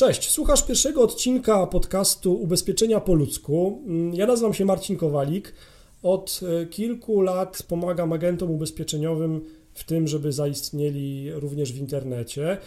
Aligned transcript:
Cześć, 0.00 0.30
słuchasz 0.30 0.62
pierwszego 0.62 1.02
odcinka 1.02 1.66
podcastu 1.66 2.34
Ubezpieczenia 2.34 3.00
po 3.00 3.14
ludzku. 3.14 3.82
Mm, 3.86 4.14
ja 4.14 4.26
nazywam 4.26 4.54
się 4.54 4.64
Marcin 4.64 4.96
Kowalik. 4.96 5.54
Od 6.02 6.40
e, 6.62 6.66
kilku 6.66 7.20
lat 7.20 7.62
pomagam 7.68 8.12
agentom 8.12 8.50
ubezpieczeniowym 8.50 9.40
w 9.74 9.84
tym, 9.84 10.08
żeby 10.08 10.32
zaistnieli 10.32 11.32
również 11.32 11.72
w 11.72 11.78
internecie. 11.78 12.58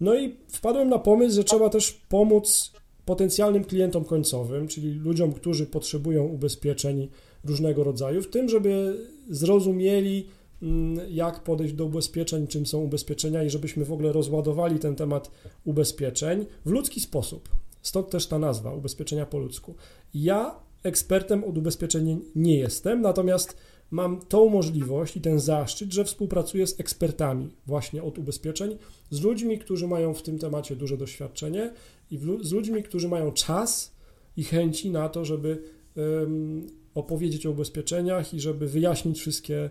No 0.00 0.14
i 0.14 0.36
wpadłem 0.48 0.88
na 0.88 0.98
pomysł, 0.98 1.36
że 1.36 1.44
trzeba 1.44 1.68
też 1.68 1.92
pomóc 2.08 2.72
potencjalnym 3.04 3.64
klientom 3.64 4.04
końcowym, 4.04 4.68
czyli 4.68 4.90
ludziom, 4.90 5.32
którzy 5.32 5.66
potrzebują 5.66 6.24
ubezpieczeń 6.24 7.08
różnego 7.44 7.84
rodzaju, 7.84 8.22
w 8.22 8.30
tym, 8.30 8.48
żeby 8.48 8.96
zrozumieli, 9.28 10.26
jak 11.10 11.44
podejść 11.44 11.74
do 11.74 11.84
ubezpieczeń, 11.84 12.46
czym 12.46 12.66
są 12.66 12.78
ubezpieczenia 12.78 13.42
i 13.42 13.50
żebyśmy 13.50 13.84
w 13.84 13.92
ogóle 13.92 14.12
rozładowali 14.12 14.78
ten 14.78 14.96
temat 14.96 15.30
ubezpieczeń 15.64 16.46
w 16.64 16.70
ludzki 16.70 17.00
sposób. 17.00 17.48
Stąd 17.82 18.10
też 18.10 18.26
ta 18.26 18.38
nazwa 18.38 18.74
ubezpieczenia 18.74 19.26
po 19.26 19.38
ludzku. 19.38 19.74
Ja 20.14 20.54
ekspertem 20.82 21.44
od 21.44 21.58
ubezpieczeń 21.58 22.20
nie 22.34 22.58
jestem, 22.58 23.00
natomiast 23.00 23.56
mam 23.90 24.20
tą 24.20 24.48
możliwość 24.48 25.16
i 25.16 25.20
ten 25.20 25.40
zaszczyt, 25.40 25.92
że 25.92 26.04
współpracuję 26.04 26.66
z 26.66 26.80
ekspertami 26.80 27.48
właśnie 27.66 28.02
od 28.02 28.18
ubezpieczeń, 28.18 28.78
z 29.10 29.20
ludźmi, 29.20 29.58
którzy 29.58 29.88
mają 29.88 30.14
w 30.14 30.22
tym 30.22 30.38
temacie 30.38 30.76
duże 30.76 30.96
doświadczenie 30.96 31.72
i 32.10 32.18
z 32.40 32.52
ludźmi, 32.52 32.82
którzy 32.82 33.08
mają 33.08 33.32
czas 33.32 33.94
i 34.36 34.44
chęci 34.44 34.90
na 34.90 35.08
to, 35.08 35.24
żeby 35.24 35.62
um, 35.96 36.66
opowiedzieć 36.94 37.46
o 37.46 37.50
ubezpieczeniach 37.50 38.34
i 38.34 38.40
żeby 38.40 38.66
wyjaśnić 38.66 39.20
wszystkie 39.20 39.70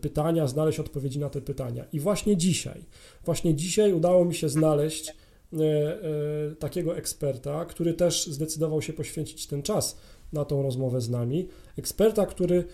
pytania, 0.00 0.46
znaleźć 0.46 0.80
odpowiedzi 0.80 1.18
na 1.18 1.30
te 1.30 1.40
pytania. 1.40 1.84
I 1.92 2.00
właśnie 2.00 2.36
dzisiaj, 2.36 2.84
właśnie 3.24 3.54
dzisiaj 3.54 3.92
udało 3.92 4.24
mi 4.24 4.34
się 4.34 4.48
znaleźć 4.48 5.08
e, 5.08 5.56
e, 5.62 6.56
takiego 6.58 6.96
eksperta, 6.96 7.64
który 7.64 7.94
też 7.94 8.26
zdecydował 8.26 8.82
się 8.82 8.92
poświęcić 8.92 9.46
ten 9.46 9.62
czas 9.62 9.98
na 10.32 10.44
tą 10.44 10.62
rozmowę 10.62 11.00
z 11.00 11.10
nami. 11.10 11.48
Eksperta, 11.78 12.26
który 12.26 12.64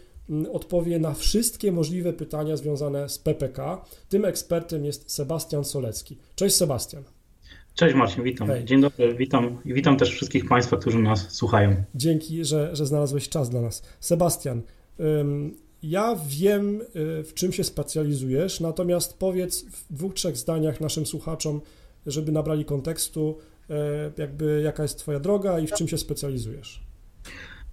odpowie 0.53 0.99
na 0.99 1.15
wszystkie 1.15 1.73
możliwe 1.73 2.13
pytania 2.13 2.57
związane 2.57 3.09
z 3.09 3.19
PPK. 3.19 3.85
Tym 4.09 4.25
ekspertem 4.25 4.85
jest 4.85 5.11
Sebastian 5.11 5.65
Solecki. 5.65 6.19
Cześć 6.35 6.57
Sebastian. 6.57 7.05
Cześć 7.75 7.95
Marcin, 7.95 8.25
witam. 8.25 8.49
Hej. 8.49 8.65
Dzień 8.65 8.81
dobry, 8.81 9.15
witam 9.15 9.59
i 9.65 9.75
witam 9.75 9.97
też 9.97 10.11
wszystkich 10.11 10.49
Państwa, 10.49 10.77
którzy 10.77 10.99
nas 10.99 11.31
słuchają. 11.31 11.85
Dzięki, 11.95 12.45
że, 12.45 12.77
że 12.77 12.87
znalazłeś 12.87 13.29
czas 13.29 13.51
dla 13.51 13.61
nas. 13.61 13.83
Sebastian, 14.01 14.63
ja 15.83 16.17
wiem, 16.29 16.81
y, 16.81 17.25
w 17.25 17.35
czym 17.35 17.53
się 17.53 17.65
specjalizujesz, 17.65 18.61
natomiast 18.61 19.19
powiedz 19.19 19.65
w 19.65 19.95
dwóch, 19.95 20.15
trzech 20.15 20.37
zdaniach 20.37 20.81
naszym 20.81 21.07
słuchaczom, 21.07 21.61
żeby 22.07 22.33
nabrali 22.33 22.65
kontekstu, 22.65 23.39
y, 23.71 23.75
jakby 24.19 24.63
jaka 24.65 24.83
jest 24.83 24.99
Twoja 24.99 25.21
droga 25.21 25.59
i 25.59 25.67
w 25.67 25.73
czym 25.73 25.89
się 25.89 25.99
specjalizujesz. 25.99 26.91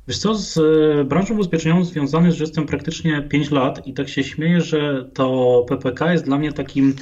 Wiesz 0.08 0.18
co, 0.18 0.36
z 0.36 0.58
e, 0.58 1.04
branżą 1.04 1.34
ubezpieczeniową 1.34 1.86
związany 1.86 2.26
jest, 2.26 2.38
że 2.38 2.44
jestem 2.44 2.66
praktycznie 2.66 3.22
5 3.22 3.52
lat 3.52 3.88
i 3.88 3.94
tak 3.94 4.10
się 4.10 4.24
śmieję, 4.24 4.62
że 4.62 5.10
to 5.14 5.66
PPK 5.68 6.12
jest 6.12 6.26
dla 6.26 6.38
mnie 6.38 6.54
takim, 6.54 6.96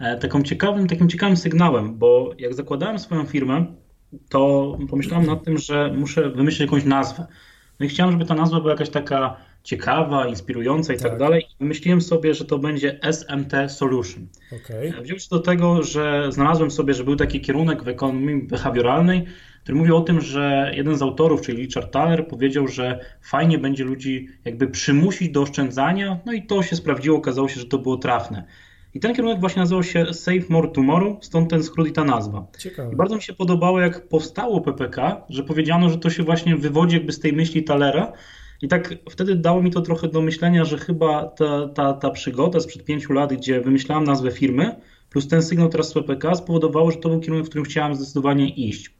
e, 0.00 0.18
taką 0.18 0.42
ciekawym, 0.42 0.86
takim 0.86 1.08
ciekawym 1.08 1.36
sygnałem, 1.36 1.98
bo 1.98 2.30
jak 2.38 2.54
zakładałem 2.54 2.98
swoją 2.98 3.26
firmę, 3.26 3.66
to 4.28 4.78
pomyślałem 4.90 5.26
nad 5.26 5.44
tym, 5.44 5.58
że 5.58 5.92
muszę 5.96 6.30
wymyślić 6.30 6.60
jakąś 6.60 6.84
nazwę. 6.84 7.26
No 7.80 7.86
i 7.86 7.88
chciałem, 7.88 8.12
żeby 8.12 8.24
ta 8.24 8.34
nazwa 8.34 8.60
była 8.60 8.72
jakaś 8.72 8.90
taka 8.90 9.36
ciekawa, 9.64 10.26
inspirująca 10.26 10.92
i 10.92 10.96
tak, 10.96 11.10
tak 11.10 11.18
dalej. 11.18 11.42
I 11.42 11.56
wymyśliłem 11.60 12.00
sobie, 12.00 12.34
że 12.34 12.44
to 12.44 12.58
będzie 12.58 12.98
SMT 13.02 13.52
Solution. 13.68 14.26
Okay. 14.64 15.02
Wziąłem 15.02 15.20
się 15.20 15.28
do 15.30 15.38
tego, 15.38 15.82
że 15.82 16.32
znalazłem 16.32 16.70
sobie, 16.70 16.94
że 16.94 17.04
był 17.04 17.16
taki 17.16 17.40
kierunek 17.40 17.82
w 17.82 17.88
ekonomii 17.88 18.42
behawioralnej, 18.42 19.24
który 19.62 19.78
mówił 19.78 19.96
o 19.96 20.00
tym, 20.00 20.20
że 20.20 20.72
jeden 20.74 20.96
z 20.96 21.02
autorów, 21.02 21.40
czyli 21.40 21.62
Richard 21.62 21.92
Thaler, 21.92 22.28
powiedział, 22.28 22.68
że 22.68 23.00
fajnie 23.22 23.58
będzie 23.58 23.84
ludzi 23.84 24.28
jakby 24.44 24.66
przymusić 24.66 25.30
do 25.30 25.42
oszczędzania, 25.42 26.20
no 26.26 26.32
i 26.32 26.46
to 26.46 26.62
się 26.62 26.76
sprawdziło, 26.76 27.18
okazało 27.18 27.48
się, 27.48 27.60
że 27.60 27.66
to 27.66 27.78
było 27.78 27.96
trafne. 27.96 28.44
I 28.94 29.00
ten 29.00 29.14
kierunek 29.14 29.40
właśnie 29.40 29.60
nazywał 29.60 29.82
się 29.82 30.14
Save 30.14 30.48
More 30.48 30.68
Tomorrow, 30.68 31.24
stąd 31.24 31.50
ten 31.50 31.62
skrót 31.62 31.88
i 31.88 31.92
ta 31.92 32.04
nazwa. 32.04 32.46
Ciekawe. 32.58 32.92
I 32.92 32.96
bardzo 32.96 33.16
mi 33.16 33.22
się 33.22 33.32
podobało, 33.32 33.80
jak 33.80 34.08
powstało 34.08 34.60
PPK, 34.60 35.22
że 35.28 35.44
powiedziano, 35.44 35.90
że 35.90 35.98
to 35.98 36.10
się 36.10 36.22
właśnie 36.22 36.56
wywodzi 36.56 36.96
jakby 36.96 37.12
z 37.12 37.20
tej 37.20 37.32
myśli 37.32 37.64
Thalera. 37.64 38.12
I 38.62 38.68
tak 38.68 38.94
wtedy 39.10 39.36
dało 39.36 39.62
mi 39.62 39.70
to 39.70 39.80
trochę 39.80 40.08
do 40.08 40.20
myślenia, 40.20 40.64
że 40.64 40.78
chyba 40.78 41.24
ta, 41.24 41.68
ta, 41.68 41.92
ta 41.92 42.10
przygoda 42.10 42.60
sprzed 42.60 42.84
pięciu 42.84 43.12
lat, 43.12 43.32
gdzie 43.32 43.60
wymyślałem 43.60 44.04
nazwę 44.04 44.30
firmy, 44.30 44.76
plus 45.10 45.28
ten 45.28 45.42
sygnał 45.42 45.68
teraz 45.68 45.88
z 45.88 45.92
PPK 45.92 46.34
spowodowało, 46.34 46.90
że 46.90 46.96
to 46.96 47.08
był 47.08 47.20
kierunek, 47.20 47.46
w 47.46 47.48
którym 47.48 47.64
chciałem 47.64 47.94
zdecydowanie 47.94 48.48
iść. 48.48 48.90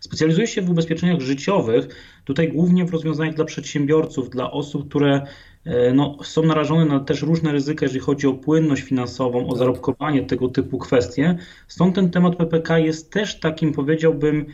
Specjalizuję 0.00 0.46
się 0.46 0.62
w 0.62 0.70
ubezpieczeniach 0.70 1.20
życiowych, 1.20 1.88
tutaj 2.24 2.52
głównie 2.52 2.84
w 2.84 2.90
rozwiązaniach 2.90 3.34
dla 3.34 3.44
przedsiębiorców, 3.44 4.30
dla 4.30 4.50
osób, 4.50 4.88
które 4.88 5.22
e, 5.64 5.92
no, 5.92 6.18
są 6.22 6.42
narażone 6.42 6.84
na 6.84 7.00
też 7.00 7.22
różne 7.22 7.52
ryzyka, 7.52 7.84
jeżeli 7.84 8.00
chodzi 8.00 8.26
o 8.26 8.32
płynność 8.32 8.82
finansową, 8.82 9.46
o 9.46 9.48
tak. 9.48 9.58
zarobkowanie, 9.58 10.22
tego 10.22 10.48
typu 10.48 10.78
kwestie. 10.78 11.38
Stąd 11.68 11.94
ten 11.94 12.10
temat 12.10 12.36
PPK 12.36 12.78
jest 12.78 13.12
też 13.12 13.40
takim, 13.40 13.72
powiedziałbym, 13.72 14.46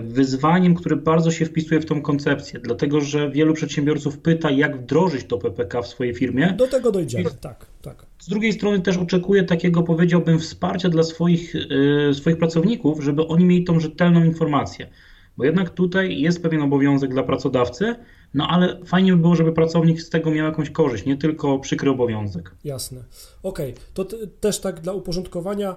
wyzwaniem, 0.00 0.74
które 0.74 0.96
bardzo 0.96 1.30
się 1.30 1.44
wpisuje 1.44 1.80
w 1.80 1.86
tą 1.86 2.02
koncepcję, 2.02 2.60
dlatego 2.60 3.00
że 3.00 3.30
wielu 3.30 3.54
przedsiębiorców 3.54 4.18
pyta, 4.18 4.50
jak 4.50 4.76
wdrożyć 4.76 5.24
to 5.24 5.38
PPK 5.38 5.82
w 5.82 5.86
swojej 5.86 6.14
firmie. 6.14 6.54
Do 6.58 6.66
tego 6.66 6.92
dojdziemy, 6.92 7.30
tak, 7.40 7.66
tak. 7.82 8.06
Z 8.18 8.28
drugiej 8.28 8.52
strony 8.52 8.80
też 8.80 8.96
oczekuję 8.96 9.44
takiego, 9.44 9.82
powiedziałbym, 9.82 10.38
wsparcia 10.38 10.88
dla 10.88 11.02
swoich, 11.02 11.54
yy, 11.54 12.14
swoich 12.14 12.38
pracowników, 12.38 13.04
żeby 13.04 13.26
oni 13.26 13.44
mieli 13.44 13.64
tą 13.64 13.80
rzetelną 13.80 14.24
informację. 14.24 14.88
Bo 15.36 15.44
jednak 15.44 15.70
tutaj 15.70 16.20
jest 16.20 16.42
pewien 16.42 16.62
obowiązek 16.62 17.10
dla 17.10 17.22
pracodawcy, 17.22 17.94
no 18.34 18.46
ale 18.50 18.84
fajnie 18.84 19.12
by 19.12 19.18
było, 19.18 19.34
żeby 19.34 19.52
pracownik 19.52 20.00
z 20.00 20.10
tego 20.10 20.30
miał 20.30 20.46
jakąś 20.46 20.70
korzyść, 20.70 21.04
nie 21.04 21.16
tylko 21.16 21.58
przykry 21.58 21.90
obowiązek. 21.90 22.54
Jasne. 22.64 23.04
Okej, 23.42 23.70
okay. 23.72 23.84
to 23.94 24.16
też 24.40 24.60
tak 24.60 24.80
dla 24.80 24.92
uporządkowania 24.92 25.76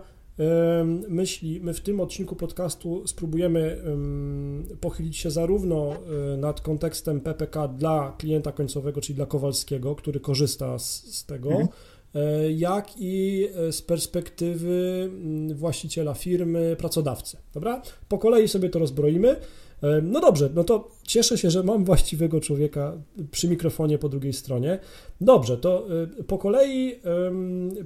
myśli, 1.10 1.62
my 1.62 1.74
w 1.74 1.82
tym 1.82 2.00
odcinku 2.00 2.36
podcastu 2.36 3.08
spróbujemy 3.08 3.82
pochylić 4.82 5.18
się 5.18 5.32
zarówno 5.32 5.94
e, 6.34 6.38
nad 6.38 6.62
kontekstem 6.62 7.22
PPK 7.22 7.68
dla 7.68 8.16
klienta 8.18 8.52
końcowego, 8.52 9.02
czyli 9.02 9.16
dla 9.16 9.26
Kowalskiego, 9.26 9.96
który 9.96 10.20
korzysta 10.20 10.80
z, 10.80 11.16
z 11.16 11.26
tego, 11.26 11.50
mhm 11.50 11.68
jak 12.58 12.94
i 12.97 13.47
e, 13.56 13.72
z 13.72 13.81
perspektywy 13.81 15.09
mm, 15.12 15.58
właściciela 15.58 16.14
firmy, 16.14 16.75
pracodawcy. 16.80 17.38
Dobra? 17.53 17.81
Po 18.08 18.18
kolei 18.18 18.47
sobie 18.47 18.70
to 18.70 18.80
rozbroimy. 18.80 19.30
E, 19.30 20.02
no 20.03 20.20
dobrze, 20.20 20.50
no 20.56 20.64
to 20.64 20.92
cieszę 21.03 21.38
się, 21.38 21.50
że 21.50 21.64
mam 21.64 21.86
właściwego 21.86 22.42
człowieka 22.42 22.97
przy 23.31 23.50
mikrofonie 23.50 23.97
po 23.97 24.09
drugiej 24.09 24.34
stronie. 24.34 24.80
Dobrze, 25.22 25.58
to 25.58 25.88
po 26.28 26.38
kolei 26.38 27.00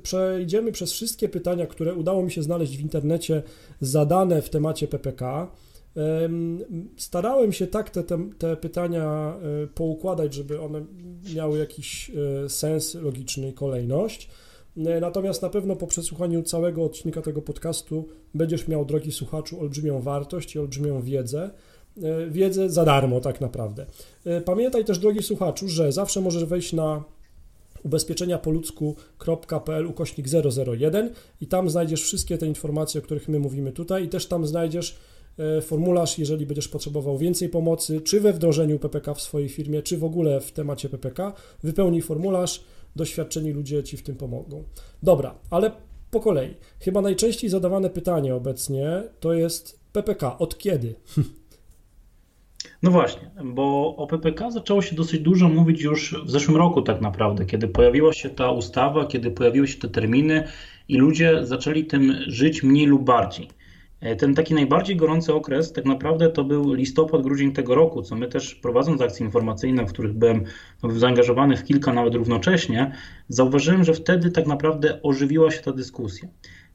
przejdziemy 0.04 0.72
przez 0.72 0.92
wszystkie 0.92 1.30
pytania, 1.30 1.68
które 1.68 1.94
udało 1.94 2.24
mi 2.24 2.32
się 2.32 2.44
znaleźć 2.44 2.78
w 2.78 2.82
internecie 2.82 3.44
zadane 3.82 4.42
w 4.42 4.50
temacie 4.50 4.88
PPK. 4.88 5.52
Starałem 6.98 7.54
się 7.54 7.68
tak 7.68 7.90
te, 7.90 8.04
te, 8.38 8.58
pytania 8.58 9.38
e, 9.64 9.68
poukładać, 9.68 10.34
żeby 10.34 10.62
one 10.62 10.86
miały 11.36 11.60
jakiś 11.60 12.12
e, 12.46 12.50
sens 12.50 12.96
logiczny 12.96 13.50
i 13.50 13.54
kolejność. 13.54 14.30
E, 14.78 15.00
natomiast 15.00 15.42
na 15.42 15.50
pewno 15.50 15.76
po 15.76 15.88
przesłuchaniu 15.88 16.44
całego 16.44 16.84
odcinka 16.84 17.22
tego 17.22 17.42
podcastu 17.42 18.08
będziesz 18.34 18.68
miał, 18.68 18.86
drogi 18.86 19.12
słuchaczu, 19.12 19.60
olbrzymią 19.60 20.02
wartość 20.02 20.56
i 20.56 20.60
olbrzymią 20.60 21.02
wiedzę. 21.02 21.50
Wiedzę 22.30 22.70
za 22.70 22.86
darmo, 22.86 23.22
tak 23.22 23.42
naprawdę. 23.42 23.86
Pamiętaj 24.46 24.86
też, 24.86 25.00
drogi 25.00 25.24
słuchaczu, 25.24 25.68
że 25.68 25.92
zawsze 25.92 26.22
możesz 26.22 26.46
wejść 26.46 26.74
na 26.74 27.04
ubezpieczeniapoludzku.pl 27.84 29.88
ukośnik 29.88 30.28
001 30.68 31.10
i 31.42 31.48
tam 31.48 31.70
znajdziesz 31.70 32.04
wszystkie 32.04 32.38
te 32.38 32.48
informacje, 32.48 33.02
o 33.02 33.04
których 33.04 33.30
my 33.30 33.40
mówimy 33.40 33.72
tutaj 33.72 34.06
i 34.06 34.10
też 34.10 34.26
tam 34.26 34.48
znajdziesz 34.48 34.98
formularz, 35.62 36.20
jeżeli 36.20 36.46
będziesz 36.46 36.68
potrzebował 36.68 37.18
więcej 37.18 37.50
pomocy, 37.50 38.02
czy 38.02 38.22
we 38.22 38.34
wdrożeniu 38.34 38.80
PPK 38.80 39.14
w 39.14 39.22
swojej 39.22 39.50
firmie, 39.50 39.82
czy 39.82 39.98
w 39.98 40.04
ogóle 40.04 40.42
w 40.42 40.52
temacie 40.52 40.90
PPK, 40.90 41.34
wypełnij 41.64 42.02
formularz, 42.02 42.64
doświadczeni 42.96 43.52
ludzie 43.52 43.84
Ci 43.84 43.98
w 43.98 44.04
tym 44.04 44.16
pomogą. 44.16 44.64
Dobra, 45.04 45.36
ale 45.50 45.72
po 46.12 46.20
kolei. 46.20 46.54
Chyba 46.80 47.02
najczęściej 47.02 47.50
zadawane 47.50 47.90
pytanie 47.90 48.36
obecnie 48.36 49.04
to 49.20 49.34
jest 49.34 49.80
PPK. 49.92 50.38
Od 50.38 50.58
kiedy? 50.58 50.96
No 52.84 52.92
właśnie, 52.92 53.32
bo 53.44 53.96
o 53.96 54.08
PPK 54.08 54.52
zaczęło 54.52 54.82
się 54.82 54.96
dosyć 54.96 55.22
dużo 55.22 55.50
mówić 55.50 55.82
już 55.82 56.16
w 56.26 56.32
zeszłym 56.32 56.58
roku 56.58 56.82
tak 56.82 57.02
naprawdę, 57.02 57.46
kiedy 57.46 57.68
pojawiła 57.68 58.14
się 58.14 58.30
ta 58.30 58.52
ustawa, 58.52 59.06
kiedy 59.06 59.32
pojawiły 59.32 59.68
się 59.68 59.80
te 59.80 59.90
terminy 59.90 60.48
i 60.88 60.98
ludzie 60.98 61.46
zaczęli 61.46 61.86
tym 61.86 62.16
żyć 62.28 62.64
mniej 62.64 62.86
lub 62.86 63.04
bardziej. 63.04 63.48
E, 64.04 64.16
ten 64.16 64.36
taki 64.36 64.54
najbardziej 64.54 64.96
gorący 64.96 65.34
okres 65.34 65.74
tak 65.74 65.86
naprawdę 65.86 66.30
to 66.30 66.44
był 66.44 66.74
listopad, 66.74 67.22
grudzień 67.22 67.54
tego 67.54 67.76
roku, 67.76 68.02
co 68.02 68.16
my 68.16 68.28
też 68.28 68.56
prowadząc 68.56 69.02
akcje 69.02 69.26
informacyjne, 69.26 69.86
w 69.86 69.90
których 69.90 70.14
byłem 70.14 70.44
zaangażowany 70.96 71.58
w 71.58 71.64
kilka 71.64 71.94
nawet 71.94 72.16
równocześnie, 72.16 72.96
zauważyłem, 73.30 73.84
że 73.84 73.94
wtedy 73.94 74.32
tak 74.32 74.48
naprawdę 74.48 75.02
ożywiła 75.02 75.52
się 75.52 75.62
ta 75.62 75.72
dyskusja. 75.72 76.28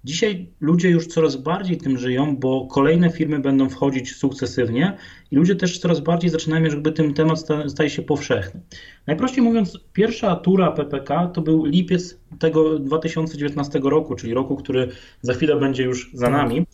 Dzisiaj 0.05 0.51
ludzie 0.61 0.91
już 0.91 1.07
coraz 1.07 1.37
bardziej 1.37 1.79
tym 1.79 1.99
żyją, 1.99 2.37
bo 2.37 2.67
kolejne 2.67 3.11
firmy 3.11 3.39
będą 3.39 3.69
wchodzić 3.69 4.17
sukcesywnie 4.17 4.97
i 5.31 5.37
ludzie 5.37 5.57
też 5.57 5.79
coraz 5.79 6.01
bardziej 6.01 6.31
zaczynają, 6.31 6.65
jakby 6.65 6.93
ten 6.93 7.15
temat 7.15 7.47
staje 7.69 7.91
się 7.91 8.03
powszechny. 8.03 8.61
Najprościej 9.07 9.45
mówiąc, 9.45 9.79
pierwsza 9.93 10.37
tura 10.37 10.73
PPK 10.73 11.27
to 11.27 11.41
był 11.41 11.65
lipiec 11.65 12.21
tego 12.39 12.79
2019 12.79 13.81
roku, 13.83 14.15
czyli 14.15 14.35
roku, 14.35 14.57
który 14.57 14.89
za 15.23 15.35
chwilę 15.35 15.57
będzie 15.57 15.83
już 15.83 16.11
za 16.15 16.31
nami. 16.31 16.67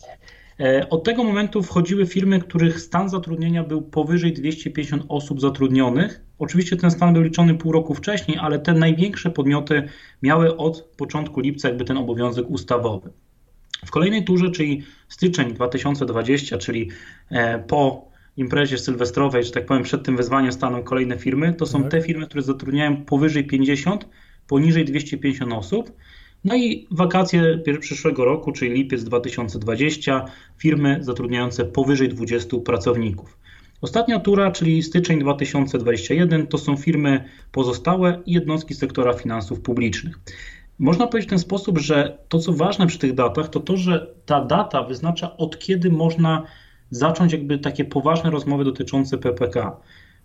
E, 0.59 0.89
od 0.89 1.03
tego 1.03 1.23
momentu 1.23 1.63
wchodziły 1.63 2.05
firmy, 2.05 2.39
których 2.39 2.79
stan 2.79 3.09
zatrudnienia 3.09 3.63
był 3.63 3.81
powyżej 3.81 4.33
250 4.33 5.03
osób 5.07 5.41
zatrudnionych. 5.41 6.21
Oczywiście 6.39 6.77
ten 6.77 6.91
stan 6.91 7.13
był 7.13 7.23
liczony 7.23 7.55
pół 7.55 7.71
roku 7.71 7.93
wcześniej, 7.93 8.37
ale 8.37 8.59
te 8.59 8.73
największe 8.73 9.29
podmioty 9.29 9.83
miały 10.21 10.57
od 10.57 10.81
początku 10.81 11.39
lipca 11.39 11.67
jakby 11.67 11.85
ten 11.85 11.97
obowiązek 11.97 12.49
ustawowy. 12.49 13.09
W 13.85 13.91
kolejnej 13.91 14.23
turze, 14.23 14.51
czyli 14.51 14.83
styczeń 15.07 15.53
2020, 15.53 16.57
czyli 16.57 16.89
e, 17.29 17.59
po 17.59 18.07
imprezie 18.37 18.77
sylwestrowej, 18.77 19.43
że 19.43 19.51
tak 19.51 19.65
powiem, 19.65 19.83
przed 19.83 20.03
tym 20.03 20.17
wezwaniem 20.17 20.51
staną 20.51 20.83
kolejne 20.83 21.17
firmy, 21.17 21.53
to 21.53 21.65
są 21.65 21.81
tak. 21.81 21.91
te 21.91 22.01
firmy, 22.01 22.25
które 22.25 22.41
zatrudniają 22.41 23.05
powyżej 23.05 23.47
50, 23.47 24.07
poniżej 24.47 24.85
250 24.85 25.53
osób. 25.53 25.91
No 26.45 26.55
i 26.55 26.87
wakacje 26.91 27.61
przyszłego 27.79 28.25
roku, 28.25 28.51
czyli 28.51 28.71
lipiec 28.71 29.03
2020, 29.03 30.25
firmy 30.57 30.97
zatrudniające 31.01 31.65
powyżej 31.65 32.09
20 32.09 32.57
pracowników. 32.65 33.37
Ostatnia 33.81 34.19
tura, 34.19 34.51
czyli 34.51 34.83
styczeń 34.83 35.19
2021, 35.19 36.47
to 36.47 36.57
są 36.57 36.77
firmy 36.77 37.23
pozostałe 37.51 38.21
i 38.25 38.33
jednostki 38.33 38.73
sektora 38.73 39.13
finansów 39.13 39.61
publicznych. 39.61 40.19
Można 40.79 41.07
powiedzieć 41.07 41.27
w 41.27 41.29
ten 41.29 41.39
sposób, 41.39 41.77
że 41.77 42.17
to, 42.29 42.39
co 42.39 42.53
ważne 42.53 42.87
przy 42.87 42.99
tych 42.99 43.13
datach, 43.13 43.49
to 43.49 43.59
to, 43.59 43.77
że 43.77 44.13
ta 44.25 44.45
data 44.45 44.83
wyznacza, 44.83 45.37
od 45.37 45.59
kiedy 45.59 45.89
można 45.89 46.43
zacząć 46.89 47.33
jakby 47.33 47.57
takie 47.57 47.85
poważne 47.85 48.29
rozmowy 48.29 48.63
dotyczące 48.63 49.17
PPK. 49.17 49.77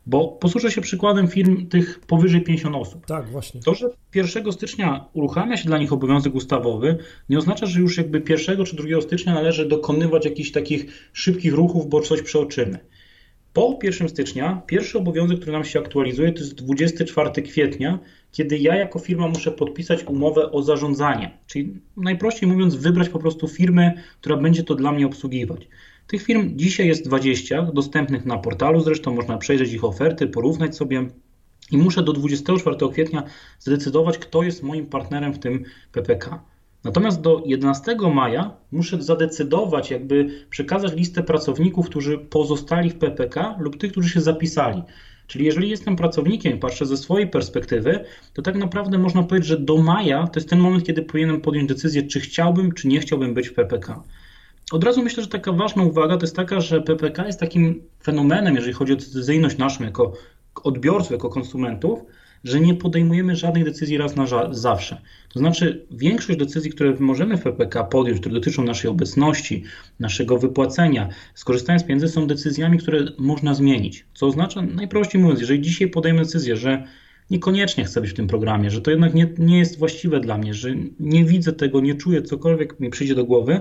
Bo 0.06 0.28
posłużę 0.28 0.70
się 0.70 0.80
przykładem 0.80 1.28
firm 1.28 1.66
tych 1.66 2.00
powyżej 2.00 2.42
50 2.42 2.76
osób. 2.76 3.06
Tak, 3.06 3.28
właśnie. 3.28 3.60
To, 3.60 3.74
że 3.74 3.90
1 4.14 4.52
stycznia 4.52 5.04
uruchamia 5.12 5.56
się 5.56 5.64
dla 5.64 5.78
nich 5.78 5.92
obowiązek 5.92 6.34
ustawowy, 6.34 6.98
nie 7.28 7.38
oznacza, 7.38 7.66
że 7.66 7.80
już 7.80 7.96
jakby 7.96 8.22
1 8.28 8.64
czy 8.64 8.76
2 8.76 9.00
stycznia 9.00 9.34
należy 9.34 9.68
dokonywać 9.68 10.24
jakichś 10.24 10.50
takich 10.50 11.10
szybkich 11.12 11.54
ruchów, 11.54 11.88
bo 11.88 12.00
coś 12.00 12.22
przeoczymy. 12.22 12.78
Po 13.52 13.78
1 13.82 14.08
stycznia 14.08 14.62
pierwszy 14.66 14.98
obowiązek, 14.98 15.36
który 15.36 15.52
nam 15.52 15.64
się 15.64 15.78
aktualizuje, 15.78 16.32
to 16.32 16.38
jest 16.38 16.54
24 16.54 17.42
kwietnia, 17.42 17.98
kiedy 18.32 18.58
ja 18.58 18.76
jako 18.76 18.98
firma 18.98 19.28
muszę 19.28 19.52
podpisać 19.52 20.04
umowę 20.04 20.52
o 20.52 20.62
zarządzanie. 20.62 21.38
Czyli 21.46 21.74
najprościej 21.96 22.48
mówiąc, 22.48 22.76
wybrać 22.76 23.08
po 23.08 23.18
prostu 23.18 23.48
firmę, 23.48 23.92
która 24.20 24.36
będzie 24.36 24.62
to 24.64 24.74
dla 24.74 24.92
mnie 24.92 25.06
obsługiwać. 25.06 25.68
Tych 26.10 26.22
firm 26.22 26.56
dzisiaj 26.56 26.86
jest 26.86 27.04
20, 27.04 27.62
dostępnych 27.62 28.26
na 28.26 28.38
portalu, 28.38 28.80
zresztą 28.80 29.14
można 29.14 29.38
przejrzeć 29.38 29.72
ich 29.72 29.84
oferty, 29.84 30.26
porównać 30.26 30.76
sobie. 30.76 31.08
I 31.70 31.78
muszę 31.78 32.02
do 32.02 32.12
24 32.12 32.76
kwietnia 32.92 33.22
zdecydować, 33.58 34.18
kto 34.18 34.42
jest 34.42 34.62
moim 34.62 34.86
partnerem 34.86 35.32
w 35.32 35.38
tym 35.38 35.64
PPK. 35.92 36.42
Natomiast 36.84 37.20
do 37.20 37.42
11 37.46 37.96
maja 38.14 38.56
muszę 38.72 39.02
zadecydować, 39.02 39.90
jakby 39.90 40.46
przekazać 40.50 40.92
listę 40.96 41.22
pracowników, 41.22 41.86
którzy 41.86 42.18
pozostali 42.18 42.90
w 42.90 42.98
PPK 42.98 43.56
lub 43.58 43.76
tych, 43.76 43.92
którzy 43.92 44.08
się 44.08 44.20
zapisali. 44.20 44.82
Czyli 45.26 45.44
jeżeli 45.44 45.70
jestem 45.70 45.96
pracownikiem, 45.96 46.58
patrzę 46.58 46.86
ze 46.86 46.96
swojej 46.96 47.28
perspektywy, 47.28 48.04
to 48.34 48.42
tak 48.42 48.54
naprawdę 48.54 48.98
można 48.98 49.22
powiedzieć, 49.22 49.48
że 49.48 49.58
do 49.58 49.76
maja 49.76 50.26
to 50.26 50.40
jest 50.40 50.50
ten 50.50 50.58
moment, 50.58 50.84
kiedy 50.84 51.02
powinienem 51.02 51.40
podjąć 51.40 51.68
decyzję, 51.68 52.02
czy 52.02 52.20
chciałbym, 52.20 52.72
czy 52.72 52.88
nie 52.88 53.00
chciałbym 53.00 53.34
być 53.34 53.48
w 53.48 53.54
PPK. 53.54 54.02
Od 54.70 54.84
razu 54.84 55.02
myślę, 55.02 55.22
że 55.22 55.28
taka 55.28 55.52
ważna 55.52 55.82
uwaga 55.82 56.16
to 56.16 56.24
jest 56.24 56.36
taka, 56.36 56.60
że 56.60 56.80
PPK 56.80 57.26
jest 57.26 57.40
takim 57.40 57.82
fenomenem, 58.02 58.54
jeżeli 58.54 58.72
chodzi 58.72 58.92
o 58.92 58.96
decyzyjność 58.96 59.58
naszą 59.58 59.84
jako 59.84 60.12
odbiorców, 60.64 61.10
jako 61.10 61.28
konsumentów, 61.28 62.00
że 62.44 62.60
nie 62.60 62.74
podejmujemy 62.74 63.36
żadnej 63.36 63.64
decyzji 63.64 63.98
raz 63.98 64.16
na 64.16 64.26
zawsze. 64.50 65.00
To 65.28 65.38
znaczy, 65.38 65.86
większość 65.90 66.38
decyzji, 66.38 66.70
które 66.70 66.94
możemy 66.98 67.36
w 67.36 67.42
PPK 67.42 67.84
podjąć, 67.84 68.20
które 68.20 68.34
dotyczą 68.34 68.64
naszej 68.64 68.90
obecności, 68.90 69.64
naszego 70.00 70.38
wypłacenia, 70.38 71.08
skorzystania 71.34 71.78
z 71.78 71.84
pieniędzy, 71.84 72.08
są 72.08 72.26
decyzjami, 72.26 72.78
które 72.78 73.04
można 73.18 73.54
zmienić. 73.54 74.06
Co 74.14 74.26
oznacza, 74.26 74.62
najprościej 74.62 75.20
mówiąc, 75.20 75.40
jeżeli 75.40 75.60
dzisiaj 75.60 75.88
podejmę 75.88 76.22
decyzję, 76.22 76.56
że 76.56 76.84
niekoniecznie 77.30 77.84
chcę 77.84 78.00
być 78.00 78.10
w 78.10 78.14
tym 78.14 78.26
programie, 78.26 78.70
że 78.70 78.80
to 78.80 78.90
jednak 78.90 79.14
nie, 79.14 79.28
nie 79.38 79.58
jest 79.58 79.78
właściwe 79.78 80.20
dla 80.20 80.38
mnie, 80.38 80.54
że 80.54 80.70
nie 81.00 81.24
widzę 81.24 81.52
tego, 81.52 81.80
nie 81.80 81.94
czuję, 81.94 82.22
cokolwiek 82.22 82.80
mi 82.80 82.90
przyjdzie 82.90 83.14
do 83.14 83.24
głowy, 83.24 83.60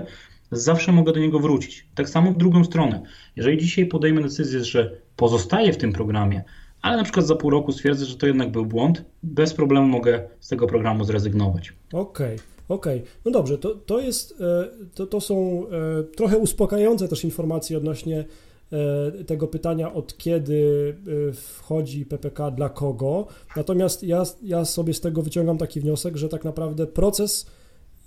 zawsze 0.50 0.92
mogę 0.92 1.12
do 1.12 1.20
niego 1.20 1.38
wrócić. 1.38 1.86
Tak 1.94 2.08
samo 2.08 2.32
w 2.32 2.36
drugą 2.36 2.64
stronę. 2.64 3.02
Jeżeli 3.36 3.58
dzisiaj 3.58 3.86
podejmę 3.86 4.22
decyzję, 4.22 4.64
że 4.64 5.00
pozostaję 5.16 5.72
w 5.72 5.76
tym 5.76 5.92
programie, 5.92 6.44
ale 6.82 6.96
na 6.96 7.02
przykład 7.02 7.26
za 7.26 7.36
pół 7.36 7.50
roku 7.50 7.72
stwierdzę, 7.72 8.04
że 8.04 8.16
to 8.16 8.26
jednak 8.26 8.50
był 8.50 8.66
błąd, 8.66 9.04
bez 9.22 9.54
problemu 9.54 9.86
mogę 9.86 10.28
z 10.40 10.48
tego 10.48 10.66
programu 10.66 11.04
zrezygnować. 11.04 11.72
Okej. 11.92 12.34
Okay. 12.34 12.50
Okej, 12.70 12.98
okay. 12.98 13.10
no 13.24 13.30
dobrze, 13.30 13.58
to, 13.58 13.74
to, 13.74 14.00
jest, 14.00 14.40
e, 14.40 14.68
to, 14.94 15.06
to 15.06 15.20
są 15.20 15.66
e, 15.66 16.02
trochę 16.02 16.38
uspokajające 16.38 17.08
też 17.08 17.24
informacje 17.24 17.76
odnośnie 17.76 18.24
e, 18.72 19.24
tego 19.24 19.46
pytania, 19.46 19.92
od 19.92 20.18
kiedy 20.18 20.94
wchodzi 21.34 22.06
PPK 22.06 22.50
dla 22.50 22.68
kogo. 22.68 23.26
Natomiast 23.56 24.02
ja, 24.02 24.22
ja 24.42 24.64
sobie 24.64 24.94
z 24.94 25.00
tego 25.00 25.22
wyciągam 25.22 25.58
taki 25.58 25.80
wniosek, 25.80 26.16
że 26.16 26.28
tak 26.28 26.44
naprawdę 26.44 26.86
proces 26.86 27.46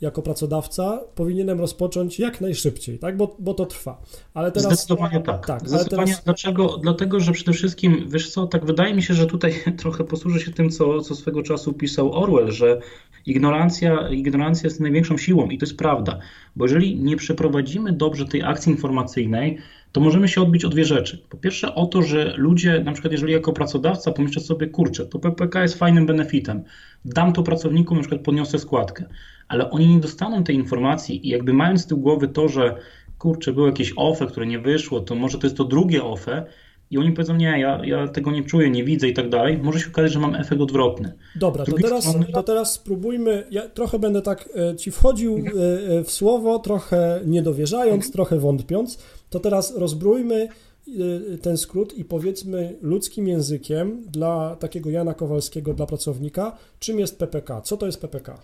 jako 0.03 0.21
pracodawca 0.21 1.00
powinienem 1.15 1.59
rozpocząć 1.59 2.19
jak 2.19 2.41
najszybciej, 2.41 3.00
tak? 3.00 3.17
bo, 3.17 3.35
bo 3.39 3.53
to 3.53 3.65
trwa. 3.65 4.01
Ale 4.33 4.51
teraz, 4.51 4.67
Zdecydowanie 4.67 5.21
tak. 5.21 5.45
tak 5.47 5.69
Zdecydowanie 5.69 6.11
teraz... 6.11 6.23
Dlaczego? 6.23 6.77
Dlatego, 6.77 7.19
że 7.19 7.31
przede 7.31 7.53
wszystkim, 7.53 8.05
wiesz 8.09 8.31
co, 8.31 8.47
tak 8.47 8.65
wydaje 8.65 8.94
mi 8.94 9.03
się, 9.03 9.13
że 9.13 9.25
tutaj 9.25 9.53
trochę 9.81 10.03
posłużę 10.03 10.39
się 10.39 10.51
tym, 10.51 10.69
co, 10.69 11.01
co 11.01 11.15
swego 11.15 11.44
czasu 11.44 11.73
pisał 11.73 12.13
Orwell, 12.13 12.51
że 12.51 12.79
ignorancja, 13.25 14.09
ignorancja 14.09 14.67
jest 14.67 14.79
największą 14.79 15.17
siłą 15.17 15.50
i 15.50 15.57
to 15.57 15.65
jest 15.65 15.77
prawda, 15.77 16.19
bo 16.56 16.65
jeżeli 16.65 16.95
nie 16.95 17.17
przeprowadzimy 17.17 17.94
dobrze 17.94 18.25
tej 18.25 18.44
akcji 18.44 18.71
informacyjnej, 18.71 19.57
to 19.91 20.01
możemy 20.01 20.27
się 20.27 20.41
odbić 20.41 20.65
o 20.65 20.69
dwie 20.69 20.85
rzeczy. 20.85 21.23
Po 21.29 21.38
pierwsze 21.38 21.75
o 21.75 21.85
to, 21.85 22.01
że 22.01 22.33
ludzie, 22.38 22.83
na 22.83 22.91
przykład 22.91 23.11
jeżeli 23.11 23.33
jako 23.33 23.53
pracodawca 23.53 24.11
pomyślę 24.11 24.41
sobie, 24.41 24.67
kurczę, 24.67 25.06
to 25.06 25.19
PPK 25.19 25.61
jest 25.61 25.77
fajnym 25.77 26.06
benefitem, 26.06 26.63
dam 27.06 27.33
to 27.33 27.44
pracownikom, 27.44 27.97
na 27.97 28.03
przykład 28.03 28.21
podniosę 28.21 28.59
składkę, 28.59 29.06
ale 29.48 29.72
oni 29.72 29.88
nie 29.88 30.00
dostaną 30.00 30.44
tej 30.44 30.56
informacji 30.56 31.28
i 31.28 31.30
jakby 31.30 31.54
mając 31.54 31.81
z 31.81 31.86
tyłu 31.86 32.01
głowy 32.01 32.28
to, 32.28 32.48
że 32.48 32.75
kurczę, 33.18 33.54
było 33.54 33.68
jakieś 33.68 33.94
OFE, 33.95 34.28
które 34.28 34.45
nie 34.45 34.60
wyszło, 34.60 35.00
to 35.00 35.16
może 35.16 35.38
to 35.38 35.48
jest 35.48 35.57
to 35.57 35.63
drugie 35.63 36.04
OFE 36.04 36.45
i 36.92 36.97
oni 36.97 37.12
powiedzą, 37.12 37.35
nie, 37.35 37.59
ja, 37.59 37.85
ja 37.85 38.07
tego 38.07 38.31
nie 38.31 38.44
czuję, 38.44 38.69
nie 38.69 38.83
widzę 38.83 39.07
i 39.07 39.14
tak 39.14 39.30
dalej, 39.30 39.57
może 39.57 39.80
się 39.80 39.88
okazać, 39.88 40.12
że 40.12 40.19
mam 40.19 40.35
efekt 40.35 40.62
odwrotny. 40.62 41.14
Dobra, 41.35 41.66
to 41.66 41.71
teraz, 41.71 42.04
strony... 42.04 42.26
to 42.33 42.44
teraz 42.44 42.73
spróbujmy, 42.73 43.44
ja 43.52 43.69
trochę 43.69 44.00
będę 44.00 44.21
tak 44.21 44.50
e, 44.56 44.76
ci 44.76 44.92
wchodził 44.92 45.38
e, 45.38 45.40
e, 46.00 46.04
w 46.04 46.12
słowo, 46.12 46.59
trochę 46.59 47.21
niedowierzając, 47.26 48.06
mhm. 48.06 48.14
trochę 48.14 48.40
wątpiąc, 48.40 49.04
to 49.30 49.40
teraz 49.40 49.78
rozbrójmy 49.78 50.47
ten 51.42 51.57
skrót 51.57 51.97
i 51.97 52.06
powiedzmy 52.06 52.76
ludzkim 52.81 53.28
językiem 53.28 54.04
dla 54.07 54.56
takiego 54.56 54.90
Jana 54.90 55.14
Kowalskiego, 55.14 55.73
dla 55.73 55.85
pracownika, 55.85 56.57
czym 56.80 57.00
jest 57.00 57.19
PPK, 57.19 57.62
co 57.62 57.78
to 57.78 57.85
jest 57.85 58.02
PPK? 58.02 58.40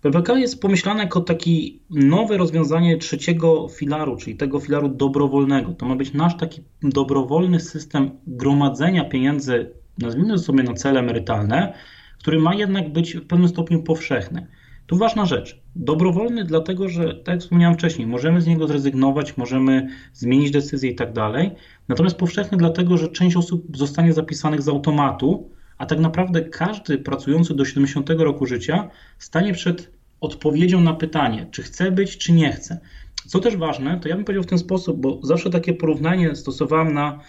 PPK 0.00 0.38
jest 0.38 0.60
pomyślane 0.60 1.02
jako 1.02 1.20
takie 1.20 1.50
nowe 1.90 2.36
rozwiązanie 2.36 2.96
trzeciego 2.96 3.68
filaru, 3.68 4.16
czyli 4.16 4.36
tego 4.36 4.60
filaru 4.60 4.88
dobrowolnego. 4.88 5.74
To 5.74 5.86
ma 5.86 5.96
być 5.96 6.12
nasz 6.12 6.36
taki 6.36 6.62
dobrowolny 6.82 7.60
system 7.60 8.10
gromadzenia 8.26 9.04
pieniędzy, 9.04 9.70
nazwijmy 9.98 10.38
sobie 10.38 10.62
na 10.62 10.74
cele 10.74 11.00
emerytalne, 11.00 11.74
który 12.18 12.38
ma 12.38 12.54
jednak 12.54 12.92
być 12.92 13.14
w 13.14 13.26
pewnym 13.26 13.48
stopniu 13.48 13.82
powszechny. 13.82 14.46
Tu 14.86 14.96
ważna 14.96 15.26
rzecz. 15.26 15.60
Dobrowolny, 15.76 16.44
dlatego 16.44 16.88
że, 16.88 17.14
tak 17.14 17.32
jak 17.32 17.40
wspomniałem 17.40 17.74
wcześniej, 17.74 18.06
możemy 18.06 18.40
z 18.40 18.46
niego 18.46 18.66
zrezygnować, 18.66 19.36
możemy 19.36 19.88
zmienić 20.12 20.50
decyzję 20.50 20.90
i 20.90 20.94
tak 20.94 21.12
dalej. 21.12 21.50
Natomiast 21.88 22.16
powszechny, 22.16 22.58
dlatego 22.58 22.96
że 22.96 23.08
część 23.08 23.36
osób 23.36 23.76
zostanie 23.76 24.12
zapisanych 24.12 24.62
z 24.62 24.68
automatu, 24.68 25.50
a 25.80 25.86
tak 25.86 25.98
naprawdę 25.98 26.42
każdy 26.42 26.98
pracujący 26.98 27.54
do 27.54 27.64
70 27.64 28.10
roku 28.10 28.46
życia 28.46 28.90
stanie 29.18 29.52
przed 29.52 29.90
odpowiedzią 30.20 30.80
na 30.80 30.94
pytanie, 30.94 31.46
czy 31.50 31.62
chce 31.62 31.90
być, 31.90 32.18
czy 32.18 32.32
nie 32.32 32.52
chce. 32.52 32.80
Co 33.26 33.38
też 33.38 33.56
ważne, 33.56 34.00
to 34.00 34.08
ja 34.08 34.16
bym 34.16 34.24
powiedział 34.24 34.42
w 34.42 34.46
ten 34.46 34.58
sposób, 34.58 35.00
bo 35.00 35.20
zawsze 35.22 35.50
takie 35.50 35.74
porównanie 35.74 36.36
stosowałem 36.36 36.94
na, 36.94 37.20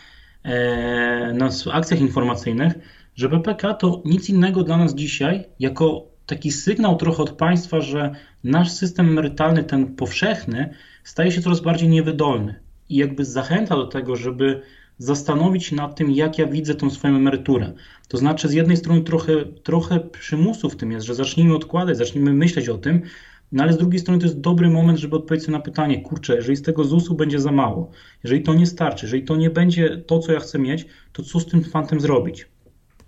e, 0.43 1.33
na 1.33 1.49
akcjach 1.73 2.01
informacyjnych, 2.01 2.73
że 3.15 3.29
PPK 3.29 3.73
to 3.73 4.01
nic 4.05 4.29
innego 4.29 4.63
dla 4.63 4.77
nas 4.77 4.95
dzisiaj, 4.95 5.45
jako 5.59 6.05
taki 6.25 6.51
sygnał 6.51 6.95
trochę 6.95 7.23
od 7.23 7.31
państwa, 7.31 7.81
że 7.81 8.11
nasz 8.43 8.71
system 8.71 9.09
emerytalny, 9.09 9.63
ten 9.63 9.95
powszechny, 9.95 10.73
staje 11.03 11.31
się 11.31 11.41
coraz 11.41 11.59
bardziej 11.59 11.89
niewydolny 11.89 12.55
i 12.89 12.95
jakby 12.95 13.25
zachęca 13.25 13.75
do 13.75 13.87
tego, 13.87 14.15
żeby 14.15 14.61
zastanowić 15.01 15.71
nad 15.71 15.95
tym, 15.95 16.11
jak 16.11 16.37
ja 16.37 16.47
widzę 16.47 16.75
tą 16.75 16.89
swoją 16.89 17.15
emeryturę. 17.15 17.73
To 18.07 18.17
znaczy, 18.17 18.47
z 18.47 18.53
jednej 18.53 18.77
strony 18.77 19.01
trochę, 19.01 19.45
trochę 19.45 19.99
przymusu 19.99 20.69
w 20.69 20.75
tym 20.75 20.91
jest, 20.91 21.05
że 21.05 21.15
zacznijmy 21.15 21.55
odkładać, 21.55 21.97
zacznijmy 21.97 22.33
myśleć 22.33 22.69
o 22.69 22.77
tym, 22.77 23.01
No 23.51 23.63
ale 23.63 23.73
z 23.73 23.77
drugiej 23.77 23.99
strony 23.99 24.19
to 24.19 24.25
jest 24.25 24.39
dobry 24.39 24.69
moment, 24.69 24.99
żeby 24.99 25.15
odpowiedzieć 25.15 25.45
sobie 25.45 25.57
na 25.57 25.63
pytanie, 25.63 26.01
kurczę, 26.01 26.35
jeżeli 26.35 26.55
z 26.57 26.61
tego 26.61 26.83
ZUS-u 26.83 27.15
będzie 27.15 27.39
za 27.39 27.51
mało, 27.51 27.91
jeżeli 28.23 28.43
to 28.43 28.53
nie 28.53 28.65
starczy, 28.65 29.05
jeżeli 29.05 29.23
to 29.23 29.35
nie 29.35 29.49
będzie 29.49 29.97
to, 29.97 30.19
co 30.19 30.31
ja 30.31 30.39
chcę 30.39 30.59
mieć, 30.59 30.85
to 31.13 31.23
co 31.23 31.39
z 31.39 31.45
tym 31.45 31.63
fantem 31.63 31.99
zrobić? 31.99 32.47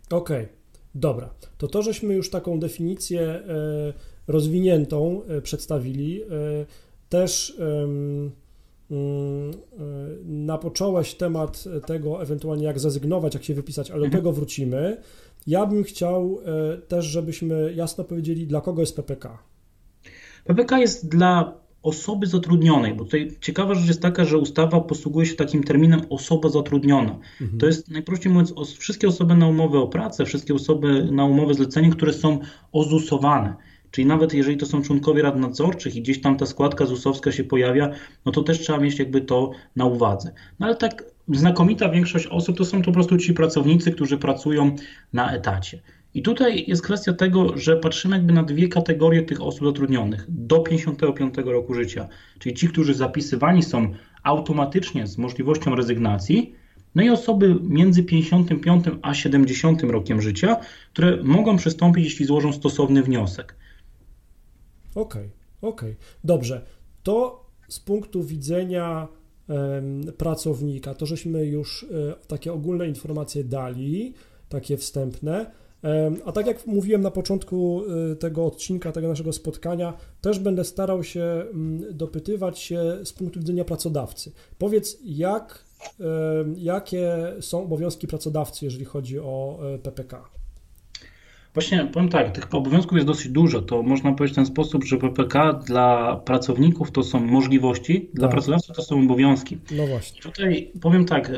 Okej, 0.10 0.44
okay. 0.44 0.48
dobra. 0.96 1.34
To 1.58 1.68
to, 1.68 1.82
żeśmy 1.82 2.14
już 2.14 2.30
taką 2.30 2.60
definicję 2.60 3.22
e, 3.22 3.44
rozwiniętą 4.28 5.22
e, 5.28 5.42
przedstawili, 5.42 6.22
e, 6.24 6.26
też 7.10 7.58
mm, 7.60 8.32
napocząłeś 10.24 11.16
temat 11.16 11.64
tego, 11.86 12.22
ewentualnie 12.22 12.66
jak 12.66 12.80
zrezygnować, 12.80 13.34
jak 13.34 13.44
się 13.44 13.54
wypisać, 13.54 13.92
ale 13.92 14.00
do 14.00 14.06
mhm. 14.06 14.22
tego 14.22 14.34
wrócimy. 14.34 14.98
Ja 15.48 15.66
bym 15.66 15.84
chciał 15.84 16.40
też, 16.88 17.06
żebyśmy 17.06 17.74
jasno 17.76 18.04
powiedzieli, 18.04 18.48
dla 18.48 18.62
kogo 18.62 18.82
jest 18.82 18.96
PPK. 18.96 19.38
PPK 20.46 20.80
jest 20.80 21.10
dla 21.10 21.64
osoby 21.84 22.28
zatrudnionej, 22.28 22.94
bo 22.94 23.04
tutaj 23.04 23.32
ciekawa 23.42 23.76
rzecz 23.76 23.88
jest 23.88 24.02
taka, 24.02 24.26
że 24.26 24.38
ustawa 24.38 24.82
posługuje 24.82 25.26
się 25.26 25.36
takim 25.36 25.64
terminem 25.64 26.02
osoba 26.10 26.50
zatrudniona. 26.50 27.20
Mhm. 27.42 27.60
To 27.60 27.66
jest 27.66 27.92
najprościej 27.92 28.32
mówiąc 28.32 28.54
wszystkie 28.78 29.08
osoby 29.08 29.36
na 29.36 29.48
umowę 29.48 29.80
o 29.80 29.88
pracę, 29.88 30.26
wszystkie 30.26 30.54
osoby 30.54 31.08
na 31.12 31.26
umowę 31.26 31.54
zlecenie, 31.54 31.90
które 31.90 32.14
są 32.14 32.40
ozusowane. 32.72 33.56
Czyli 33.94 34.08
nawet 34.08 34.34
jeżeli 34.34 34.58
to 34.58 34.66
są 34.66 34.82
członkowie 34.82 35.22
rad 35.22 35.40
nadzorczych 35.40 35.96
i 35.96 36.02
gdzieś 36.02 36.22
tam 36.22 36.38
ta 36.38 36.46
składka 36.46 36.86
ZUS-owska 36.86 37.32
się 37.32 37.44
pojawia, 37.44 37.90
no 38.26 38.32
to 38.32 38.44
też 38.44 38.60
trzeba 38.60 38.80
mieć 38.80 39.00
jakby 39.00 39.22
to 39.22 39.52
na 39.76 39.86
uwadze. 39.86 40.32
No 40.60 40.66
ale 40.66 40.76
tak 40.76 41.04
znakomita 41.28 41.90
większość 41.90 42.28
osób 42.28 42.58
to 42.58 42.66
są 42.66 42.80
to 42.82 42.86
po 42.86 42.92
prostu 42.92 43.18
ci 43.18 43.34
pracownicy, 43.34 43.92
którzy 43.92 44.18
pracują 44.18 44.76
na 45.14 45.32
etacie. 45.32 45.82
I 46.14 46.22
tutaj 46.22 46.66
jest 46.68 46.82
kwestia 46.82 47.14
tego, 47.14 47.58
że 47.58 47.78
patrzymy 47.78 48.16
jakby 48.16 48.34
na 48.34 48.44
dwie 48.44 48.68
kategorie 48.68 49.22
tych 49.22 49.42
osób 49.42 49.68
zatrudnionych 49.68 50.26
do 50.30 50.60
55 50.60 51.36
roku 51.46 51.74
życia, 51.74 52.08
czyli 52.40 52.56
ci, 52.56 52.68
którzy 52.68 52.94
zapisywani 52.94 53.64
są 53.64 53.94
automatycznie 54.24 55.08
z 55.08 55.18
możliwością 55.18 55.76
rezygnacji, 55.76 56.56
no 56.96 57.04
i 57.04 57.10
osoby 57.10 57.56
między 57.62 58.04
55 58.04 58.86
a 59.02 59.14
70 59.14 59.84
rokiem 59.84 60.22
życia, 60.22 60.58
które 60.94 61.24
mogą 61.24 61.58
przystąpić, 61.58 62.06
jeśli 62.06 62.26
złożą 62.26 62.54
stosowny 62.54 63.04
wniosek. 63.04 63.56
Okej, 64.96 65.26
okay, 65.62 65.70
okej, 65.72 65.92
okay. 65.92 65.96
dobrze. 66.24 66.66
To 67.04 67.46
z 67.70 67.80
punktu 67.80 68.24
widzenia 68.24 69.08
pracownika, 70.18 70.94
to 70.94 71.06
żeśmy 71.06 71.46
już 71.46 71.84
um, 71.84 72.14
takie 72.28 72.54
ogólne 72.54 72.88
informacje 72.88 73.44
dali, 73.44 74.14
takie 74.50 74.78
wstępne. 74.78 75.52
A 76.26 76.32
tak 76.32 76.48
jak 76.48 76.68
mówiłem 76.68 77.02
na 77.02 77.12
początku 77.12 77.82
y, 78.12 78.16
tego 78.16 78.46
odcinka, 78.46 78.92
tego 78.92 79.08
naszego 79.08 79.34
spotkania, 79.34 79.94
też 80.22 80.40
będę 80.40 80.64
starał 80.64 81.04
się 81.04 81.24
mm, 81.24 81.98
dopytywać 81.98 82.60
się 82.60 83.00
z 83.04 83.14
punktu 83.14 83.40
widzenia 83.40 83.66
pracodawcy. 83.66 84.32
Powiedz, 84.58 84.98
jak, 85.04 85.66
jakie 86.56 87.18
są 87.42 87.64
obowiązki 87.64 88.08
pracodawcy, 88.08 88.66
jeżeli 88.66 88.86
chodzi 88.86 89.20
o 89.20 89.60
e, 89.76 89.80
PPK? 89.80 90.30
Właśnie 91.54 91.86
powiem 91.86 92.10
tak, 92.10 92.32
tych 92.32 92.54
obowiązków 92.54 92.96
jest 92.96 93.08
dosyć 93.08 93.32
dużo. 93.32 93.62
To 93.62 93.84
można 93.84 94.14
powiedzieć 94.14 94.34
w 94.34 94.36
ten 94.36 94.46
sposób, 94.46 94.84
że 94.84 94.98
PPK 94.98 95.54
dla 95.54 96.16
pracowników 96.16 96.92
to 96.92 97.04
są 97.04 97.20
możliwości, 97.20 98.10
dla 98.14 98.28
tak. 98.28 98.32
pracodawców 98.32 98.76
to 98.76 98.84
są 98.84 99.00
obowiązki. 99.00 99.58
No 99.72 99.88
właśnie. 99.88 100.22
Tutaj 100.22 100.72
powiem 100.82 101.06
tak, 101.06 101.30
e, 101.30 101.34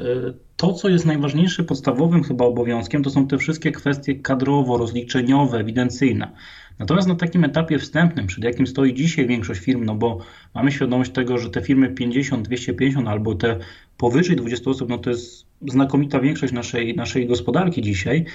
to 0.58 0.74
co 0.74 0.90
jest 0.90 1.06
najważniejsze, 1.06 1.64
podstawowym 1.64 2.24
chyba 2.24 2.46
obowiązkiem, 2.46 3.04
to 3.04 3.10
są 3.10 3.28
te 3.28 3.38
wszystkie 3.38 3.72
kwestie 3.72 4.16
kadrowo-rozliczeniowe, 4.16 5.58
ewidencyjne. 5.58 6.32
Natomiast 6.80 7.08
na 7.08 7.16
takim 7.16 7.44
etapie 7.44 7.80
wstępnym, 7.80 8.28
przed 8.28 8.44
jakim 8.44 8.68
stoi 8.68 8.94
dzisiaj 8.94 9.28
większość 9.28 9.62
firm, 9.62 9.86
no 9.86 9.96
bo 9.96 10.20
mamy 10.54 10.72
świadomość 10.72 11.12
tego, 11.12 11.38
że 11.38 11.50
te 11.50 11.62
firmy 11.62 11.90
50, 11.90 12.48
250 12.48 13.08
albo 13.08 13.36
te 13.36 13.60
powyżej 13.98 14.36
20 14.36 14.70
osób, 14.70 14.90
no 14.90 14.98
to 14.98 15.10
jest 15.10 15.46
znakomita 15.68 16.20
większość 16.20 16.54
naszej, 16.54 16.96
naszej 16.96 17.28
gospodarki 17.28 17.82
dzisiaj, 17.82 18.26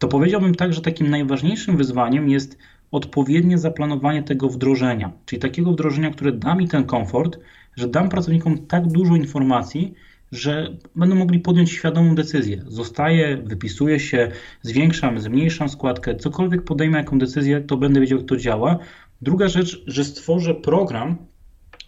to 0.00 0.08
powiedziałbym 0.08 0.54
tak, 0.54 0.72
że 0.72 0.80
takim 0.80 1.10
najważniejszym 1.10 1.76
wyzwaniem 1.76 2.28
jest 2.28 2.58
odpowiednie 2.90 3.58
zaplanowanie 3.58 4.22
tego 4.22 4.48
wdrożenia, 4.48 5.12
czyli 5.26 5.40
takiego 5.40 5.72
wdrożenia, 5.72 6.10
które 6.10 6.32
da 6.32 6.54
mi 6.54 6.68
ten 6.68 6.84
komfort, 6.84 7.38
że 7.76 7.88
dam 7.88 8.08
pracownikom 8.08 8.66
tak 8.66 8.88
dużo 8.88 9.16
informacji, 9.16 9.94
że 10.32 10.76
będą 10.96 11.16
mogli 11.16 11.38
podjąć 11.38 11.70
świadomą 11.70 12.14
decyzję. 12.14 12.64
Zostaję, 12.66 13.42
wypisuję 13.44 14.00
się, 14.00 14.30
zwiększam, 14.62 15.20
zmniejszam 15.20 15.68
składkę, 15.68 16.16
cokolwiek 16.16 16.64
podejmę 16.64 16.98
jaką 16.98 17.18
decyzję, 17.18 17.60
to 17.60 17.76
będę 17.76 18.00
wiedział, 18.00 18.18
jak 18.18 18.28
to 18.28 18.36
działa. 18.36 18.78
Druga 19.22 19.48
rzecz, 19.48 19.82
że 19.86 20.04
stworzę 20.04 20.54
program, 20.54 21.16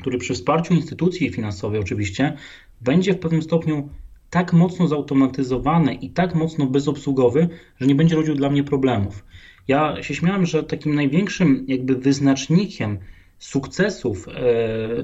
który 0.00 0.18
przy 0.18 0.34
wsparciu 0.34 0.74
instytucji 0.74 1.30
finansowej 1.30 1.80
oczywiście 1.80 2.36
będzie 2.80 3.14
w 3.14 3.18
pewnym 3.18 3.42
stopniu 3.42 3.88
tak 4.32 4.52
mocno 4.52 4.88
zautomatyzowany 4.88 5.94
i 5.94 6.10
tak 6.10 6.34
mocno 6.34 6.66
bezobsługowy, 6.66 7.48
że 7.80 7.86
nie 7.86 7.94
będzie 7.94 8.16
rodził 8.16 8.34
dla 8.34 8.50
mnie 8.50 8.64
problemów. 8.64 9.24
Ja 9.68 10.02
się 10.02 10.14
śmiałem, 10.14 10.46
że 10.46 10.62
takim 10.62 10.94
największym 10.94 11.64
jakby 11.68 11.96
wyznacznikiem 11.96 12.98
sukcesów 13.38 14.28
e, 14.28 14.32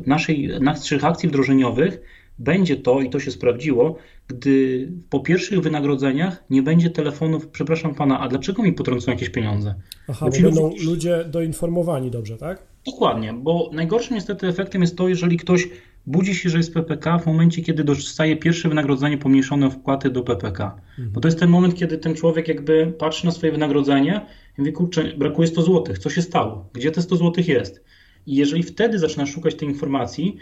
naszej, 0.06 0.48
naszych 0.60 1.04
akcji 1.04 1.28
wdrożeniowych 1.28 2.00
będzie 2.38 2.76
to, 2.76 3.00
i 3.00 3.10
to 3.10 3.20
się 3.20 3.30
sprawdziło, 3.30 3.96
gdy 4.28 4.88
po 5.10 5.20
pierwszych 5.20 5.60
wynagrodzeniach 5.60 6.44
nie 6.50 6.62
będzie 6.62 6.90
telefonów, 6.90 7.48
przepraszam 7.48 7.94
pana, 7.94 8.20
a 8.20 8.28
dlaczego 8.28 8.62
mi 8.62 8.72
potrącą 8.72 9.10
jakieś 9.10 9.28
pieniądze? 9.28 9.74
Aha, 10.08 10.26
bo, 10.26 10.36
bo 10.36 10.42
będą 10.42 10.72
ludzie 10.84 11.24
doinformowani 11.24 12.10
dobrze, 12.10 12.36
tak? 12.36 12.62
Dokładnie, 12.86 13.32
bo 13.32 13.70
najgorszym 13.72 14.14
niestety 14.14 14.46
efektem 14.46 14.80
jest 14.80 14.96
to, 14.96 15.08
jeżeli 15.08 15.36
ktoś 15.36 15.68
budzi 16.08 16.34
się, 16.34 16.50
że 16.50 16.58
jest 16.58 16.74
PPK 16.74 17.18
w 17.18 17.26
momencie, 17.26 17.62
kiedy 17.62 17.84
dostaje 17.84 18.36
pierwsze 18.36 18.68
wynagrodzenie 18.68 19.18
pomniejszone 19.18 19.66
o 19.66 19.70
wpłaty 19.70 20.10
do 20.10 20.22
PPK. 20.22 20.80
Mhm. 20.90 21.10
Bo 21.12 21.20
to 21.20 21.28
jest 21.28 21.38
ten 21.38 21.50
moment, 21.50 21.74
kiedy 21.74 21.98
ten 21.98 22.14
człowiek 22.14 22.48
jakby 22.48 22.94
patrzy 22.98 23.26
na 23.26 23.32
swoje 23.32 23.52
wynagrodzenie 23.52 24.26
i 24.58 24.60
mówi, 24.60 24.72
kurczę, 24.72 25.04
brakuje 25.16 25.48
100 25.48 25.62
zł, 25.62 25.96
co 25.96 26.10
się 26.10 26.22
stało? 26.22 26.68
Gdzie 26.72 26.90
te 26.90 27.02
100 27.02 27.16
zł 27.16 27.44
jest? 27.48 27.84
I 28.26 28.34
jeżeli 28.36 28.62
wtedy 28.62 28.98
zaczyna 28.98 29.26
szukać 29.26 29.54
tej 29.54 29.68
informacji, 29.68 30.36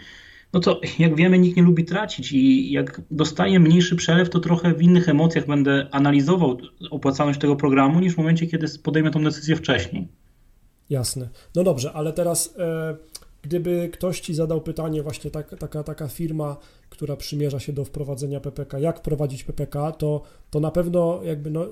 no 0.53 0.59
to 0.59 0.81
jak 0.99 1.15
wiemy, 1.15 1.39
nikt 1.39 1.57
nie 1.57 1.63
lubi 1.63 1.85
tracić 1.85 2.31
i 2.31 2.71
jak 2.71 3.01
dostaję 3.11 3.59
mniejszy 3.59 3.95
przelew, 3.95 4.29
to 4.29 4.39
trochę 4.39 4.73
w 4.73 4.81
innych 4.81 5.09
emocjach 5.09 5.47
będę 5.47 5.87
analizował 5.91 6.57
opłacalność 6.91 7.39
tego 7.39 7.55
programu 7.55 7.99
niż 7.99 8.13
w 8.13 8.17
momencie, 8.17 8.47
kiedy 8.47 8.67
podejmę 8.83 9.11
tą 9.11 9.23
decyzję 9.23 9.55
wcześniej. 9.55 10.07
Jasne. 10.89 11.29
No 11.55 11.63
dobrze, 11.63 11.93
ale 11.93 12.13
teraz 12.13 12.55
e, 12.57 12.97
gdyby 13.41 13.89
ktoś 13.93 14.19
ci 14.19 14.33
zadał 14.33 14.61
pytanie, 14.61 15.03
właśnie 15.03 15.31
tak, 15.31 15.59
taka, 15.59 15.83
taka 15.83 16.07
firma, 16.07 16.57
która 16.89 17.15
przymierza 17.15 17.59
się 17.59 17.73
do 17.73 17.85
wprowadzenia 17.85 18.39
PPK, 18.39 18.79
jak 18.79 18.99
wprowadzić 18.99 19.43
PPK, 19.43 19.91
to, 19.91 20.21
to 20.49 20.59
na 20.59 20.71
pewno 20.71 21.19
jakby 21.23 21.51
no, 21.51 21.65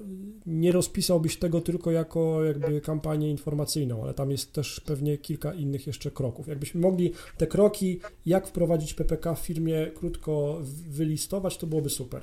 nie 0.45 0.71
rozpisałbyś 0.71 1.37
tego 1.37 1.61
tylko 1.61 1.91
jako 1.91 2.43
jakby 2.43 2.81
kampanię 2.81 3.31
informacyjną, 3.31 4.03
ale 4.03 4.13
tam 4.13 4.31
jest 4.31 4.53
też 4.53 4.79
pewnie 4.79 5.17
kilka 5.17 5.53
innych 5.53 5.87
jeszcze 5.87 6.11
kroków. 6.11 6.47
Jakbyśmy 6.47 6.81
mogli 6.81 7.11
te 7.37 7.47
kroki, 7.47 7.99
jak 8.25 8.47
wprowadzić 8.47 8.93
PPK 8.93 9.35
w 9.35 9.39
firmie 9.39 9.91
krótko 9.95 10.59
wylistować, 10.89 11.57
to 11.57 11.67
byłoby 11.67 11.89
super. 11.89 12.21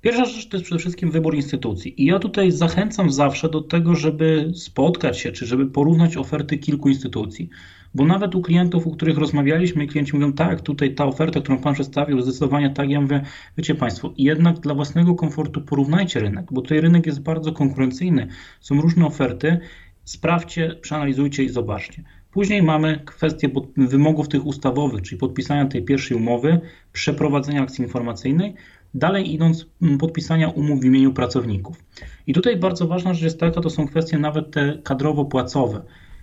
Pierwsza 0.00 0.24
rzecz 0.24 0.48
to 0.48 0.56
jest 0.56 0.64
przede 0.64 0.78
wszystkim 0.78 1.10
wybór 1.10 1.34
instytucji. 1.34 2.02
I 2.02 2.06
ja 2.06 2.18
tutaj 2.18 2.50
zachęcam 2.50 3.12
zawsze 3.12 3.48
do 3.48 3.60
tego, 3.60 3.94
żeby 3.94 4.52
spotkać 4.54 5.18
się, 5.18 5.32
czy 5.32 5.46
żeby 5.46 5.66
porównać 5.66 6.16
oferty 6.16 6.58
kilku 6.58 6.88
instytucji. 6.88 7.50
Bo 7.94 8.04
nawet 8.04 8.34
u 8.34 8.42
klientów, 8.42 8.86
u 8.86 8.90
których 8.90 9.18
rozmawialiśmy, 9.18 9.86
klienci 9.86 10.14
mówią, 10.16 10.32
tak, 10.32 10.60
tutaj 10.60 10.94
ta 10.94 11.04
oferta, 11.04 11.40
którą 11.40 11.58
Pan 11.58 11.74
przedstawił, 11.74 12.22
zdecydowanie 12.22 12.70
tak. 12.70 12.90
Ja 12.90 13.00
mówię, 13.00 13.22
wiecie 13.56 13.74
Państwo, 13.74 14.12
jednak 14.18 14.60
dla 14.60 14.74
własnego 14.74 15.14
komfortu 15.14 15.60
porównajcie 15.60 16.20
rynek, 16.20 16.46
bo 16.50 16.62
tutaj 16.62 16.80
rynek 16.80 17.06
jest 17.06 17.22
bardzo 17.22 17.52
konkurencyjny. 17.52 18.28
Są 18.60 18.80
różne 18.80 19.06
oferty, 19.06 19.58
sprawdźcie, 20.04 20.76
przeanalizujcie 20.82 21.44
i 21.44 21.48
zobaczcie. 21.48 22.04
Później 22.30 22.62
mamy 22.62 23.02
kwestię 23.04 23.50
wymogów 23.76 24.28
tych 24.28 24.46
ustawowych, 24.46 25.02
czyli 25.02 25.18
podpisania 25.18 25.66
tej 25.66 25.82
pierwszej 25.82 26.16
umowy, 26.16 26.60
przeprowadzenia 26.92 27.62
akcji 27.62 27.84
informacyjnej, 27.84 28.54
dalej 28.94 29.34
idąc 29.34 29.66
podpisania 30.00 30.48
umów 30.48 30.80
w 30.80 30.84
imieniu 30.84 31.12
pracowników. 31.12 31.84
I 32.26 32.32
tutaj 32.32 32.56
bardzo 32.56 32.86
ważna 32.86 33.14
rzecz 33.14 33.22
jest 33.22 33.40
taka, 33.40 33.60
to 33.60 33.70
są 33.70 33.86
kwestie 33.86 34.18
nawet 34.18 34.50
te 34.50 34.78
kadrowo-płacowe. 34.84 35.80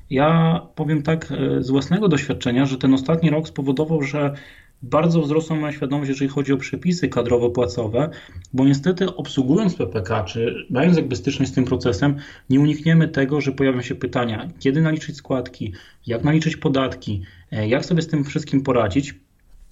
Ja 0.10 0.62
powiem 0.76 1.04
tak 1.04 1.32
e, 1.32 1.64
z 1.64 1.70
własnego 1.70 2.08
doświadczenia, 2.08 2.66
że 2.66 2.78
ten 2.78 2.94
ostatni 2.94 3.30
rok 3.30 3.48
spowodował, 3.48 4.02
że 4.02 4.34
bardzo 4.82 5.22
wzrosła 5.22 5.56
moja 5.56 5.74
świadomość, 5.74 6.10
jeżeli 6.10 6.30
chodzi 6.30 6.54
o 6.54 6.58
przepisy 6.58 7.10
kadrowo-płacowe, 7.10 8.10
bo 8.54 8.66
niestety 8.66 9.16
obsługując 9.16 9.76
PPK, 9.76 10.24
czy 10.24 10.66
mając 10.70 10.98
jakby 10.98 11.16
styczność 11.16 11.52
z 11.52 11.56
tym 11.56 11.66
procesem, 11.66 12.16
nie 12.50 12.60
unikniemy 12.60 13.08
tego, 13.08 13.42
że 13.42 13.52
pojawią 13.52 13.82
się 13.82 13.96
pytania, 13.96 14.48
kiedy 14.60 14.82
naliczyć 14.82 15.16
składki, 15.16 15.74
jak 16.08 16.24
naliczyć 16.24 16.58
podatki, 16.58 17.24
e, 17.52 17.68
jak 17.68 17.86
sobie 17.86 18.02
z 18.02 18.08
tym 18.08 18.24
wszystkim 18.24 18.62
poradzić. 18.62 19.16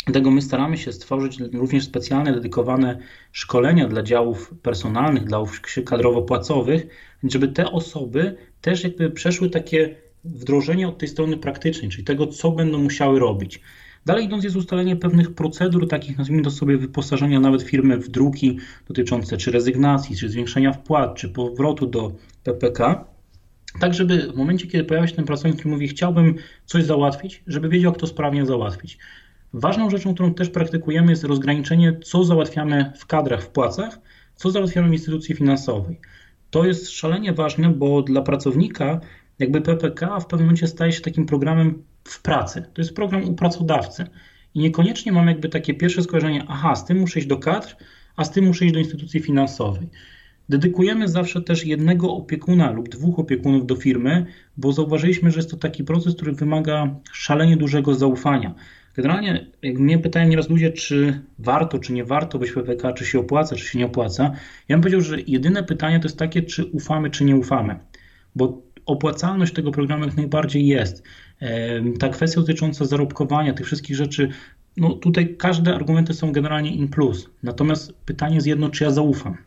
Dlatego 0.05 0.31
my 0.31 0.41
staramy 0.41 0.77
się 0.77 0.91
stworzyć 0.91 1.39
również 1.53 1.83
specjalne, 1.83 2.33
dedykowane 2.33 2.97
szkolenia 3.31 3.87
dla 3.87 4.03
działów 4.03 4.53
personalnych, 4.61 5.23
dla 5.23 5.43
kadrowo-płacowych, 5.85 6.87
żeby 7.23 7.47
te 7.47 7.71
osoby 7.71 8.35
też 8.61 8.83
jakby 8.83 9.11
przeszły 9.11 9.49
takie 9.49 9.95
wdrożenie 10.25 10.87
od 10.87 10.97
tej 10.97 11.09
strony 11.09 11.37
praktycznej, 11.37 11.91
czyli 11.91 12.03
tego, 12.03 12.27
co 12.27 12.51
będą 12.51 12.77
musiały 12.77 13.19
robić. 13.19 13.61
Dalej 14.05 14.25
idąc 14.25 14.43
jest 14.43 14.55
ustalenie 14.55 14.95
pewnych 14.95 15.35
procedur, 15.35 15.87
takich 15.87 16.17
nazwijmy 16.17 16.43
to 16.43 16.51
sobie 16.51 16.77
wyposażenia 16.77 17.39
nawet 17.39 17.61
firmy 17.61 17.97
w 17.97 18.09
druki 18.09 18.57
dotyczące 18.87 19.37
czy 19.37 19.51
rezygnacji, 19.51 20.15
czy 20.15 20.29
zwiększenia 20.29 20.73
wpłat, 20.73 21.15
czy 21.15 21.29
powrotu 21.29 21.87
do 21.87 22.11
PPK, 22.43 23.05
tak 23.79 23.93
żeby 23.93 24.31
w 24.31 24.35
momencie, 24.35 24.67
kiedy 24.67 24.83
pojawia 24.83 25.07
się 25.07 25.15
ten 25.15 25.25
pracownik, 25.25 25.57
który 25.57 25.73
mówi 25.73 25.87
chciałbym 25.87 26.35
coś 26.65 26.83
załatwić, 26.83 27.43
żeby 27.47 27.69
wiedział, 27.69 27.91
jak 27.91 27.99
to 27.99 28.07
sprawnie 28.07 28.45
załatwić. 28.45 28.97
Ważną 29.53 29.89
rzeczą, 29.89 30.13
którą 30.13 30.33
też 30.33 30.49
praktykujemy 30.49 31.11
jest 31.11 31.23
rozgraniczenie, 31.23 31.99
co 32.03 32.23
załatwiamy 32.23 32.91
w 32.97 33.05
kadrach, 33.05 33.43
w 33.43 33.49
płacach, 33.49 33.99
co 34.35 34.51
załatwiamy 34.51 34.89
w 34.89 34.93
instytucji 34.93 35.35
finansowej. 35.35 35.99
To 36.49 36.65
jest 36.65 36.89
szalenie 36.89 37.33
ważne, 37.33 37.69
bo 37.69 38.01
dla 38.01 38.21
pracownika 38.21 39.01
jakby 39.39 39.61
PPK 39.61 40.19
w 40.19 40.27
pewnym 40.27 40.45
momencie 40.45 40.67
staje 40.67 40.91
się 40.91 41.01
takim 41.01 41.25
programem 41.25 41.83
w 42.03 42.21
pracy. 42.21 42.65
To 42.73 42.81
jest 42.81 42.95
program 42.95 43.23
u 43.23 43.33
pracodawcy. 43.33 44.05
I 44.53 44.59
niekoniecznie 44.59 45.11
mam 45.11 45.27
jakby 45.27 45.49
takie 45.49 45.73
pierwsze 45.73 46.03
skojarzenie, 46.03 46.45
aha, 46.47 46.75
z 46.75 46.85
tym 46.85 46.99
muszę 46.99 47.19
iść 47.19 47.27
do 47.27 47.37
kadr, 47.37 47.75
a 48.15 48.23
z 48.23 48.31
tym 48.31 48.45
muszę 48.45 48.65
iść 48.65 48.73
do 48.73 48.79
instytucji 48.79 49.19
finansowej. 49.19 49.89
Dedykujemy 50.49 51.07
zawsze 51.07 51.41
też 51.41 51.65
jednego 51.65 52.13
opiekuna 52.13 52.71
lub 52.71 52.89
dwóch 52.89 53.19
opiekunów 53.19 53.65
do 53.65 53.75
firmy, 53.75 54.25
bo 54.57 54.73
zauważyliśmy, 54.73 55.31
że 55.31 55.39
jest 55.39 55.51
to 55.51 55.57
taki 55.57 55.83
proces, 55.83 56.15
który 56.15 56.31
wymaga 56.31 56.95
szalenie 57.11 57.57
dużego 57.57 57.95
zaufania. 57.95 58.55
Generalnie, 58.95 59.47
jak 59.61 59.79
mnie 59.79 59.99
pytają 59.99 60.27
nieraz 60.27 60.49
ludzie, 60.49 60.71
czy 60.71 61.21
warto, 61.39 61.79
czy 61.79 61.93
nie 61.93 62.05
warto 62.05 62.39
być 62.39 62.51
PPK, 62.51 62.93
czy 62.93 63.05
się 63.05 63.19
opłaca, 63.19 63.55
czy 63.55 63.65
się 63.65 63.79
nie 63.79 63.85
opłaca, 63.85 64.31
ja 64.69 64.75
bym 64.75 64.81
powiedział, 64.81 65.01
że 65.01 65.21
jedyne 65.27 65.63
pytanie 65.63 65.99
to 65.99 66.05
jest 66.05 66.19
takie, 66.19 66.41
czy 66.41 66.65
ufamy, 66.65 67.09
czy 67.09 67.25
nie 67.25 67.35
ufamy. 67.35 67.79
Bo 68.35 68.64
opłacalność 68.85 69.53
tego 69.53 69.71
programu 69.71 70.05
jak 70.05 70.17
najbardziej 70.17 70.67
jest. 70.67 71.03
Ta 71.99 72.09
kwestia 72.09 72.41
dotycząca 72.41 72.85
zarobkowania, 72.85 73.53
tych 73.53 73.65
wszystkich 73.65 73.95
rzeczy, 73.95 74.29
no 74.77 74.89
tutaj 74.89 75.35
każde 75.37 75.75
argumenty 75.75 76.13
są 76.13 76.31
generalnie 76.31 76.75
in 76.75 76.87
plus. 76.87 77.29
Natomiast 77.43 77.93
pytanie 77.93 78.35
jest 78.35 78.47
jedno, 78.47 78.69
czy 78.69 78.83
ja 78.83 78.91
zaufam. 78.91 79.37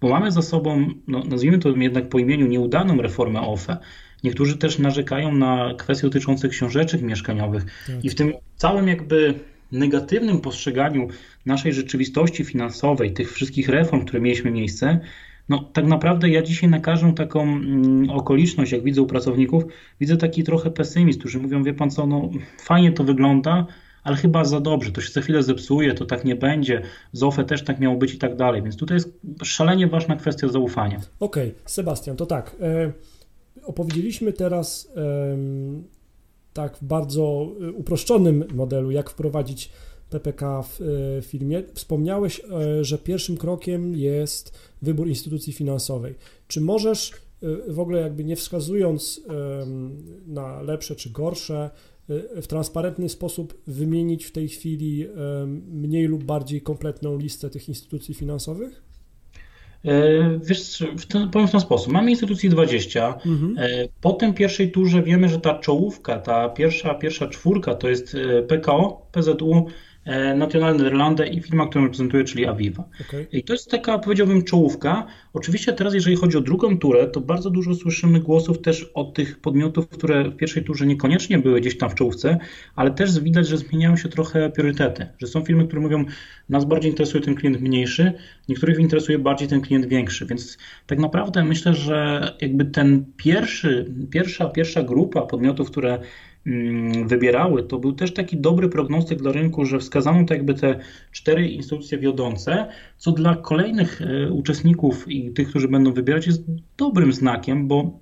Bo 0.00 0.08
mamy 0.08 0.32
za 0.32 0.42
sobą, 0.42 0.88
no, 1.08 1.22
nazwijmy 1.24 1.58
to 1.58 1.76
jednak 1.76 2.08
po 2.08 2.18
imieniu, 2.18 2.46
nieudaną 2.46 3.02
reformę 3.02 3.40
OFE. 3.40 3.76
Niektórzy 4.24 4.58
też 4.58 4.78
narzekają 4.78 5.34
na 5.34 5.74
kwestie 5.78 6.06
dotyczące 6.06 6.48
książeczek 6.48 7.02
mieszkaniowych. 7.02 7.64
Tak. 7.86 8.04
I 8.04 8.10
w 8.10 8.14
tym 8.14 8.32
całym 8.56 8.88
jakby 8.88 9.34
negatywnym 9.72 10.40
postrzeganiu 10.40 11.08
naszej 11.46 11.72
rzeczywistości 11.72 12.44
finansowej, 12.44 13.12
tych 13.12 13.32
wszystkich 13.32 13.68
reform, 13.68 14.04
które 14.04 14.20
mieliśmy 14.20 14.50
miejsce, 14.50 15.00
no 15.48 15.70
tak 15.72 15.86
naprawdę 15.86 16.28
ja 16.28 16.42
dzisiaj 16.42 16.70
na 16.70 16.80
każdą 16.80 17.14
taką 17.14 17.42
mm, 17.42 18.10
okoliczność, 18.10 18.72
jak 18.72 18.82
widzę 18.82 19.02
u 19.02 19.06
pracowników, 19.06 19.64
widzę 20.00 20.16
taki 20.16 20.44
trochę 20.44 20.70
pesymizm, 20.70 21.18
którzy 21.18 21.40
mówią, 21.40 21.62
wie 21.62 21.74
pan 21.74 21.90
co, 21.90 22.06
no 22.06 22.30
fajnie 22.58 22.92
to 22.92 23.04
wygląda, 23.04 23.66
ale 24.04 24.16
chyba 24.16 24.44
za 24.44 24.60
dobrze, 24.60 24.92
to 24.92 25.00
się 25.00 25.12
za 25.12 25.20
chwilę 25.20 25.42
zepsuje, 25.42 25.94
to 25.94 26.06
tak 26.06 26.24
nie 26.24 26.36
będzie, 26.36 26.82
z 27.12 27.22
OFE 27.22 27.44
też 27.44 27.64
tak 27.64 27.80
miało 27.80 27.96
być 27.96 28.14
i 28.14 28.18
tak 28.18 28.36
dalej, 28.36 28.62
więc 28.62 28.76
tutaj 28.76 28.96
jest 28.96 29.20
szalenie 29.42 29.86
ważna 29.86 30.16
kwestia 30.16 30.48
zaufania. 30.48 31.00
Okej, 31.20 31.48
okay, 31.48 31.62
Sebastian, 31.66 32.16
to 32.16 32.26
tak, 32.26 32.56
e, 32.60 32.92
opowiedzieliśmy 33.64 34.32
teraz 34.32 34.92
tak 36.54 36.76
w 36.76 36.84
bardzo 36.84 37.46
e, 37.68 37.72
uproszczonym 37.72 38.44
modelu, 38.54 38.90
jak 38.90 39.10
wprowadzić 39.10 39.70
PPK 40.14 40.62
w 40.62 40.80
e, 40.80 41.22
firmie. 41.22 41.62
Wspomniałeś, 41.74 42.40
e, 42.40 42.84
że 42.84 42.98
pierwszym 42.98 43.36
krokiem 43.36 43.94
jest 43.94 44.58
wybór 44.82 45.08
instytucji 45.08 45.52
finansowej. 45.52 46.14
Czy 46.48 46.60
możesz 46.60 47.12
e, 47.12 47.72
w 47.72 47.80
ogóle 47.80 48.00
jakby 48.00 48.24
nie 48.24 48.36
wskazując 48.36 49.20
na 50.26 50.62
lepsze 50.62 50.96
czy 50.96 51.10
gorsze, 51.10 51.70
w 52.42 52.46
transparentny 52.46 53.08
sposób 53.08 53.62
wymienić 53.66 54.24
w 54.24 54.32
tej 54.32 54.48
chwili 54.48 55.06
mniej 55.68 56.06
lub 56.06 56.24
bardziej 56.24 56.60
kompletną 56.60 57.18
listę 57.18 57.50
tych 57.50 57.68
instytucji 57.68 58.14
finansowych? 58.14 58.82
Wiesz, 60.44 60.82
w 60.98 61.06
ten, 61.06 61.30
powiem 61.30 61.48
w 61.48 61.50
ten 61.50 61.60
sposób. 61.60 61.92
Mamy 61.92 62.10
instytucji 62.10 62.48
20. 62.50 63.08
Mhm. 63.26 63.56
Po 64.00 64.12
tym 64.12 64.34
pierwszej 64.34 64.72
turze 64.72 65.02
wiemy, 65.02 65.28
że 65.28 65.40
ta 65.40 65.58
czołówka, 65.58 66.18
ta 66.18 66.48
pierwsza, 66.48 66.94
pierwsza 66.94 67.26
czwórka 67.26 67.74
to 67.74 67.88
jest 67.88 68.16
PKO, 68.48 69.06
PZU, 69.12 69.66
E, 70.04 70.34
National 70.34 70.76
Nederlande 70.76 71.26
i 71.26 71.40
firma, 71.40 71.66
którą 71.66 71.84
reprezentuję, 71.84 72.24
czyli 72.24 72.46
Aviva. 72.46 72.84
Okay. 73.08 73.26
I 73.32 73.44
to 73.44 73.52
jest 73.52 73.70
taka, 73.70 73.98
powiedziałbym, 73.98 74.42
czołówka. 74.42 75.06
Oczywiście 75.32 75.72
teraz, 75.72 75.94
jeżeli 75.94 76.16
chodzi 76.16 76.36
o 76.36 76.40
drugą 76.40 76.78
turę, 76.78 77.06
to 77.06 77.20
bardzo 77.20 77.50
dużo 77.50 77.74
słyszymy 77.74 78.20
głosów 78.20 78.62
też 78.62 78.90
od 78.94 79.14
tych 79.14 79.40
podmiotów, 79.40 79.88
które 79.88 80.24
w 80.24 80.36
pierwszej 80.36 80.64
turze 80.64 80.86
niekoniecznie 80.86 81.38
były 81.38 81.60
gdzieś 81.60 81.78
tam 81.78 81.90
w 81.90 81.94
czołówce, 81.94 82.38
ale 82.76 82.90
też 82.90 83.20
widać, 83.20 83.48
że 83.48 83.58
zmieniają 83.58 83.96
się 83.96 84.08
trochę 84.08 84.50
priorytety, 84.50 85.06
że 85.18 85.26
są 85.26 85.44
firmy, 85.44 85.66
które 85.66 85.80
mówią, 85.82 86.04
nas 86.48 86.64
bardziej 86.64 86.90
interesuje 86.90 87.24
ten 87.24 87.34
klient 87.34 87.60
mniejszy, 87.60 88.12
niektórych 88.48 88.78
interesuje 88.78 89.18
bardziej 89.18 89.48
ten 89.48 89.60
klient 89.60 89.86
większy, 89.86 90.26
więc 90.26 90.58
tak 90.86 90.98
naprawdę 90.98 91.44
myślę, 91.44 91.74
że 91.74 92.28
jakby 92.40 92.64
ten 92.64 93.04
pierwszy, 93.16 93.92
pierwsza, 94.10 94.48
pierwsza 94.48 94.82
grupa 94.82 95.22
podmiotów, 95.22 95.70
które 95.70 95.98
wybierały, 97.06 97.62
to 97.62 97.78
był 97.78 97.92
też 97.92 98.14
taki 98.14 98.36
dobry 98.36 98.68
prognostyk 98.68 99.18
dla 99.18 99.32
rynku, 99.32 99.64
że 99.64 99.78
wskazano 99.78 100.24
to 100.24 100.34
jakby 100.34 100.54
te 100.54 100.78
cztery 101.12 101.48
instytucje 101.48 101.98
wiodące, 101.98 102.66
co 102.96 103.12
dla 103.12 103.36
kolejnych 103.36 104.02
e, 104.02 104.32
uczestników 104.32 105.08
i 105.08 105.30
tych, 105.30 105.48
którzy 105.48 105.68
będą 105.68 105.92
wybierać, 105.92 106.26
jest 106.26 106.42
dobrym 106.76 107.12
znakiem, 107.12 107.68
bo 107.68 108.00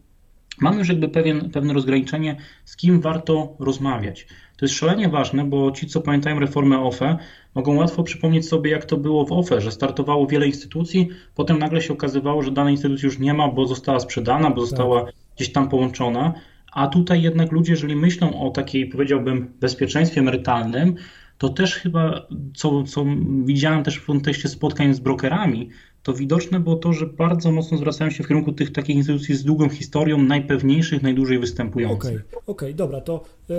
mamy 0.60 0.78
już 0.78 0.88
jakby 0.88 1.08
pewien, 1.08 1.50
pewne 1.50 1.72
rozgraniczenie, 1.72 2.36
z 2.64 2.76
kim 2.76 3.00
warto 3.00 3.56
rozmawiać. 3.58 4.26
To 4.56 4.64
jest 4.64 4.74
szalenie 4.74 5.08
ważne, 5.08 5.44
bo 5.44 5.70
ci, 5.70 5.86
co 5.86 6.00
pamiętają 6.00 6.38
reformę 6.38 6.78
OFE, 6.78 7.16
mogą 7.54 7.76
łatwo 7.76 8.02
przypomnieć 8.02 8.48
sobie, 8.48 8.70
jak 8.70 8.84
to 8.84 8.96
było 8.96 9.26
w 9.26 9.32
OFE, 9.32 9.60
że 9.60 9.72
startowało 9.72 10.26
wiele 10.26 10.46
instytucji, 10.46 11.08
potem 11.34 11.58
nagle 11.58 11.82
się 11.82 11.92
okazywało, 11.92 12.42
że 12.42 12.50
danej 12.50 12.74
instytucji 12.74 13.06
już 13.06 13.18
nie 13.18 13.34
ma, 13.34 13.48
bo 13.48 13.66
została 13.66 14.00
sprzedana, 14.00 14.50
bo 14.50 14.60
została 14.60 15.04
tak. 15.04 15.14
gdzieś 15.36 15.52
tam 15.52 15.68
połączona. 15.68 16.34
A 16.72 16.86
tutaj 16.86 17.22
jednak 17.22 17.52
ludzie, 17.52 17.72
jeżeli 17.72 17.96
myślą 17.96 18.40
o 18.40 18.50
takiej, 18.50 18.86
powiedziałbym, 18.86 19.52
bezpieczeństwie 19.60 20.20
emerytalnym, 20.20 20.94
to 21.38 21.48
też 21.48 21.74
chyba, 21.74 22.26
co, 22.54 22.82
co 22.82 23.06
widziałem 23.44 23.84
też 23.84 23.96
w 23.96 24.06
kontekście 24.06 24.48
spotkań 24.48 24.94
z 24.94 25.00
brokerami, 25.00 25.70
to 26.02 26.12
widoczne 26.12 26.60
było 26.60 26.76
to, 26.76 26.92
że 26.92 27.06
bardzo 27.06 27.52
mocno 27.52 27.78
zwracają 27.78 28.10
się 28.10 28.24
w 28.24 28.28
kierunku 28.28 28.52
tych 28.52 28.72
takich 28.72 28.96
instytucji 28.96 29.34
z 29.34 29.44
długą 29.44 29.68
historią, 29.68 30.18
najpewniejszych, 30.18 31.02
najdłużej 31.02 31.38
występujących. 31.38 32.00
Okej, 32.00 32.16
okay, 32.32 32.42
okay, 32.46 32.74
dobra, 32.74 33.00
to, 33.00 33.24
e, 33.50 33.54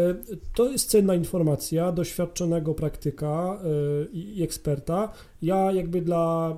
to 0.55 0.69
jest 0.69 0.89
cenna 0.89 1.15
informacja 1.15 1.91
doświadczonego 1.91 2.73
praktyka 2.73 3.59
e, 3.63 4.05
i 4.13 4.43
eksperta. 4.43 5.11
Ja 5.41 5.71
jakby 5.71 6.01
dla 6.01 6.57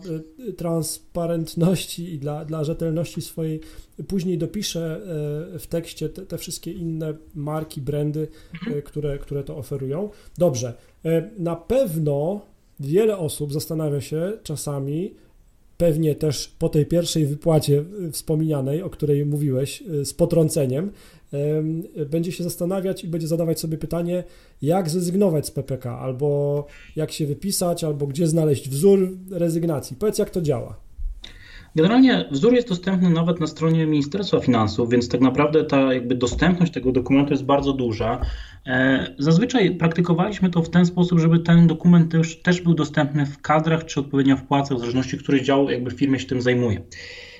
e, 0.49 0.53
transparentności 0.53 2.13
i 2.13 2.19
dla, 2.19 2.45
dla 2.45 2.63
rzetelności 2.63 3.21
swojej 3.21 3.59
później 4.07 4.37
dopiszę 4.37 5.01
w 5.59 5.67
tekście 5.69 6.09
te, 6.09 6.25
te 6.25 6.37
wszystkie 6.37 6.71
inne 6.71 7.13
marki, 7.35 7.81
brandy, 7.81 8.27
mhm. 8.53 8.81
które, 8.81 9.19
które 9.19 9.43
to 9.43 9.57
oferują. 9.57 10.09
Dobrze, 10.37 10.73
na 11.37 11.55
pewno 11.55 12.41
wiele 12.79 13.17
osób 13.17 13.53
zastanawia 13.53 14.01
się 14.01 14.33
czasami, 14.43 15.13
pewnie 15.77 16.15
też 16.15 16.47
po 16.59 16.69
tej 16.69 16.85
pierwszej 16.85 17.25
wypłacie 17.25 17.85
y, 18.07 18.11
wspomnianej, 18.11 18.81
o 18.81 18.89
której 18.89 19.25
mówiłeś, 19.25 19.81
y, 19.81 20.05
z 20.05 20.13
potrąceniem, 20.13 20.91
będzie 22.09 22.31
się 22.31 22.43
zastanawiać 22.43 23.03
i 23.03 23.07
będzie 23.07 23.27
zadawać 23.27 23.59
sobie 23.59 23.77
pytanie, 23.77 24.23
jak 24.61 24.89
zrezygnować 24.89 25.47
z 25.47 25.51
PPK, 25.51 25.99
albo 25.99 26.65
jak 26.95 27.11
się 27.11 27.25
wypisać, 27.25 27.83
albo 27.83 28.07
gdzie 28.07 28.27
znaleźć 28.27 28.69
wzór 28.69 29.17
rezygnacji. 29.31 29.95
Powiedz, 29.99 30.17
jak 30.17 30.29
to 30.29 30.41
działa. 30.41 30.84
Generalnie 31.75 32.25
wzór 32.31 32.53
jest 32.53 32.69
dostępny 32.69 33.09
nawet 33.09 33.39
na 33.39 33.47
stronie 33.47 33.85
Ministerstwa 33.85 34.39
Finansów, 34.39 34.89
więc 34.89 35.09
tak 35.09 35.21
naprawdę 35.21 35.63
ta 35.63 35.93
jakby 35.93 36.15
dostępność 36.15 36.71
tego 36.71 36.91
dokumentu 36.91 37.33
jest 37.33 37.43
bardzo 37.43 37.73
duża. 37.73 38.21
E, 38.65 39.07
zazwyczaj 39.19 39.75
praktykowaliśmy 39.75 40.49
to 40.49 40.61
w 40.61 40.69
ten 40.69 40.85
sposób, 40.85 41.19
żeby 41.19 41.39
ten 41.39 41.67
dokument 41.67 42.11
też, 42.11 42.41
też 42.41 42.61
był 42.61 42.73
dostępny 42.73 43.25
w 43.25 43.41
kadrach 43.41 43.85
czy 43.85 43.99
odpowiednio 43.99 44.37
w 44.37 44.43
płacach, 44.43 44.77
w 44.77 44.79
zależności, 44.79 45.17
który 45.17 45.41
dział 45.41 45.69
jakby 45.69 45.91
w 45.91 45.93
firmie 45.93 46.19
się 46.19 46.27
tym 46.27 46.41
zajmuje. 46.41 46.81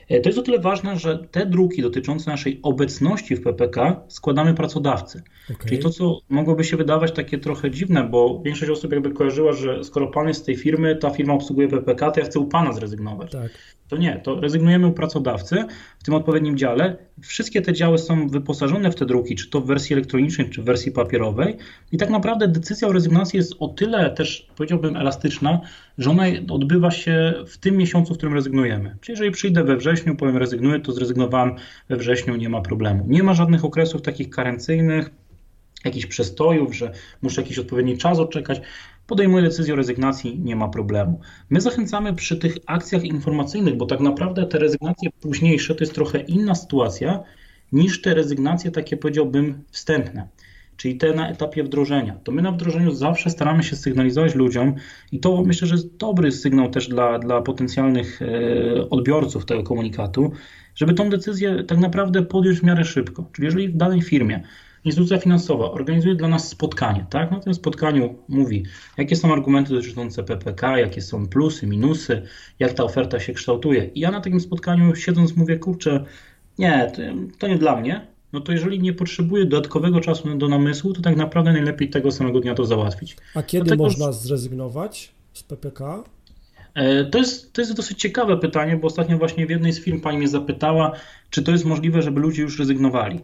E, 0.10 0.22
to 0.22 0.30
jest 0.30 0.40
o 0.40 0.42
tyle 0.42 0.60
ważne, 0.60 1.00
że 1.00 1.28
te 1.32 1.46
druki 1.46 1.82
dotyczące 1.82 2.32
naszej 2.32 2.60
obecności 2.64 3.36
w 3.36 3.42
PPK 3.42 4.02
składamy 4.08 4.54
pracodawcy. 4.54 5.24
Okay. 5.52 5.70
Czyli 5.70 5.82
to, 5.82 5.90
co 5.90 6.20
mogłoby 6.30 6.64
się 6.64 6.78
wydawać 6.78 7.12
takie 7.12 7.38
trochę 7.38 7.72
dziwne, 7.72 8.04
bo 8.04 8.42
większość 8.46 8.72
osób 8.72 8.92
jakby 8.92 9.12
kojarzyła, 9.12 9.54
że 9.54 9.84
skoro 9.84 10.08
pan 10.08 10.28
jest 10.28 10.42
z 10.42 10.44
tej 10.44 10.56
firmy, 10.56 10.96
ta 10.96 11.10
firma 11.10 11.34
obsługuje 11.34 11.68
PPK, 11.68 12.12
to 12.12 12.20
ja 12.20 12.26
chcę 12.26 12.40
u 12.40 12.46
pana 12.46 12.74
zrezygnować. 12.74 13.32
Tak. 13.32 13.52
To 13.88 13.98
nie, 13.98 14.20
to 14.24 14.40
rezygnujemy 14.40 14.88
u 14.88 14.92
pracodawcy 14.92 15.66
w 16.00 16.04
tym 16.04 16.14
odpowiednim 16.14 16.58
dziale. 16.58 16.98
Wszystkie 17.22 17.62
te 17.62 17.74
działy 17.74 17.98
są 17.98 18.28
wyposażone 18.28 18.92
w 18.92 18.96
te 18.96 19.06
druki, 19.06 19.36
czy 19.36 19.50
to 19.50 19.62
w 19.62 19.66
wersji 19.66 19.94
elektronicznej, 19.94 20.50
czy 20.50 20.62
w 20.62 20.66
wersji 20.66 20.92
papierowej. 20.92 21.58
I 21.92 21.98
tak 21.98 22.10
naprawdę 22.10 22.48
decyzja 22.48 22.88
o 22.88 22.92
rezygnacji 22.92 23.38
jest 23.38 23.56
o 23.60 23.68
tyle 23.68 24.10
też, 24.10 24.48
powiedziałbym, 24.56 24.96
elastyczna, 24.96 25.62
że 25.98 26.10
ona 26.10 26.24
odbywa 26.50 26.92
się 26.92 27.34
w 27.48 27.58
tym 27.58 27.78
miesiącu, 27.78 28.14
w 28.14 28.18
którym 28.18 28.36
rezygnujemy. 28.36 28.98
Czyli 29.02 29.14
jeżeli 29.14 29.32
przyjdę 29.32 29.64
we 29.64 29.78
wrześniu, 29.78 30.16
powiem 30.16 30.38
rezygnuję, 30.38 30.80
to 30.80 30.92
zrezygnowałem 30.92 31.56
we 31.90 31.98
wrześniu, 31.98 32.36
nie 32.36 32.50
ma 32.50 32.62
problemu. 32.62 33.06
Nie 33.08 33.24
ma 33.24 33.34
żadnych 33.34 33.66
okresów 33.66 34.02
takich 34.02 34.30
karencyjnych, 34.30 35.10
jakichś 35.86 36.06
przestojów, 36.06 36.76
że 36.76 36.92
muszę 37.22 37.42
jakiś 37.42 37.60
odpowiedni 37.60 37.98
czas 37.98 38.20
odczekać 38.20 38.62
podejmuje 39.08 39.44
decyzję 39.44 39.74
o 39.74 39.78
rezygnacji, 39.78 40.40
nie 40.40 40.56
ma 40.56 40.68
problemu. 40.68 41.20
My 41.50 41.62
zachęcamy 41.62 42.14
przy 42.14 42.38
tych 42.38 42.58
akcjach 42.66 43.04
informacyjnych, 43.04 43.78
bo 43.78 43.86
tak 43.86 44.00
naprawdę 44.00 44.46
te 44.46 44.60
rezygnacje 44.60 45.10
późniejsze 45.22 45.76
to 45.76 45.84
jest 45.84 45.94
trochę 45.94 46.20
inna 46.20 46.56
sytuacja 46.56 47.24
niż 47.72 48.02
te 48.02 48.14
rezygnacje 48.14 48.72
takie 48.72 48.98
powiedziałbym 48.98 49.64
wstępne. 49.72 50.28
Czyli 50.78 50.98
te 50.98 51.14
na 51.14 51.30
etapie 51.30 51.64
wdrożenia. 51.64 52.20
To 52.24 52.32
my 52.32 52.42
na 52.42 52.52
wdrożeniu 52.52 52.92
zawsze 52.92 53.30
staramy 53.30 53.64
się 53.64 53.76
sygnalizować 53.76 54.36
ludziom, 54.36 54.76
i 55.12 55.20
to 55.20 55.44
myślę, 55.44 55.68
że 55.68 55.76
jest 55.76 55.98
dobry 55.98 56.32
sygnał 56.32 56.70
też 56.70 56.88
dla, 56.88 57.20
dla 57.20 57.42
potencjalnych 57.42 58.22
e, 58.22 58.90
odbiorców 58.90 59.46
tego 59.46 59.64
komunikatu, 59.64 60.32
żeby 60.76 60.94
tą 60.94 61.10
decyzję 61.10 61.64
tak 61.64 61.78
naprawdę 61.78 62.24
podjąć 62.24 62.60
w 62.60 62.64
miarę 62.64 62.86
szybko. 62.86 63.30
Czyli 63.32 63.46
jeżeli 63.46 63.70
w 63.70 63.78
danej 63.78 64.02
firmie 64.02 64.44
instytucja 64.86 65.18
finansowa 65.18 65.72
organizuje 65.72 66.16
dla 66.16 66.28
nas 66.28 66.48
spotkanie, 66.48 67.06
tak? 67.10 67.32
Na 67.32 67.40
tym 67.40 67.54
spotkaniu 67.54 68.16
mówi, 68.28 68.64
jakie 68.98 69.16
są 69.16 69.34
argumenty 69.34 69.74
dotyczące 69.74 70.24
PPK, 70.24 70.80
jakie 70.80 71.02
są 71.02 71.28
plusy, 71.28 71.68
minusy, 71.68 72.22
jak 72.60 72.74
ta 72.74 72.84
oferta 72.84 73.20
się 73.20 73.34
kształtuje. 73.34 73.86
I 73.86 74.00
ja 74.00 74.12
na 74.12 74.22
takim 74.22 74.40
spotkaniu 74.40 74.96
siedząc 74.96 75.36
mówię, 75.36 75.60
kurczę, 75.60 76.06
nie, 76.58 76.92
to 77.40 77.48
nie 77.48 77.58
dla 77.58 77.76
mnie, 77.76 78.08
no 78.34 78.42
to 78.42 78.52
jeżeli 78.52 78.80
nie 78.80 78.94
potrzebuję 78.94 79.46
dodatkowego 79.46 80.02
czasu 80.02 80.38
do 80.38 80.48
namysłu, 80.48 80.94
to 80.94 81.02
tak 81.02 81.16
naprawdę 81.16 81.54
najlepiej 81.54 81.90
tego 81.90 82.12
samego 82.12 82.40
dnia 82.40 82.56
to 82.56 82.66
załatwić. 82.66 83.18
A 83.36 83.44
kiedy 83.44 83.66
Dlatego, 83.66 83.84
można 83.84 84.12
zrezygnować 84.12 85.12
z 85.34 85.44
PPK? 85.44 86.04
E, 86.74 87.06
to 87.06 87.18
jest, 87.18 87.54
to 87.54 87.62
jest 87.62 87.74
dosyć 87.74 88.00
ciekawe 88.00 88.38
pytanie, 88.38 88.78
bo 88.78 88.88
ostatnio 88.88 89.18
właśnie 89.18 89.48
w 89.48 89.50
jednej 89.50 89.74
z 89.74 89.80
firm 89.80 90.02
pani 90.02 90.18
mnie 90.18 90.28
zapytała, 90.28 90.92
czy 91.30 91.44
to 91.44 91.52
jest 91.52 91.66
możliwe, 91.66 92.02
żeby 92.02 92.20
ludzie 92.20 92.42
już 92.42 92.60
rezygnowali. 92.60 93.20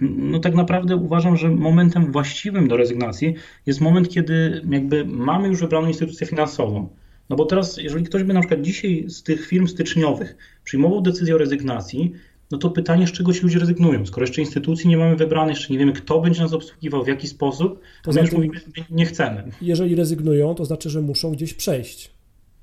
No 0.00 0.40
tak 0.40 0.54
naprawdę 0.54 0.96
uważam, 0.96 1.36
że 1.36 1.48
momentem 1.48 2.12
właściwym 2.12 2.68
do 2.68 2.76
rezygnacji 2.76 3.34
jest 3.66 3.80
moment, 3.80 4.08
kiedy 4.08 4.62
jakby 4.70 5.04
mamy 5.04 5.48
już 5.48 5.60
wybraną 5.60 5.88
instytucję 5.88 6.26
finansową. 6.26 6.88
No 7.28 7.36
bo 7.36 7.44
teraz, 7.44 7.76
jeżeli 7.76 8.04
ktoś 8.04 8.22
by 8.22 8.32
na 8.32 8.40
przykład 8.40 8.60
dzisiaj 8.60 9.04
z 9.08 9.22
tych 9.22 9.46
firm 9.46 9.66
styczniowych 9.66 10.36
przyjmował 10.64 11.00
decyzję 11.00 11.34
o 11.34 11.38
rezygnacji, 11.38 12.12
no 12.50 12.58
to 12.58 12.70
pytanie, 12.70 13.06
z 13.06 13.12
czego 13.12 13.32
ci 13.32 13.40
ludzie 13.40 13.58
rezygnują? 13.58 14.06
Skoro 14.06 14.26
jeszcze 14.26 14.40
instytucji 14.40 14.88
nie 14.88 14.96
mamy 14.96 15.16
wybranej, 15.16 15.54
jeszcze 15.54 15.72
nie 15.72 15.78
wiemy, 15.78 15.92
kto 15.92 16.20
będzie 16.20 16.42
nas 16.42 16.52
obsługiwał, 16.52 17.04
w 17.04 17.08
jaki 17.08 17.28
sposób, 17.28 17.80
to 18.02 18.12
my 18.12 18.20
już 18.20 18.32
mówimy, 18.32 18.60
nie 18.90 19.06
chcemy. 19.06 19.50
Jeżeli 19.62 19.94
rezygnują, 19.94 20.54
to 20.54 20.64
znaczy, 20.64 20.90
że 20.90 21.00
muszą 21.00 21.32
gdzieś 21.32 21.54
przejść, 21.54 22.10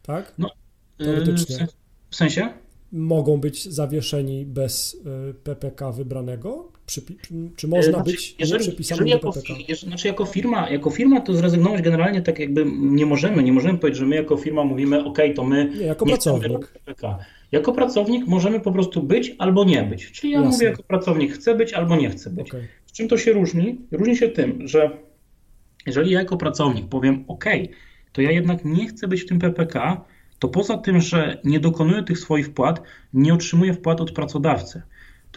tak? 0.02 0.34
No, 0.38 0.50
Teoretycznie. 0.98 1.68
W 2.10 2.16
sensie? 2.16 2.50
mogą 2.92 3.38
być 3.38 3.66
zawieszeni 3.70 4.46
bez 4.46 4.98
e, 5.30 5.34
PPK 5.34 5.92
wybranego? 5.92 6.72
Czy 7.56 7.68
można 7.68 7.92
znaczy, 7.92 8.12
być 8.12 8.36
jeżeli, 8.40 8.76
jeżeli 8.80 9.12
PPK? 9.12 9.54
Jeżeli, 9.68 9.90
znaczy 9.90 10.08
jako 10.08 10.26
firma, 10.26 10.70
jako 10.70 10.90
firma 10.90 11.22
to 11.22 11.34
zrezygnować 11.34 11.82
generalnie 11.82 12.22
tak 12.22 12.40
jakby 12.40 12.66
nie 12.80 13.06
możemy. 13.06 13.44
Nie 13.44 13.54
możemy 13.54 13.80
powiedzieć, 13.80 14.00
że 14.00 14.06
my 14.06 14.16
jako 14.16 14.38
firma 14.38 14.64
mówimy, 14.64 15.06
ok, 15.06 15.18
to 15.36 15.44
my 15.44 15.72
nie, 15.80 15.86
jako 15.86 16.06
nie 16.06 16.12
pracownik. 16.12 16.68
PPK. 16.68 17.18
Jako 17.52 17.74
pracownik 17.74 18.28
możemy 18.28 18.60
po 18.60 18.72
prostu 18.72 19.04
być 19.04 19.36
albo 19.38 19.64
nie 19.64 19.84
być. 19.84 20.12
Czyli 20.12 20.34
ja 20.34 20.40
Jasne. 20.40 20.52
mówię 20.52 20.66
jako 20.66 20.84
pracownik 20.84 21.34
chcę 21.34 21.56
być 21.56 21.74
albo 21.74 21.96
nie 21.96 22.10
chcę 22.10 22.30
być. 22.30 22.50
Okay. 22.50 22.68
Z 22.86 22.92
czym 22.92 23.08
to 23.08 23.18
się 23.18 23.34
różni? 23.34 23.78
Różni 23.92 24.18
się 24.18 24.30
tym, 24.30 24.68
że 24.68 24.98
jeżeli 25.86 26.12
ja 26.12 26.20
jako 26.20 26.38
pracownik 26.38 26.88
powiem, 26.88 27.26
ok, 27.28 27.46
to 28.12 28.22
ja 28.22 28.32
jednak 28.32 28.66
nie 28.66 28.88
chcę 28.88 29.08
być 29.08 29.22
w 29.22 29.28
tym 29.28 29.40
PPK, 29.40 30.02
to 30.40 30.48
poza 30.48 30.78
tym, 30.78 31.02
że 31.02 31.38
nie 31.44 31.60
dokonuje 31.60 32.04
tych 32.04 32.20
swoich 32.20 32.48
wpłat, 32.48 32.82
nie 33.14 33.34
otrzymuje 33.34 33.74
wpłat 33.74 34.02
od 34.02 34.12
pracodawcy. 34.12 34.82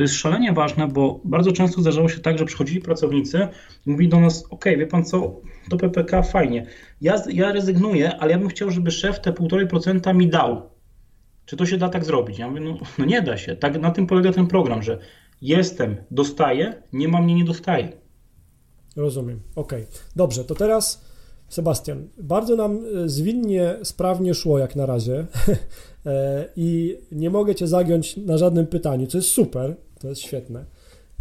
To 0.00 0.04
jest 0.04 0.14
szalenie 0.14 0.52
ważne, 0.52 0.88
bo 0.88 1.20
bardzo 1.24 1.52
często 1.52 1.80
zdarzało 1.80 2.08
się 2.08 2.20
tak, 2.20 2.38
że 2.38 2.44
przychodzili 2.44 2.80
pracownicy 2.80 3.48
i 3.86 3.90
mówili 3.90 4.08
do 4.08 4.20
nas: 4.20 4.44
OK, 4.50 4.64
wie 4.64 4.86
pan 4.86 5.04
co, 5.04 5.40
to 5.70 5.76
PPK 5.76 6.22
fajnie. 6.22 6.66
Ja, 7.00 7.22
ja 7.28 7.52
rezygnuję, 7.52 8.16
ale 8.16 8.32
ja 8.32 8.38
bym 8.38 8.48
chciał, 8.48 8.70
żeby 8.70 8.90
szef 8.90 9.20
te 9.20 9.32
1,5% 9.32 10.14
mi 10.14 10.28
dał. 10.28 10.70
Czy 11.46 11.56
to 11.56 11.66
się 11.66 11.76
da 11.76 11.88
tak 11.88 12.04
zrobić? 12.04 12.38
Ja 12.38 12.48
mówię: 12.48 12.60
no, 12.60 12.78
no 12.98 13.04
nie 13.04 13.22
da 13.22 13.36
się. 13.36 13.56
Tak 13.56 13.80
na 13.80 13.90
tym 13.90 14.06
polega 14.06 14.32
ten 14.32 14.46
program, 14.46 14.82
że 14.82 14.98
jestem, 15.42 15.96
dostaję, 16.10 16.82
nie 16.92 17.08
mam, 17.08 17.24
mnie 17.24 17.34
nie 17.34 17.44
dostaję. 17.44 17.92
Rozumiem. 18.96 19.40
OK. 19.56 19.72
Dobrze, 20.16 20.44
to 20.44 20.54
teraz 20.54 21.04
Sebastian, 21.48 22.08
bardzo 22.18 22.56
nam 22.56 22.80
e, 23.04 23.08
zwinnie, 23.08 23.76
sprawnie 23.82 24.34
szło 24.34 24.58
jak 24.58 24.76
na 24.76 24.86
razie 24.86 25.26
e, 26.06 26.48
i 26.56 26.98
nie 27.12 27.30
mogę 27.30 27.54
Cię 27.54 27.66
zagiąć 27.66 28.16
na 28.16 28.38
żadnym 28.38 28.66
pytaniu, 28.66 29.06
co 29.06 29.18
jest 29.18 29.28
super, 29.28 29.76
to 30.00 30.08
jest 30.08 30.20
świetne. 30.20 30.64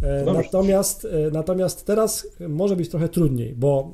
E, 0.02 0.24
natomiast, 0.24 1.06
natomiast 1.32 1.86
teraz 1.86 2.26
może 2.48 2.76
być 2.76 2.88
trochę 2.88 3.08
trudniej, 3.08 3.54
bo 3.54 3.92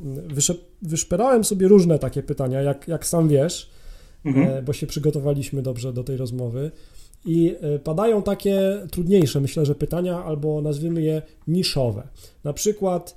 wyszperałem 0.83 1.45
sobie 1.45 1.69
różne 1.69 1.99
takie 1.99 2.23
pytania, 2.23 2.63
jak, 2.63 2.89
jak 2.89 3.07
sam 3.07 3.29
wiesz, 3.29 3.71
mhm. 4.25 4.65
bo 4.65 4.73
się 4.73 4.87
przygotowaliśmy 4.87 5.63
dobrze 5.63 5.93
do 5.93 6.05
tej 6.05 6.17
rozmowy. 6.17 6.71
I 7.25 7.57
padają 7.85 8.23
takie 8.23 8.87
trudniejsze, 8.91 9.41
myślę, 9.41 9.67
że 9.67 9.75
pytania, 9.75 10.25
albo 10.25 10.63
nazwijmy 10.63 11.03
je 11.03 11.23
niszowe. 11.47 12.09
Na 12.45 12.53
przykład, 12.53 13.17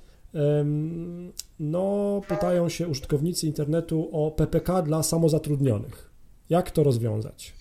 no, 1.60 2.20
pytają 2.28 2.68
się 2.68 2.88
użytkownicy 2.88 3.46
internetu 3.46 4.08
o 4.12 4.30
PPK 4.30 4.82
dla 4.82 5.02
samozatrudnionych. 5.02 6.10
Jak 6.50 6.70
to 6.70 6.82
rozwiązać? 6.82 7.52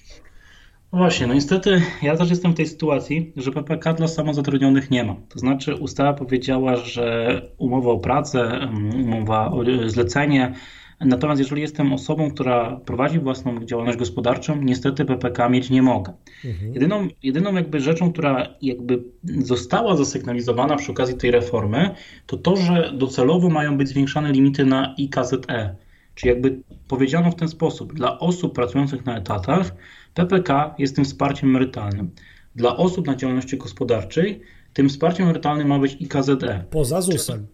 No 0.93 0.99
właśnie, 0.99 1.27
no 1.27 1.33
niestety 1.33 1.81
ja 2.01 2.17
też 2.17 2.29
jestem 2.29 2.51
w 2.51 2.55
tej 2.55 2.67
sytuacji, 2.67 3.33
że 3.35 3.51
PPK 3.51 3.93
dla 3.93 4.07
samozatrudnionych 4.07 4.91
nie 4.91 5.03
ma. 5.03 5.15
To 5.29 5.39
znaczy 5.39 5.75
ustawa 5.75 6.13
powiedziała, 6.13 6.75
że 6.75 7.41
umowa 7.57 7.89
o 7.89 7.97
pracę, 7.97 8.69
umowa 9.03 9.51
o 9.51 9.63
zlecenie 9.85 10.53
Natomiast 10.99 11.39
jeżeli 11.39 11.61
jestem 11.61 11.93
osobą, 11.93 12.31
która 12.31 12.79
prowadzi 12.85 13.19
własną 13.19 13.65
działalność 13.65 13.97
gospodarczą, 13.97 14.61
niestety 14.61 15.05
PPK 15.05 15.49
mieć 15.49 15.69
nie 15.69 15.81
mogę. 15.81 16.13
Mhm. 16.45 16.73
Jedyną, 16.73 17.07
jedyną 17.23 17.53
jakby 17.53 17.79
rzeczą, 17.79 18.11
która 18.11 18.47
jakby 18.61 19.03
została 19.23 19.95
zasygnalizowana 19.95 20.75
przy 20.75 20.91
okazji 20.91 21.17
tej 21.17 21.31
reformy, 21.31 21.89
to 22.25 22.37
to, 22.37 22.55
że 22.55 22.91
docelowo 22.97 23.49
mają 23.49 23.77
być 23.77 23.87
zwiększane 23.87 24.31
limity 24.31 24.65
na 24.65 24.95
IKZE. 24.97 25.75
Czyli 26.15 26.29
jakby 26.29 26.59
powiedziano 26.87 27.31
w 27.31 27.35
ten 27.35 27.47
sposób, 27.47 27.93
dla 27.93 28.19
osób 28.19 28.55
pracujących 28.55 29.05
na 29.05 29.17
etatach 29.17 29.75
PPK 30.13 30.75
jest 30.77 30.95
tym 30.95 31.05
wsparciem 31.05 31.49
emerytalnym. 31.49 32.11
Dla 32.55 32.77
osób 32.77 33.07
na 33.07 33.15
działalności 33.15 33.57
gospodarczej 33.57 34.41
tym 34.73 34.89
wsparciem 34.89 35.25
emerytalnym 35.25 35.67
ma 35.67 35.79
być 35.79 35.97
IKZE. 35.99 36.63
Poza 36.69 37.01
ZUS-em. 37.01 37.47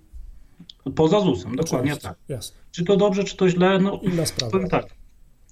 Poza 0.95 1.19
ZUS-em, 1.21 1.55
dokładnie 1.55 1.91
Oczywiście, 1.91 2.09
tak. 2.09 2.17
Jasne. 2.29 2.57
Czy 2.71 2.83
to 2.83 2.97
dobrze, 2.97 3.23
czy 3.23 3.37
to 3.37 3.49
źle? 3.49 3.79
No, 3.79 3.99
inna 4.03 4.25
sprawa. 4.25 4.67
Tak. 4.67 4.85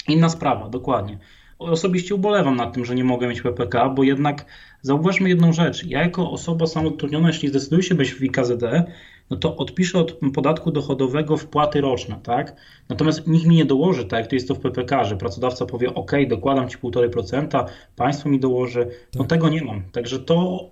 Inna 0.07 0.29
sprawa, 0.29 0.69
dokładnie. 0.69 1.19
Osobiście 1.59 2.15
ubolewam 2.15 2.55
nad 2.55 2.73
tym, 2.73 2.85
że 2.85 2.95
nie 2.95 3.03
mogę 3.03 3.27
mieć 3.27 3.41
PPK, 3.41 3.89
bo 3.89 4.03
jednak 4.03 4.45
zauważmy 4.81 5.29
jedną 5.29 5.53
rzecz. 5.53 5.85
Ja 5.85 6.01
jako 6.01 6.31
osoba 6.31 6.67
samotrudniona, 6.67 7.27
jeśli 7.27 7.49
zdecyduję 7.49 7.83
się 7.83 7.95
być 7.95 8.13
w 8.13 8.21
IKZD, 8.23 8.63
no 9.29 9.37
to 9.37 9.57
odpiszę 9.57 9.99
od 9.99 10.19
podatku 10.33 10.71
dochodowego 10.71 11.37
wpłaty 11.37 11.81
roczne, 11.81 12.19
tak? 12.23 12.55
Natomiast 12.89 13.27
nikt 13.27 13.45
mi 13.45 13.55
nie 13.55 13.65
dołoży, 13.65 14.05
tak 14.05 14.19
jak 14.19 14.29
to 14.29 14.35
jest 14.35 14.47
to 14.47 14.55
w 14.55 14.59
PPK, 14.59 15.03
że 15.03 15.17
pracodawca 15.17 15.65
powie, 15.65 15.93
ok, 15.93 16.11
dokładam 16.27 16.69
ci 16.69 16.77
1,5%, 16.77 17.65
państwo 17.95 18.29
mi 18.29 18.39
dołoży. 18.39 18.87
No 19.15 19.19
tak. 19.23 19.29
Tego 19.29 19.49
nie 19.49 19.63
mam. 19.63 19.83
Także 19.91 20.19
to 20.19 20.69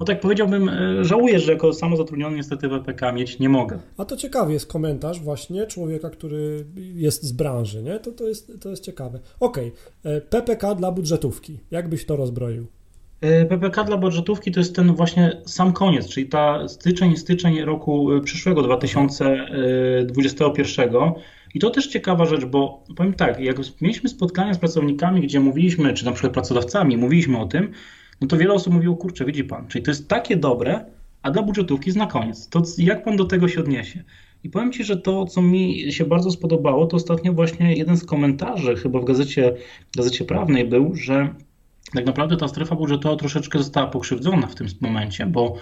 no 0.00 0.06
tak 0.06 0.20
powiedziałbym, 0.20 0.68
e, 0.68 1.04
żałuję, 1.04 1.38
że 1.38 1.52
jako 1.52 1.72
samozatrudniony 1.72 2.36
niestety 2.36 2.68
WPK 2.68 3.12
mieć 3.12 3.38
nie 3.38 3.48
mogę. 3.48 3.78
A 3.96 4.04
to 4.04 4.16
ciekawy 4.16 4.52
jest 4.52 4.66
komentarz 4.66 5.20
właśnie 5.20 5.66
człowieka, 5.66 6.10
który 6.10 6.64
jest 6.76 7.22
z 7.22 7.32
branży, 7.32 7.82
nie? 7.82 7.98
To, 7.98 8.12
to, 8.12 8.28
jest, 8.28 8.52
to 8.60 8.70
jest 8.70 8.84
ciekawe. 8.84 9.20
Okej, 9.40 9.72
okay. 10.00 10.12
E, 10.12 10.20
PPK 10.20 10.74
dla 10.74 10.92
budżetówki. 10.92 11.58
Jak 11.70 11.88
byś 11.88 12.06
to 12.06 12.16
rozbroił? 12.16 12.66
E, 13.24 13.44
PPK 13.44 13.84
dla 13.84 13.96
budżetówki 13.96 14.52
to 14.52 14.60
jest 14.60 14.76
ten 14.76 14.94
właśnie 14.94 15.42
sam 15.46 15.72
koniec, 15.72 16.08
czyli 16.08 16.26
ta 16.26 16.68
styczeń, 16.68 17.16
styczeń 17.16 17.60
roku 17.60 18.08
przyszłego 18.24 18.62
2021. 18.62 21.12
I 21.54 21.58
to 21.58 21.70
też 21.70 21.86
ciekawa 21.86 22.26
rzecz, 22.26 22.44
bo 22.44 22.84
powiem 22.96 23.14
tak, 23.14 23.40
jak 23.40 23.56
mieliśmy 23.80 24.08
spotkania 24.08 24.54
z 24.54 24.58
pracownikami, 24.58 25.20
gdzie 25.20 25.40
mówiliśmy, 25.40 25.92
czy 25.92 26.04
na 26.04 26.12
przykład 26.12 26.32
pracodawcami, 26.32 26.96
mówiliśmy 26.96 27.38
o 27.38 27.46
tym, 27.46 27.70
no 28.20 28.26
to 28.26 28.36
wiele 28.36 28.54
osób 28.54 28.74
mówiło, 28.74 28.96
kurczę, 28.96 29.24
widzi 29.24 29.44
pan, 29.44 29.66
czyli 29.68 29.84
to 29.84 29.90
jest 29.90 30.08
takie 30.08 30.36
dobre, 30.36 30.84
a 31.22 31.30
dla 31.30 31.42
budżetówki 31.42 31.88
jest 31.88 31.98
na 31.98 32.06
koniec. 32.06 32.48
To 32.48 32.62
jak 32.78 33.04
pan 33.04 33.16
do 33.16 33.24
tego 33.24 33.48
się 33.48 33.60
odniesie? 33.60 34.04
I 34.44 34.50
powiem 34.50 34.72
Ci, 34.72 34.84
że 34.84 34.96
to, 34.96 35.24
co 35.24 35.42
mi 35.42 35.92
się 35.92 36.04
bardzo 36.04 36.30
spodobało, 36.30 36.86
to 36.86 36.96
ostatnio 36.96 37.32
właśnie 37.32 37.74
jeden 37.74 37.96
z 37.96 38.04
komentarzy, 38.04 38.76
chyba 38.76 39.00
w 39.00 39.04
gazecie, 39.04 39.56
gazecie 39.96 40.24
prawnej 40.24 40.64
był, 40.64 40.94
że 40.94 41.34
tak 41.92 42.06
naprawdę 42.06 42.36
ta 42.36 42.48
strefa 42.48 42.76
budżetowa 42.76 43.16
troszeczkę 43.16 43.58
została 43.58 43.86
pokrzywdzona 43.86 44.46
w 44.46 44.54
tym 44.54 44.66
momencie, 44.80 45.26
bo 45.26 45.56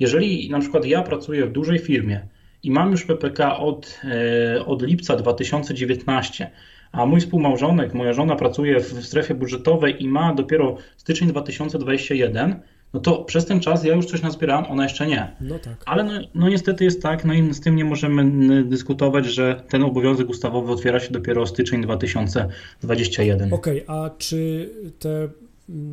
jeżeli 0.00 0.50
na 0.50 0.60
przykład 0.60 0.84
ja 0.84 1.02
pracuję 1.02 1.46
w 1.46 1.52
dużej 1.52 1.78
firmie 1.78 2.20
i 2.62 2.70
mam 2.70 2.90
już 2.90 3.04
PPK 3.04 3.58
od, 3.58 4.00
e, 4.04 4.66
od 4.66 4.82
lipca 4.82 5.16
2019, 5.16 6.50
a 6.92 7.06
mój 7.06 7.20
współmałżonek, 7.20 7.94
moja 7.94 8.12
żona 8.12 8.36
pracuje 8.36 8.80
w 8.80 9.06
strefie 9.06 9.34
budżetowej 9.34 10.02
i 10.02 10.08
ma 10.08 10.34
dopiero 10.34 10.76
styczeń 10.96 11.28
2021, 11.28 12.60
no 12.94 13.00
to 13.00 13.24
przez 13.24 13.46
ten 13.46 13.60
czas 13.60 13.84
ja 13.84 13.94
już 13.94 14.06
coś 14.06 14.22
nazbierałam, 14.22 14.64
ona 14.64 14.82
jeszcze 14.82 15.06
nie. 15.06 15.36
No 15.40 15.58
tak. 15.58 15.82
Ale 15.86 16.04
no, 16.04 16.12
no, 16.34 16.48
niestety 16.48 16.84
jest 16.84 17.02
tak, 17.02 17.24
no 17.24 17.34
i 17.34 17.54
z 17.54 17.60
tym 17.60 17.76
nie 17.76 17.84
możemy 17.84 18.64
dyskutować, 18.64 19.26
że 19.26 19.62
ten 19.68 19.82
obowiązek 19.82 20.28
ustawowy 20.28 20.72
otwiera 20.72 21.00
się 21.00 21.10
dopiero 21.10 21.46
styczeń 21.46 21.82
2021. 21.82 23.52
Okej, 23.52 23.86
okay, 23.86 23.96
a 23.96 24.10
czy 24.18 24.70
te, 24.98 25.28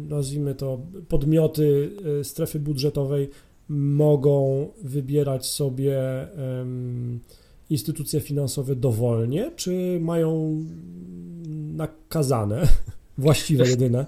nazwijmy 0.09 0.55
to, 0.55 0.79
podmioty 1.07 1.91
y, 2.19 2.23
strefy 2.23 2.59
budżetowej 2.59 3.29
mogą 3.69 4.67
wybierać 4.83 5.45
sobie 5.45 5.99
instytucje 7.69 8.19
finansowe 8.19 8.75
dowolnie, 8.75 9.51
czy 9.55 9.99
mają 10.01 10.59
nakazane, 11.75 12.67
właściwe 13.17 13.69
jedyne? 13.69 14.05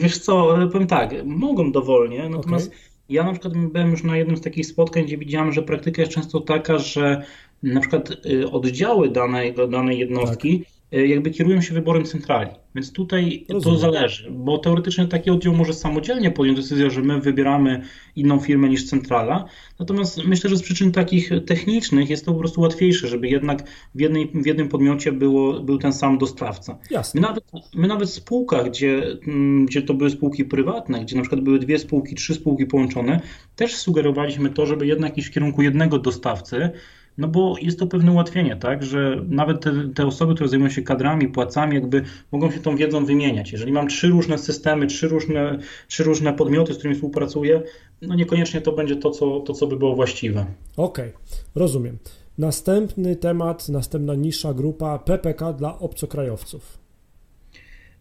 Wiesz 0.00 0.18
co, 0.18 0.56
powiem 0.72 0.88
tak, 0.88 1.14
mogą 1.24 1.72
dowolnie, 1.72 2.28
natomiast 2.28 2.66
okay. 2.66 2.78
ja 3.08 3.24
na 3.24 3.32
przykład 3.32 3.54
byłem 3.72 3.90
już 3.90 4.04
na 4.04 4.16
jednym 4.16 4.36
z 4.36 4.40
takich 4.40 4.66
spotkań, 4.66 5.04
gdzie 5.04 5.18
widziałem, 5.18 5.52
że 5.52 5.62
praktyka 5.62 6.02
jest 6.02 6.12
często 6.14 6.40
taka, 6.40 6.78
że 6.78 7.22
na 7.62 7.80
przykład 7.80 8.10
y, 8.26 8.50
oddziały 8.50 9.10
danej, 9.10 9.54
danej 9.70 9.98
jednostki 9.98 10.58
tak 10.58 10.79
jakby 10.92 11.30
kierują 11.30 11.60
się 11.60 11.74
wyborem 11.74 12.04
centrali. 12.04 12.50
Więc 12.74 12.92
tutaj 12.92 13.46
Rozumiem. 13.48 13.78
to 13.78 13.80
zależy, 13.80 14.30
bo 14.30 14.58
teoretycznie 14.58 15.06
taki 15.06 15.30
oddział 15.30 15.54
może 15.54 15.72
samodzielnie 15.72 16.30
podjąć 16.30 16.58
decyzję, 16.58 16.90
że 16.90 17.02
my 17.02 17.20
wybieramy 17.20 17.82
inną 18.16 18.40
firmę 18.40 18.68
niż 18.68 18.86
centrala. 18.86 19.44
Natomiast 19.78 20.24
myślę, 20.24 20.50
że 20.50 20.56
z 20.56 20.62
przyczyn 20.62 20.92
takich 20.92 21.30
technicznych 21.46 22.10
jest 22.10 22.24
to 22.24 22.32
po 22.32 22.38
prostu 22.38 22.60
łatwiejsze, 22.60 23.08
żeby 23.08 23.28
jednak 23.28 23.62
w, 23.94 24.00
jednej, 24.00 24.30
w 24.34 24.46
jednym 24.46 24.68
podmiocie 24.68 25.12
było, 25.12 25.60
był 25.60 25.78
ten 25.78 25.92
sam 25.92 26.18
dostawca. 26.18 26.78
Jasne. 26.90 27.20
My 27.20 27.26
nawet, 27.26 27.44
my 27.74 27.88
nawet 27.88 28.08
w 28.08 28.12
spółkach, 28.12 28.70
gdzie, 28.70 29.02
mm, 29.26 29.66
gdzie 29.66 29.82
to 29.82 29.94
były 29.94 30.10
spółki 30.10 30.44
prywatne, 30.44 31.00
gdzie 31.00 31.16
na 31.16 31.22
przykład 31.22 31.40
były 31.40 31.58
dwie 31.58 31.78
spółki, 31.78 32.14
trzy 32.14 32.34
spółki 32.34 32.66
połączone, 32.66 33.20
też 33.56 33.76
sugerowaliśmy 33.76 34.50
to, 34.50 34.66
żeby 34.66 34.86
jednak 34.86 35.18
iść 35.18 35.28
w 35.28 35.32
kierunku 35.32 35.62
jednego 35.62 35.98
dostawcy, 35.98 36.70
no 37.18 37.28
bo 37.28 37.54
jest 37.60 37.78
to 37.78 37.86
pewne 37.86 38.12
ułatwienie, 38.12 38.56
tak, 38.56 38.82
że 38.82 39.24
nawet 39.28 39.60
te, 39.60 39.72
te, 39.94 40.06
osoby, 40.06 40.34
które 40.34 40.48
zajmują 40.48 40.70
się 40.70 40.82
kadrami, 40.82 41.28
płacami, 41.28 41.74
jakby 41.74 42.02
mogą 42.32 42.50
się 42.50 42.60
tą 42.60 42.76
wiedzą 42.76 43.04
wymieniać. 43.04 43.52
Jeżeli 43.52 43.72
mam 43.72 43.88
trzy 43.88 44.08
różne 44.08 44.38
systemy, 44.38 44.86
trzy 44.86 45.08
różne, 45.08 45.58
trzy 45.88 46.04
różne 46.04 46.32
podmioty, 46.32 46.74
z 46.74 46.76
którymi 46.76 46.94
współpracuję, 46.94 47.62
no 48.02 48.14
niekoniecznie 48.14 48.60
to 48.60 48.72
będzie 48.72 48.96
to, 48.96 49.10
co, 49.10 49.40
to, 49.40 49.52
co 49.52 49.66
by 49.66 49.76
było 49.76 49.94
właściwe. 49.94 50.46
Okej, 50.76 51.08
okay, 51.08 51.20
rozumiem. 51.54 51.98
Następny 52.38 53.16
temat, 53.16 53.68
następna 53.68 54.14
niższa 54.14 54.54
grupa 54.54 54.98
PPK 54.98 55.52
dla 55.52 55.78
obcokrajowców. 55.78 56.79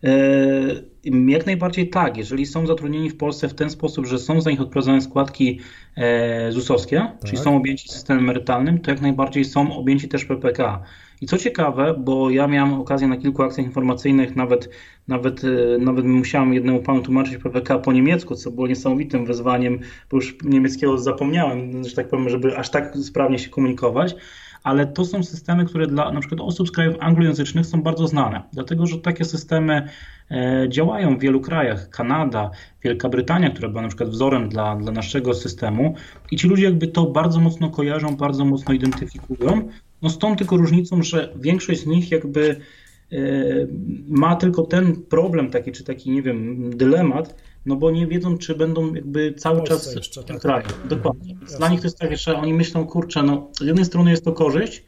E, 0.04 0.90
jak 1.28 1.46
najbardziej 1.46 1.90
tak. 1.90 2.18
Jeżeli 2.18 2.46
są 2.46 2.68
zatrudnieni 2.68 3.10
w 3.10 3.18
Polsce 3.18 3.48
w 3.48 3.54
ten 3.54 3.70
sposób, 3.70 4.06
że 4.08 4.20
są 4.20 4.42
za 4.42 4.52
nich 4.52 4.62
odprowadzane 4.62 5.02
składki 5.02 5.60
e, 5.98 6.52
ZUS-owskie, 6.52 6.98
tak. 6.98 7.30
czyli 7.30 7.38
są 7.38 7.58
objęci 7.58 7.90
systemem 7.90 8.24
emerytalnym, 8.24 8.80
to 8.80 8.92
jak 8.92 9.02
najbardziej 9.02 9.46
są 9.46 9.78
objęci 9.78 10.08
też 10.08 10.26
PPK. 10.26 10.82
I 11.22 11.26
co 11.26 11.38
ciekawe, 11.38 11.96
bo 11.98 12.30
ja 12.30 12.48
miałem 12.48 12.74
okazję 12.74 13.08
na 13.08 13.18
kilku 13.18 13.44
akcjach 13.44 13.68
informacyjnych, 13.68 14.36
nawet, 14.36 14.70
nawet, 15.08 15.44
e, 15.44 15.78
nawet 15.80 16.06
musiałem 16.06 16.54
jednemu 16.54 16.80
panu 16.80 17.02
tłumaczyć 17.02 17.38
PPK 17.38 17.80
po 17.80 17.94
niemiecku, 17.94 18.36
co 18.36 18.52
było 18.52 18.68
niesamowitym 18.68 19.26
wyzwaniem, 19.26 19.80
bo 20.12 20.18
już 20.18 20.36
niemieckiego 20.44 20.98
zapomniałem, 20.98 21.84
że 21.84 21.96
tak 21.96 22.10
powiem, 22.10 22.30
żeby 22.30 22.58
aż 22.58 22.70
tak 22.70 22.98
sprawnie 22.98 23.40
się 23.40 23.50
komunikować 23.50 24.16
ale 24.64 24.88
to 24.88 25.06
są 25.06 25.24
systemy, 25.24 25.66
które 25.66 25.88
dla 25.88 26.12
na 26.12 26.20
przykład 26.20 26.42
osób 26.42 26.68
z 26.68 26.72
krajów 26.72 26.96
anglojęzycznych 27.00 27.66
są 27.66 27.82
bardzo 27.82 28.08
znane, 28.08 28.42
dlatego 28.54 28.86
że 28.86 28.98
takie 28.98 29.26
systemy 29.26 29.90
e, 30.32 30.66
działają 30.70 31.18
w 31.18 31.22
wielu 31.22 31.42
krajach. 31.42 31.90
Kanada, 31.90 32.52
Wielka 32.84 33.10
Brytania, 33.10 33.50
która 33.50 33.70
była 33.70 33.82
na 33.82 33.88
przykład 33.88 34.10
wzorem 34.10 34.50
dla, 34.50 34.76
dla 34.76 34.92
naszego 34.92 35.34
systemu 35.34 35.96
i 36.32 36.38
ci 36.38 36.48
ludzie 36.48 36.64
jakby 36.64 36.88
to 36.88 37.06
bardzo 37.06 37.40
mocno 37.40 37.70
kojarzą, 37.70 38.18
bardzo 38.18 38.46
mocno 38.46 38.74
identyfikują. 38.74 39.70
No 40.02 40.10
z 40.10 40.18
tą 40.18 40.36
tylko 40.36 40.58
różnicą, 40.58 41.04
że 41.04 41.34
większość 41.36 41.82
z 41.82 41.86
nich 41.86 42.12
jakby 42.12 42.60
e, 43.12 43.18
ma 44.08 44.36
tylko 44.36 44.64
ten 44.64 44.96
problem 44.96 45.50
taki, 45.50 45.72
czy 45.72 45.84
taki, 45.84 46.12
nie 46.12 46.22
wiem, 46.22 46.70
dylemat, 46.78 47.36
no 47.70 47.76
bo 47.76 47.92
nie 47.92 48.08
wiedzą, 48.08 48.38
czy 48.38 48.56
będą 48.56 48.94
jakby 48.94 49.34
cały 49.34 49.64
czas 49.64 49.96
jeszcze, 49.96 50.22
w 50.22 50.26
tym 50.26 50.36
tak. 50.36 50.42
kraju. 50.42 50.68
Dokładnie. 50.90 51.34
Mhm, 51.34 51.58
Dla 51.58 51.70
nich 51.70 51.82
to 51.82 51.88
jest 51.88 52.00
tak, 52.00 52.18
że 52.18 52.38
oni 52.38 52.54
myślą, 52.54 52.86
kurczę, 52.86 53.24
no 53.24 53.50
z 53.62 53.66
jednej 53.66 53.86
strony 53.86 54.12
jest 54.12 54.26
to 54.26 54.32
korzyść, 54.32 54.84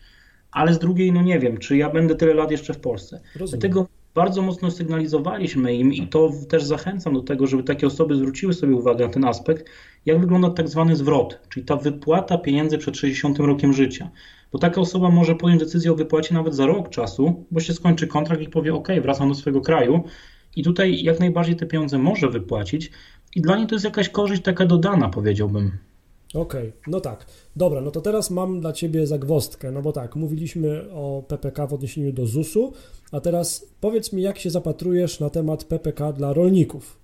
ale 0.52 0.74
z 0.74 0.80
drugiej, 0.80 1.12
no 1.12 1.22
nie 1.22 1.39
wiem, 1.39 1.58
czy 1.58 1.78
ja 1.78 1.89
będę 1.89 2.15
tyle 2.15 2.34
lat 2.34 2.52
jeszcze 2.52 2.74
w 2.74 2.80
Polsce. 2.80 3.22
Rozumiem. 3.36 3.60
Dlatego 3.60 3.88
bardzo 4.15 4.41
mocno 4.41 4.72
sygnalizowaliśmy 4.72 5.76
im 5.76 5.94
i 5.94 6.08
to 6.08 6.32
też 6.50 6.63
zachęcam 6.63 7.13
do 7.13 7.22
tego, 7.22 7.48
żeby 7.48 7.63
takie 7.63 7.88
osoby 7.88 8.15
zwróciły 8.15 8.54
sobie 8.54 8.76
uwagę 8.76 9.06
na 9.06 9.13
ten 9.13 9.26
aspekt, 9.26 9.65
jak 10.06 10.20
wygląda 10.20 10.50
tak 10.50 10.70
zwany 10.70 10.96
zwrot, 10.96 11.39
czyli 11.50 11.65
ta 11.65 11.76
wypłata 11.76 12.38
pieniędzy 12.38 12.78
przed 12.78 12.98
60 12.98 13.39
rokiem 13.39 13.74
życia. 13.74 14.10
Bo 14.52 14.60
taka 14.60 14.82
osoba 14.82 15.10
może 15.10 15.36
podjąć 15.36 15.62
decyzję 15.62 15.91
o 15.91 15.96
wypłacie 15.96 16.34
nawet 16.34 16.56
za 16.56 16.65
rok 16.65 16.89
czasu, 16.89 17.46
bo 17.52 17.60
się 17.60 17.74
skończy 17.74 18.08
kontrakt 18.08 18.41
i 18.41 18.50
powie: 18.50 18.74
OK, 18.74 18.88
wracam 19.02 19.30
do 19.30 19.36
swojego 19.36 19.62
kraju, 19.62 20.04
i 20.56 20.64
tutaj 20.64 21.04
jak 21.04 21.20
najbardziej 21.20 21.56
te 21.56 21.66
pieniądze 21.66 21.98
może 21.98 22.30
wypłacić 22.30 22.92
i 23.36 23.42
dla 23.42 23.58
niej 23.58 23.68
to 23.68 23.76
jest 23.76 23.86
jakaś 23.86 24.10
korzyść 24.10 24.42
taka 24.42 24.66
dodana, 24.66 25.10
powiedziałbym. 25.10 25.72
Okej, 26.34 26.70
okay, 26.70 26.74
no 26.88 27.02
tak. 27.02 27.26
Dobra, 27.56 27.82
no 27.82 27.92
to 27.92 28.02
teraz 28.02 28.32
mam 28.32 28.62
dla 28.62 28.74
Ciebie 28.74 29.08
zagwostkę, 29.08 29.72
no 29.72 29.82
bo 29.82 29.92
tak, 29.92 30.16
mówiliśmy 30.16 30.92
o 30.94 31.24
PPK 31.28 31.68
w 31.68 31.74
odniesieniu 31.74 32.14
do 32.14 32.26
ZUS-u, 32.26 32.74
a 33.12 33.20
teraz 33.20 33.68
powiedz 33.82 34.14
mi, 34.14 34.22
jak 34.22 34.40
się 34.40 34.50
zapatrujesz 34.50 35.20
na 35.20 35.30
temat 35.30 35.64
PPK 35.64 36.14
dla 36.14 36.34
rolników? 36.34 36.98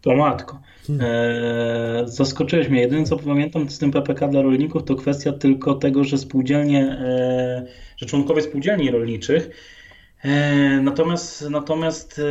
To 0.00 0.16
matko. 0.16 0.60
Hmm. 0.86 1.06
Eee, 1.06 2.08
zaskoczyłeś 2.08 2.68
mnie. 2.68 2.80
Jedyne, 2.80 3.04
co 3.04 3.16
pamiętam 3.16 3.70
z 3.70 3.78
tym 3.78 3.90
PPK 3.90 4.28
dla 4.28 4.42
rolników, 4.42 4.84
to 4.84 4.94
kwestia 4.94 5.32
tylko 5.32 5.74
tego, 5.74 6.04
że 6.04 6.18
spółdzielnie, 6.18 6.82
e, 6.82 7.66
że 7.96 8.06
członkowie 8.06 8.42
spółdzielni 8.42 8.90
rolniczych 8.90 9.50
E, 9.50 9.85
natomiast, 10.82 11.50
natomiast 11.50 12.18
e, 12.18 12.22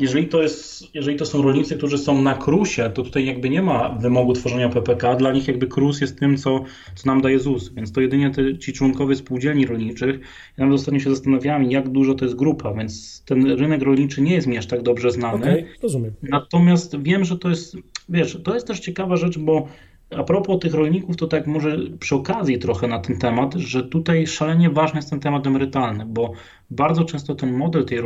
jeżeli 0.00 0.28
to, 0.28 0.42
jest, 0.42 0.94
jeżeli 0.94 1.16
to 1.16 1.26
są 1.26 1.42
rolnicy, 1.42 1.76
którzy 1.76 1.98
są 1.98 2.22
na 2.22 2.34
krusie, 2.34 2.90
to 2.94 3.02
tutaj 3.02 3.26
jakby 3.26 3.50
nie 3.50 3.62
ma 3.62 3.88
wymogu 3.88 4.32
tworzenia 4.32 4.68
PPK. 4.68 5.16
Dla 5.16 5.32
nich 5.32 5.48
jakby 5.48 5.66
krus 5.66 6.00
jest 6.00 6.18
tym, 6.18 6.36
co, 6.36 6.64
co 6.94 7.06
nam 7.06 7.22
daje 7.22 7.38
ZUS. 7.38 7.74
Więc 7.74 7.92
to 7.92 8.00
jedynie 8.00 8.30
te, 8.30 8.58
ci 8.58 8.72
członkowie 8.72 9.16
spółdzielni 9.16 9.66
rolniczych. 9.66 10.20
Ja 10.58 10.64
nawet 10.64 10.80
ostatnio 10.80 11.00
się 11.00 11.10
zastanawiałem, 11.10 11.70
jak 11.70 11.88
dużo 11.88 12.14
to 12.14 12.24
jest 12.24 12.36
grupa, 12.36 12.74
więc 12.74 13.22
ten 13.24 13.50
rynek 13.50 13.82
rolniczy 13.82 14.22
nie 14.22 14.34
jest 14.34 14.46
mi 14.46 14.58
aż 14.58 14.66
tak 14.66 14.82
dobrze 14.82 15.10
znany. 15.10 15.50
Okay, 15.50 15.66
rozumiem. 15.82 16.12
Natomiast 16.22 17.02
wiem, 17.02 17.24
że 17.24 17.38
to 17.38 17.48
jest, 17.50 17.76
wiesz, 18.08 18.38
to 18.44 18.54
jest 18.54 18.66
też 18.66 18.80
ciekawa 18.80 19.16
rzecz, 19.16 19.38
bo 19.38 19.68
a 20.16 20.24
propos 20.24 20.60
tych 20.60 20.74
rolników, 20.74 21.16
to 21.16 21.26
tak 21.26 21.46
może 21.46 21.76
przy 22.00 22.14
okazji 22.14 22.58
trochę 22.58 22.88
na 22.88 22.98
ten 22.98 23.18
temat, 23.18 23.54
że 23.54 23.82
tutaj 23.82 24.26
szalenie 24.26 24.70
ważny 24.70 24.98
jest 24.98 25.10
ten 25.10 25.20
temat 25.20 25.46
emerytalny, 25.46 26.06
bo 26.06 26.32
bardzo 26.70 27.04
często 27.04 27.34
ten 27.34 27.56
model 27.56 27.84
tej 27.84 28.00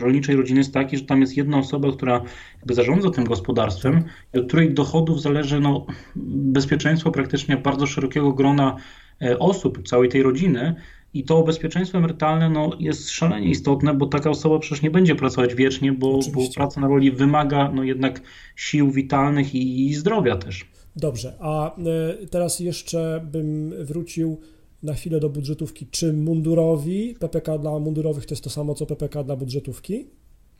rolniczej 0.00 0.36
rodziny 0.36 0.60
jest 0.60 0.74
taki, 0.74 0.96
że 0.96 1.04
tam 1.04 1.20
jest 1.20 1.36
jedna 1.36 1.58
osoba, 1.58 1.92
która 1.92 2.22
jakby 2.56 2.74
zarządza 2.74 3.10
tym 3.10 3.24
gospodarstwem 3.24 4.04
od 4.34 4.46
której 4.46 4.74
dochodów 4.74 5.22
zależy 5.22 5.60
no, 5.60 5.86
bezpieczeństwo 6.26 7.10
praktycznie 7.10 7.56
bardzo 7.56 7.86
szerokiego 7.86 8.32
grona 8.32 8.76
e, 9.22 9.38
osób, 9.38 9.88
całej 9.88 10.08
tej 10.08 10.22
rodziny. 10.22 10.74
I 11.14 11.24
to 11.24 11.42
bezpieczeństwo 11.42 11.98
emerytalne 11.98 12.50
no, 12.50 12.70
jest 12.78 13.10
szalenie 13.10 13.48
istotne, 13.48 13.94
bo 13.94 14.06
taka 14.06 14.30
osoba 14.30 14.58
przecież 14.58 14.82
nie 14.82 14.90
będzie 14.90 15.14
pracować 15.14 15.54
wiecznie, 15.54 15.92
bo, 15.92 16.20
bo 16.34 16.40
praca 16.56 16.80
na 16.80 16.88
roli 16.88 17.10
wymaga 17.10 17.70
no, 17.74 17.82
jednak 17.82 18.20
sił 18.56 18.90
witalnych 18.90 19.54
i, 19.54 19.86
i 19.86 19.94
zdrowia 19.94 20.36
też. 20.36 20.69
Dobrze, 20.96 21.34
a 21.38 21.76
e, 21.76 22.26
teraz 22.26 22.60
jeszcze 22.60 23.26
bym 23.32 23.74
wrócił 23.84 24.40
na 24.82 24.94
chwilę 24.94 25.20
do 25.20 25.30
budżetówki. 25.30 25.86
Czy 25.86 26.12
mundurowi, 26.12 27.14
PPK 27.20 27.58
dla 27.58 27.78
mundurowych 27.78 28.26
to 28.26 28.34
jest 28.34 28.44
to 28.44 28.50
samo 28.50 28.74
co 28.74 28.86
PPK 28.86 29.24
dla 29.24 29.36
budżetówki? 29.36 30.06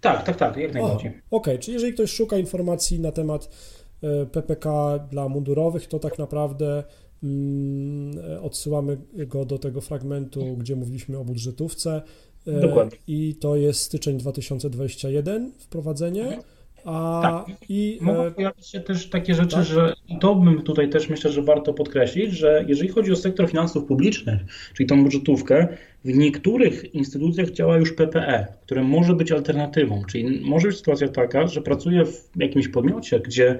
Tak, 0.00 0.26
tak, 0.26 0.36
tak, 0.36 0.56
jak 0.56 0.74
najbardziej. 0.74 1.10
Okej, 1.10 1.20
okay. 1.30 1.58
czyli 1.58 1.72
jeżeli 1.72 1.92
ktoś 1.92 2.12
szuka 2.12 2.38
informacji 2.38 3.00
na 3.00 3.12
temat 3.12 3.50
e, 4.02 4.26
PPK 4.26 4.98
dla 5.10 5.28
mundurowych, 5.28 5.86
to 5.86 5.98
tak 5.98 6.18
naprawdę 6.18 6.84
mm, 7.22 8.18
odsyłamy 8.42 8.98
go 9.12 9.44
do 9.44 9.58
tego 9.58 9.80
fragmentu, 9.80 10.56
gdzie 10.56 10.76
mówiliśmy 10.76 11.18
o 11.18 11.24
budżetówce. 11.24 12.02
E, 12.46 12.60
Dokładnie. 12.60 12.98
I 13.06 13.34
to 13.34 13.56
jest 13.56 13.80
styczeń 13.80 14.18
2021 14.18 15.52
wprowadzenie. 15.58 16.24
Mhm. 16.24 16.42
A, 16.84 17.20
tak. 17.22 17.56
I, 17.68 17.98
Mogą 18.00 18.24
e, 18.24 18.30
pojawić 18.30 18.66
się 18.66 18.80
też 18.80 19.10
takie 19.10 19.34
rzeczy, 19.34 19.56
tak? 19.56 19.64
że 19.64 19.94
i 20.08 20.18
to 20.18 20.34
bym 20.34 20.62
tutaj 20.62 20.88
też 20.88 21.08
myślę, 21.08 21.32
że 21.32 21.42
warto 21.42 21.74
podkreślić, 21.74 22.32
że 22.32 22.64
jeżeli 22.68 22.88
chodzi 22.88 23.12
o 23.12 23.16
sektor 23.16 23.48
finansów 23.48 23.84
publicznych, 23.84 24.40
czyli 24.74 24.86
tą 24.86 25.02
budżetówkę, 25.02 25.68
w 26.04 26.16
niektórych 26.16 26.94
instytucjach 26.94 27.50
działa 27.50 27.76
już 27.76 27.92
PPE, 27.92 28.46
które 28.66 28.82
może 28.82 29.14
być 29.14 29.32
alternatywą, 29.32 30.02
czyli 30.04 30.40
może 30.44 30.68
być 30.68 30.76
sytuacja 30.76 31.08
taka, 31.08 31.46
że 31.46 31.62
pracuję 31.62 32.04
w 32.04 32.30
jakimś 32.36 32.68
podmiocie, 32.68 33.20
gdzie 33.20 33.58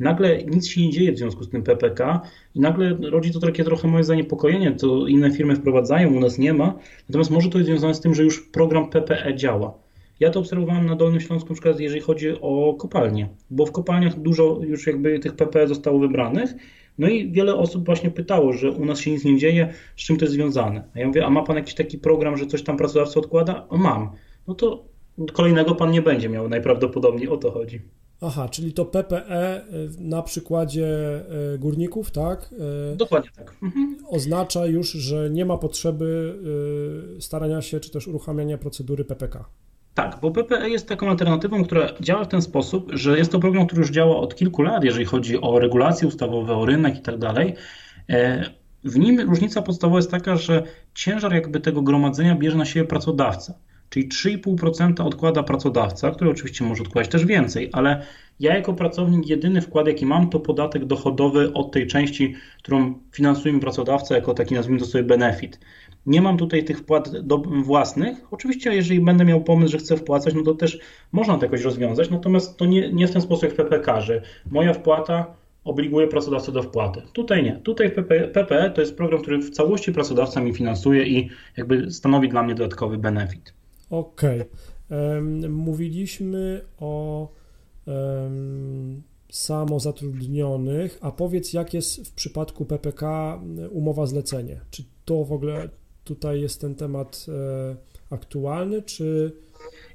nagle 0.00 0.44
nic 0.44 0.68
się 0.68 0.80
nie 0.80 0.90
dzieje 0.90 1.12
w 1.12 1.18
związku 1.18 1.44
z 1.44 1.50
tym 1.50 1.62
PPK 1.62 2.20
i 2.54 2.60
nagle 2.60 2.96
rodzi 3.00 3.32
to 3.32 3.40
takie 3.40 3.64
trochę 3.64 3.88
moje 3.88 4.04
zaniepokojenie, 4.04 4.72
to 4.72 5.06
inne 5.06 5.30
firmy 5.30 5.56
wprowadzają, 5.56 6.14
u 6.14 6.20
nas 6.20 6.38
nie 6.38 6.54
ma, 6.54 6.74
natomiast 7.08 7.30
może 7.30 7.48
to 7.48 7.58
jest 7.58 7.70
związane 7.70 7.94
z 7.94 8.00
tym, 8.00 8.14
że 8.14 8.22
już 8.22 8.40
program 8.40 8.90
PPE 8.90 9.36
działa. 9.36 9.81
Ja 10.22 10.30
to 10.30 10.40
obserwowałem 10.40 10.86
na 10.86 10.96
Dolnym 10.96 11.20
Śląsku, 11.20 11.48
na 11.48 11.54
przykład 11.54 11.80
jeżeli 11.80 12.00
chodzi 12.00 12.40
o 12.40 12.74
kopalnie, 12.74 13.28
bo 13.50 13.66
w 13.66 13.72
kopalniach 13.72 14.20
dużo 14.20 14.60
już 14.62 14.86
jakby 14.86 15.18
tych 15.18 15.36
PPE 15.36 15.68
zostało 15.68 15.98
wybranych, 15.98 16.54
no 16.98 17.08
i 17.08 17.32
wiele 17.32 17.54
osób 17.54 17.86
właśnie 17.86 18.10
pytało, 18.10 18.52
że 18.52 18.70
u 18.70 18.84
nas 18.84 19.00
się 19.00 19.10
nic 19.10 19.24
nie 19.24 19.38
dzieje, 19.38 19.74
z 19.96 20.02
czym 20.02 20.16
to 20.16 20.24
jest 20.24 20.34
związane. 20.34 20.84
A 20.94 20.98
ja 20.98 21.06
mówię, 21.06 21.26
a 21.26 21.30
ma 21.30 21.42
pan 21.42 21.56
jakiś 21.56 21.74
taki 21.74 21.98
program, 21.98 22.36
że 22.36 22.46
coś 22.46 22.62
tam 22.62 22.76
pracodawca 22.76 23.20
odkłada? 23.20 23.68
O, 23.68 23.76
mam. 23.76 24.10
No 24.46 24.54
to 24.54 24.84
kolejnego 25.32 25.74
pan 25.74 25.90
nie 25.90 26.02
będzie 26.02 26.28
miał, 26.28 26.48
najprawdopodobniej 26.48 27.28
o 27.28 27.36
to 27.36 27.50
chodzi. 27.50 27.80
Aha, 28.20 28.48
czyli 28.48 28.72
to 28.72 28.84
PPE 28.84 29.64
na 29.98 30.22
przykładzie 30.22 30.86
e, 31.54 31.58
górników, 31.58 32.10
tak? 32.10 32.54
E, 32.92 32.96
Dokładnie 32.96 33.30
tak. 33.36 33.56
Mhm. 33.62 33.96
Oznacza 34.08 34.66
już, 34.66 34.90
że 34.92 35.30
nie 35.30 35.44
ma 35.44 35.58
potrzeby 35.58 36.38
starania 37.20 37.62
się 37.62 37.80
czy 37.80 37.90
też 37.90 38.08
uruchamiania 38.08 38.58
procedury 38.58 39.04
PPK. 39.04 39.44
Tak, 39.94 40.18
bo 40.22 40.30
PPE 40.30 40.68
jest 40.68 40.88
taką 40.88 41.08
alternatywą, 41.08 41.64
która 41.64 41.88
działa 42.00 42.24
w 42.24 42.28
ten 42.28 42.42
sposób, 42.42 42.90
że 42.92 43.18
jest 43.18 43.32
to 43.32 43.38
program, 43.38 43.66
który 43.66 43.80
już 43.80 43.90
działa 43.90 44.16
od 44.16 44.34
kilku 44.34 44.62
lat, 44.62 44.84
jeżeli 44.84 45.04
chodzi 45.04 45.40
o 45.40 45.58
regulacje 45.58 46.08
ustawowe, 46.08 46.56
o 46.56 46.66
rynek 46.66 46.98
i 46.98 47.02
tak 47.02 47.18
dalej. 47.18 47.54
W 48.84 48.98
nim 48.98 49.20
różnica 49.20 49.62
podstawowa 49.62 49.98
jest 49.98 50.10
taka, 50.10 50.36
że 50.36 50.62
ciężar 50.94 51.34
jakby 51.34 51.60
tego 51.60 51.82
gromadzenia 51.82 52.34
bierze 52.34 52.56
na 52.56 52.64
siebie 52.64 52.86
pracodawca. 52.86 53.54
Czyli 53.88 54.08
3,5% 54.08 55.06
odkłada 55.06 55.42
pracodawca, 55.42 56.10
który 56.10 56.30
oczywiście 56.30 56.64
może 56.64 56.82
odkładać 56.82 57.10
też 57.10 57.24
więcej, 57.24 57.70
ale 57.72 58.02
ja 58.40 58.56
jako 58.56 58.74
pracownik 58.74 59.26
jedyny 59.26 59.60
wkład 59.60 59.86
jaki 59.86 60.06
mam 60.06 60.30
to 60.30 60.40
podatek 60.40 60.84
dochodowy 60.84 61.52
od 61.52 61.72
tej 61.72 61.86
części, 61.86 62.34
którą 62.58 62.94
finansuje 63.12 63.54
mi 63.54 63.60
pracodawca 63.60 64.14
jako 64.14 64.34
taki 64.34 64.54
nazwijmy 64.54 64.80
to 64.80 64.86
sobie 64.86 65.04
benefit. 65.04 65.60
Nie 66.06 66.22
mam 66.22 66.36
tutaj 66.36 66.64
tych 66.64 66.78
wpłat 66.78 67.18
do, 67.20 67.38
własnych. 67.38 68.18
Oczywiście, 68.30 68.74
jeżeli 68.74 69.00
będę 69.00 69.24
miał 69.24 69.40
pomysł, 69.40 69.72
że 69.72 69.78
chcę 69.78 69.96
wpłacać, 69.96 70.34
no 70.34 70.42
to 70.42 70.54
też 70.54 70.78
można 71.12 71.38
to 71.38 71.44
jakoś 71.44 71.62
rozwiązać, 71.62 72.10
natomiast 72.10 72.56
to 72.56 72.64
nie, 72.66 72.92
nie 72.92 73.06
w 73.06 73.12
ten 73.12 73.22
sposób 73.22 73.42
jak 73.42 73.52
w 73.52 73.56
PPK, 73.56 74.00
że 74.00 74.22
moja 74.50 74.74
wpłata 74.74 75.34
obliguje 75.64 76.08
pracodawcę 76.08 76.52
do 76.52 76.62
wpłaty. 76.62 77.02
Tutaj 77.12 77.42
nie. 77.42 77.52
Tutaj 77.52 77.90
PPE, 77.90 78.28
PPE 78.28 78.70
to 78.70 78.80
jest 78.80 78.96
program, 78.96 79.22
który 79.22 79.38
w 79.38 79.50
całości 79.50 79.92
pracodawca 79.92 80.40
mi 80.40 80.54
finansuje 80.54 81.06
i 81.06 81.30
jakby 81.56 81.90
stanowi 81.90 82.28
dla 82.28 82.42
mnie 82.42 82.54
dodatkowy 82.54 82.98
benefit. 82.98 83.54
Okej. 83.90 84.40
Okay. 84.40 85.48
Mówiliśmy 85.48 86.60
o 86.80 87.28
um, 87.86 89.02
samozatrudnionych, 89.30 90.98
a 91.00 91.10
powiedz, 91.10 91.52
jak 91.52 91.74
jest 91.74 92.08
w 92.08 92.12
przypadku 92.12 92.64
PPK 92.64 93.40
umowa 93.70 94.06
zlecenie? 94.06 94.60
Czy 94.70 94.82
to 95.04 95.24
w 95.24 95.32
ogóle 95.32 95.68
tutaj 96.04 96.40
jest 96.40 96.60
ten 96.60 96.74
temat 96.74 97.26
e, 97.28 98.14
aktualny, 98.14 98.82
czy... 98.82 99.32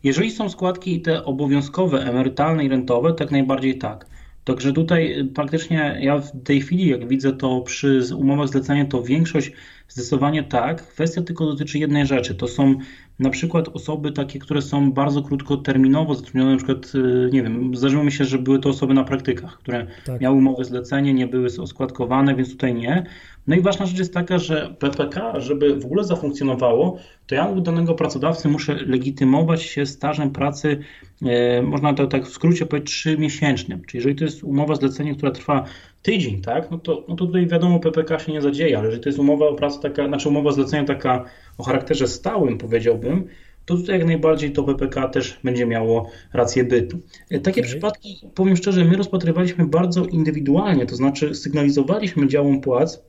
Jeżeli 0.04 0.32
są 0.32 0.50
składki 0.50 1.02
te 1.02 1.26
obowiązkowe, 1.26 2.00
emerytalne 2.00 2.66
i 2.66 2.70
rentowe, 2.70 3.14
tak 3.14 3.32
najbardziej 3.32 3.78
tak. 3.78 4.06
Także 4.44 4.74
tutaj 4.74 5.30
praktycznie 5.36 5.98
ja 6.02 6.18
w 6.18 6.44
tej 6.44 6.62
chwili, 6.62 6.88
jak 6.88 7.08
widzę 7.08 7.34
to 7.34 7.62
przy 7.62 8.02
umowach 8.16 8.48
zlecenia, 8.48 8.86
to 8.86 9.04
większość 9.04 9.52
zdecydowanie 9.88 10.44
tak. 10.44 10.88
Kwestia 10.88 11.22
tylko 11.22 11.46
dotyczy 11.46 11.80
jednej 11.80 12.06
rzeczy. 12.06 12.36
To 12.36 12.48
są 12.48 12.76
na 13.20 13.30
przykład 13.30 13.70
osoby 13.70 14.12
takie, 14.12 14.40
które 14.40 14.62
są 14.62 14.92
bardzo 14.92 15.22
krótkoterminowo 15.22 16.16
zatrudnione, 16.16 16.52
na 16.52 16.58
przykład, 16.58 16.96
y, 16.96 17.30
nie 17.34 17.44
wiem, 17.44 17.76
zdarzyło 17.76 18.04
mi 18.04 18.12
się, 18.12 18.26
że 18.26 18.38
były 18.38 18.60
to 18.60 18.70
osoby 18.70 18.94
na 18.94 19.04
praktykach, 19.04 19.58
które 19.58 19.88
tak. 20.06 20.22
miały 20.22 20.38
umowę 20.38 20.66
zlecenie, 20.66 21.14
nie 21.14 21.28
były 21.28 21.48
oskładkowane, 21.60 22.36
więc 22.36 22.52
tutaj 22.52 22.74
nie. 22.74 23.04
No 23.48 23.56
i 23.56 23.62
ważna 23.62 23.86
rzecz 23.86 24.00
jest 24.00 24.14
taka, 24.14 24.40
że 24.40 24.76
PPK, 24.80 25.40
żeby 25.40 25.80
w 25.80 25.86
ogóle 25.86 26.04
zafunkcjonowało, 26.04 26.98
to 27.28 27.36
ja 27.36 27.46
u 27.46 27.62
danego 27.62 27.94
pracodawcy 27.94 28.50
muszę 28.50 28.74
legitymować 28.74 29.64
się 29.64 29.86
stażem 29.86 30.32
pracy, 30.32 30.80
e, 31.26 31.62
można 31.62 31.94
to 31.94 32.08
tak 32.08 32.26
w 32.26 32.30
skrócie 32.30 32.66
powiedzieć, 32.66 32.92
3 32.92 33.18
miesięcznym. 33.18 33.82
Czyli 33.86 33.98
jeżeli 33.98 34.16
to 34.16 34.24
jest 34.24 34.44
umowa 34.44 34.76
zlecenie, 34.76 35.16
która 35.16 35.32
trwa 35.32 35.64
tydzień, 36.08 36.42
tak, 36.42 36.72
no 36.72 36.78
to, 36.78 37.06
no 37.08 37.16
to 37.16 37.26
tutaj 37.26 37.48
wiadomo 37.48 37.80
PPK 37.80 38.20
się 38.20 38.32
nie 38.32 38.42
zadzieje, 38.42 38.78
ale 38.78 38.86
jeżeli 38.86 39.04
to 39.04 39.10
jest 39.10 39.20
umowa 39.20 39.48
o 39.48 39.54
pracę 39.54 39.80
taka, 39.82 40.08
znaczy 40.08 40.30
umowa 40.30 40.52
zlecenia 40.52 40.84
taka 40.84 41.26
o 41.58 41.64
charakterze 41.64 42.08
stałym 42.08 42.58
powiedziałbym, 42.58 43.28
to 43.66 43.76
tutaj 43.76 44.00
jak 44.00 44.08
najbardziej 44.08 44.52
to 44.52 44.64
PPK 44.64 45.08
też 45.08 45.40
będzie 45.44 45.66
miało 45.66 46.10
rację 46.34 46.64
bytu. 46.64 46.98
E, 47.30 47.40
takie 47.40 47.62
okay. 47.62 47.72
przypadki, 47.72 48.22
powiem 48.36 48.56
szczerze, 48.56 48.86
my 48.86 48.98
rozpatrywaliśmy 48.98 49.66
bardzo 49.66 50.06
indywidualnie, 50.06 50.86
to 50.86 50.96
znaczy 50.96 51.36
sygnalizowaliśmy 51.36 52.28
działom 52.28 52.62
płac, 52.62 53.04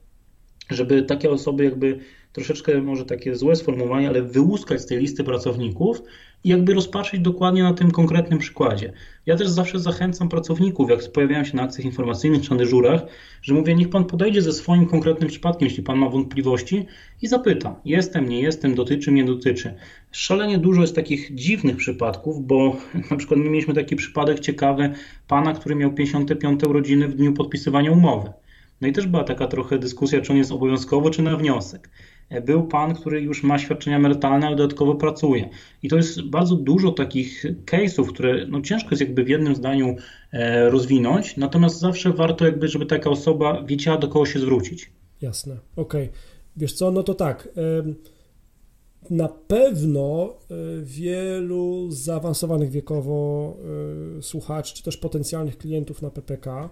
żeby 0.71 1.03
takie 1.03 1.31
osoby 1.31 1.65
jakby 1.65 1.99
troszeczkę 2.39 2.83
może 2.83 3.05
takie 3.05 3.37
złe 3.37 3.57
sformułowanie, 3.57 4.09
ale 4.09 4.23
wyłuskać 4.23 4.81
z 4.81 4.87
tej 4.87 4.99
listy 4.99 5.25
pracowników 5.25 6.03
i 6.45 6.49
jakby 6.49 6.75
rozpatrzyć 6.75 7.21
dokładnie 7.21 7.63
na 7.63 7.75
tym 7.75 7.91
konkretnym 7.91 8.39
przykładzie. 8.39 8.93
Ja 9.27 9.37
też 9.37 9.49
zawsze 9.49 9.81
zachęcam 9.81 10.29
pracowników, 10.29 10.91
jak 10.91 11.13
pojawiają 11.13 11.45
się 11.45 11.57
na 11.57 11.63
akcjach 11.63 11.85
informacyjnych 11.85 12.43
czy 12.43 12.51
na 12.51 12.57
dyżurach, 12.57 13.03
że 13.43 13.55
mówię, 13.55 13.75
niech 13.75 13.91
pan 13.91 14.05
podejdzie 14.05 14.43
ze 14.43 14.53
swoim 14.53 14.87
konkretnym 14.87 15.29
przypadkiem, 15.29 15.69
jeśli 15.69 15.83
pan 15.83 15.99
ma 15.99 16.09
wątpliwości 16.09 16.87
i 17.23 17.29
zapyta, 17.29 17.81
jestem, 17.85 18.29
nie 18.29 18.41
jestem, 18.41 18.75
dotyczy, 18.75 19.13
nie 19.13 19.25
dotyczy. 19.25 19.75
Szalenie 20.13 20.59
dużo 20.59 20.81
jest 20.81 20.95
takich 20.95 21.35
dziwnych 21.35 21.77
przypadków, 21.77 22.47
bo 22.47 22.77
na 23.11 23.17
przykład 23.17 23.41
my 23.41 23.51
mieliśmy 23.51 23.75
taki 23.75 23.97
przypadek 23.97 24.41
ciekawy 24.41 24.93
pana, 25.29 25.53
który 25.53 25.75
miał 25.75 25.93
55 25.93 26.65
urodziny 26.65 27.09
w 27.09 27.15
dniu 27.15 27.33
podpisywania 27.33 27.93
umowy. 27.93 28.33
No 28.81 28.89
i 28.89 28.93
też 28.93 29.07
była 29.07 29.25
taka 29.25 29.47
trochę 29.47 29.79
dyskusja, 29.79 30.21
czy 30.21 30.33
on 30.33 30.39
jest 30.39 30.53
obowiązkowo, 30.53 31.11
czy 31.11 31.23
na 31.23 31.37
wniosek. 31.37 31.91
Był 32.45 32.63
pan, 32.63 32.95
który 32.95 33.21
już 33.21 33.43
ma 33.43 33.59
świadczenia 33.59 33.97
emerytalne, 33.97 34.47
ale 34.47 34.57
dodatkowo 34.57 34.95
pracuje. 34.95 35.49
I 35.83 35.89
to 35.89 35.97
jest 35.97 36.23
bardzo 36.23 36.57
dużo 36.57 36.93
takich 36.93 37.45
case'ów, 37.67 38.07
które 38.09 38.47
no 38.47 38.61
ciężko 38.61 38.91
jest 38.91 39.01
jakby 39.01 39.25
w 39.25 39.29
jednym 39.29 39.55
zdaniu 39.55 39.97
e, 40.33 40.71
rozwinąć, 40.71 41.37
natomiast 41.37 41.79
zawsze 41.79 42.13
warto 42.13 42.45
jakby, 42.45 42.69
żeby 42.69 42.87
taka 42.87 43.11
osoba 43.11 43.63
wiedziała, 43.63 43.99
do 43.99 44.09
kogo 44.09 44.27
się 44.27 44.39
zwrócić. 44.39 44.91
Jasne, 45.23 45.57
okej. 45.77 46.05
Okay. 46.05 46.19
Wiesz 46.57 46.73
co, 46.73 46.91
no 46.91 47.03
to 47.03 47.15
tak. 47.15 47.49
Na 49.11 49.29
pewno 49.29 50.35
e, 50.51 50.55
wielu 50.83 51.91
zaawansowanych 51.91 52.71
wiekowo 52.71 53.57
e, 54.19 54.23
słuchaczy, 54.23 54.75
czy 54.75 54.83
też 54.83 54.97
potencjalnych 54.97 55.59
klientów 55.59 56.03
na 56.03 56.11
PPK, 56.11 56.71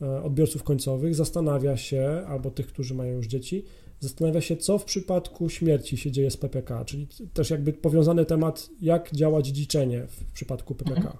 odbiorców 0.00 0.62
końcowych, 0.62 1.14
zastanawia 1.14 1.76
się, 1.76 2.22
albo 2.28 2.50
tych, 2.50 2.66
którzy 2.66 2.94
mają 2.94 3.12
już 3.16 3.26
dzieci, 3.26 3.64
zastanawia 4.00 4.40
się, 4.40 4.56
co 4.56 4.78
w 4.78 4.84
przypadku 4.84 5.48
śmierci 5.48 5.96
się 5.96 6.10
dzieje 6.10 6.30
z 6.30 6.36
PPK, 6.36 6.84
czyli 6.84 7.08
też 7.34 7.50
jakby 7.50 7.72
powiązany 7.72 8.24
temat, 8.24 8.68
jak 8.80 9.12
działa 9.12 9.42
dziedziczenie 9.42 10.06
w 10.06 10.32
przypadku 10.32 10.74
PPK. 10.74 10.96
Mhm. 10.96 11.16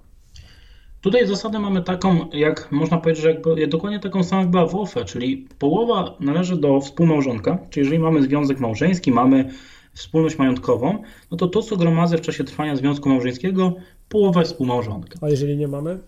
Tutaj 1.01 1.27
zasadę 1.27 1.59
mamy 1.59 1.83
taką, 1.83 2.29
jak 2.33 2.71
można 2.71 2.97
powiedzieć, 2.97 3.23
że 3.23 3.29
jakby, 3.29 3.67
dokładnie 3.67 3.99
taką 3.99 4.23
samą 4.23 4.41
jak 4.41 4.51
była 4.51 4.67
w 4.67 4.75
OFE, 4.75 5.05
czyli 5.05 5.47
połowa 5.59 6.17
należy 6.19 6.57
do 6.57 6.81
współmałżonka, 6.81 7.59
czyli 7.69 7.83
jeżeli 7.83 7.99
mamy 7.99 8.23
związek 8.23 8.59
małżeński, 8.59 9.11
mamy 9.11 9.49
wspólność 9.93 10.37
majątkową, 10.37 11.01
no 11.31 11.37
to 11.37 11.47
to, 11.47 11.61
co 11.61 11.77
gromadzę 11.77 12.17
w 12.17 12.21
czasie 12.21 12.43
trwania 12.43 12.75
związku 12.75 13.09
małżeńskiego, 13.09 13.75
połowa 14.09 14.39
jest 14.39 14.51
współmałżonka. 14.51 15.19
A 15.21 15.29
jeżeli 15.29 15.57
nie 15.57 15.67
mamy? 15.67 15.99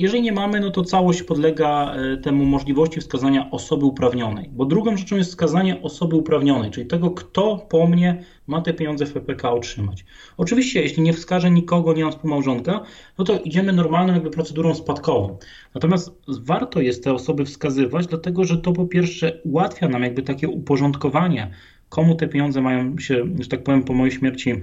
Jeżeli 0.00 0.22
nie 0.22 0.32
mamy, 0.32 0.60
no 0.60 0.70
to 0.70 0.84
całość 0.84 1.22
podlega 1.22 1.94
e, 1.94 2.16
temu 2.16 2.44
możliwości 2.44 3.00
wskazania 3.00 3.50
osoby 3.50 3.84
uprawnionej. 3.86 4.50
Bo 4.52 4.64
drugą 4.64 4.96
rzeczą 4.96 5.16
jest 5.16 5.30
wskazanie 5.30 5.82
osoby 5.82 6.16
uprawnionej, 6.16 6.70
czyli 6.70 6.86
tego, 6.86 7.10
kto 7.10 7.66
po 7.68 7.86
mnie 7.86 8.24
ma 8.46 8.60
te 8.60 8.74
pieniądze 8.74 9.06
w 9.06 9.12
PPK 9.12 9.50
otrzymać. 9.52 10.04
Oczywiście, 10.36 10.82
jeśli 10.82 11.02
nie 11.02 11.12
wskaże 11.12 11.50
nikogo, 11.50 11.92
nie 11.92 12.02
mam 12.02 12.12
współmałżonka, 12.12 12.82
no 13.18 13.24
to 13.24 13.38
idziemy 13.38 13.72
normalną 13.72 14.14
jakby 14.14 14.30
procedurą 14.30 14.74
spadkową. 14.74 15.38
Natomiast 15.74 16.20
warto 16.28 16.80
jest 16.80 17.04
te 17.04 17.12
osoby 17.12 17.44
wskazywać, 17.44 18.06
dlatego 18.06 18.44
że 18.44 18.56
to 18.56 18.72
po 18.72 18.86
pierwsze 18.86 19.40
ułatwia 19.44 19.88
nam 19.88 20.02
jakby 20.02 20.22
takie 20.22 20.48
uporządkowanie, 20.48 21.50
komu 21.88 22.14
te 22.14 22.28
pieniądze 22.28 22.60
mają 22.60 22.98
się, 22.98 23.24
że 23.40 23.48
tak 23.48 23.62
powiem, 23.62 23.82
po 23.82 23.92
mojej 23.92 24.12
śmierci, 24.12 24.54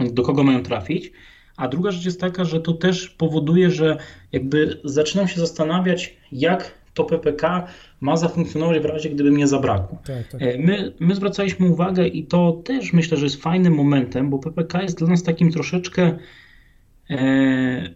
do 0.00 0.22
kogo 0.22 0.42
mają 0.42 0.62
trafić. 0.62 1.12
A 1.60 1.68
druga 1.68 1.90
rzecz 1.90 2.04
jest 2.04 2.20
taka, 2.20 2.44
że 2.44 2.60
to 2.60 2.72
też 2.72 3.08
powoduje, 3.08 3.70
że 3.70 3.96
jakby 4.32 4.80
zaczynam 4.84 5.28
się 5.28 5.40
zastanawiać, 5.40 6.16
jak 6.32 6.74
to 6.94 7.04
PPK 7.04 7.66
ma 8.00 8.16
zafunkcjonować 8.16 8.78
w 8.78 8.84
razie, 8.84 9.10
gdyby 9.10 9.30
mnie 9.30 9.46
zabrakło. 9.46 9.98
Tak, 10.06 10.28
tak. 10.28 10.42
E, 10.42 10.58
my, 10.58 10.92
my 11.00 11.14
zwracaliśmy 11.14 11.66
uwagę 11.66 12.06
i 12.06 12.24
to 12.24 12.52
też 12.64 12.92
myślę, 12.92 13.16
że 13.16 13.24
jest 13.26 13.42
fajnym 13.42 13.74
momentem, 13.74 14.30
bo 14.30 14.38
PPK 14.38 14.82
jest 14.82 14.98
dla 14.98 15.08
nas 15.08 15.22
takim 15.22 15.52
troszeczkę 15.52 16.18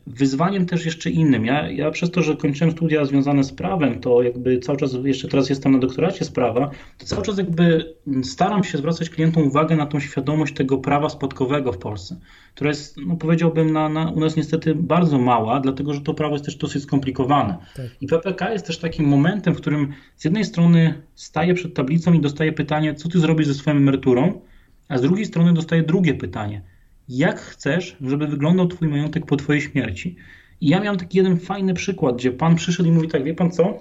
wyzwaniem 0.07 0.67
też 0.67 0.85
jeszcze 0.85 1.11
innym. 1.11 1.45
Ja, 1.45 1.71
ja 1.71 1.91
przez 1.91 2.11
to, 2.11 2.23
że 2.23 2.37
kończyłem 2.37 2.73
studia 2.73 3.05
związane 3.05 3.45
z 3.45 3.53
prawem, 3.53 4.01
to 4.01 4.23
jakby 4.23 4.59
cały 4.59 4.79
czas, 4.79 4.97
jeszcze 5.05 5.29
teraz 5.29 5.51
jestem 5.51 5.73
na 5.73 5.79
doktoracie 5.79 6.25
z 6.25 6.31
prawa, 6.31 6.71
to 6.99 7.07
cały 7.07 7.23
czas 7.23 7.39
jakby 7.39 7.95
staram 8.23 8.65
się 8.65 8.79
zwracać 8.79 9.11
klientom 9.11 9.43
uwagę 9.47 9.77
na 9.77 9.87
tą 9.87 10.01
świadomość 10.01 10.55
tego 10.55 10.79
prawa 10.79 11.09
spadkowego 11.09 11.73
w 11.73 11.79
Polsce, 11.79 12.17
która 12.55 12.71
jest, 12.71 12.97
no 13.07 13.17
powiedziałbym, 13.17 13.73
na, 13.73 13.89
na, 13.89 14.11
u 14.11 14.21
nas 14.21 14.37
niestety 14.37 14.75
bardzo 14.75 15.19
mała, 15.19 15.61
dlatego 15.61 15.95
że 15.95 16.01
to 16.01 16.15
prawo 16.15 16.35
jest 16.35 16.45
też 16.45 16.57
dosyć 16.57 16.83
skomplikowane. 16.83 17.57
Tak. 17.77 17.87
I 18.01 18.07
PPK 18.07 18.53
jest 18.53 18.67
też 18.67 18.79
takim 18.79 19.07
momentem, 19.07 19.55
w 19.55 19.57
którym 19.57 19.93
z 20.17 20.25
jednej 20.25 20.45
strony 20.45 21.03
staję 21.15 21.55
przed 21.55 21.75
tablicą 21.75 22.13
i 22.13 22.21
dostaję 22.21 22.53
pytanie, 22.53 22.95
co 22.95 23.09
ty 23.09 23.19
zrobisz 23.19 23.47
ze 23.47 23.55
swoją 23.55 23.77
emeryturą, 23.77 24.41
a 24.89 24.99
z 24.99 25.03
drugiej 25.03 25.27
strony 25.27 25.53
dostaję 25.53 25.83
drugie 25.83 26.15
pytanie– 26.15 26.63
jak 27.09 27.41
chcesz, 27.41 27.97
żeby 28.01 28.27
wyglądał 28.27 28.67
Twój 28.67 28.89
majątek 28.89 29.27
po 29.27 29.37
Twojej 29.37 29.63
śmierci. 29.63 30.17
I 30.61 30.69
ja 30.69 30.81
miałem 30.81 30.99
taki 30.99 31.19
jeden 31.19 31.41
fajny 31.41 31.75
przykład, 31.75 32.17
gdzie 32.17 32.33
pan 32.33 32.57
przyszedł 32.57 32.89
i 32.89 32.93
mówi 32.93 33.09
tak, 33.09 33.25
wie 33.25 33.35
pan 33.35 33.51
co? 33.51 33.81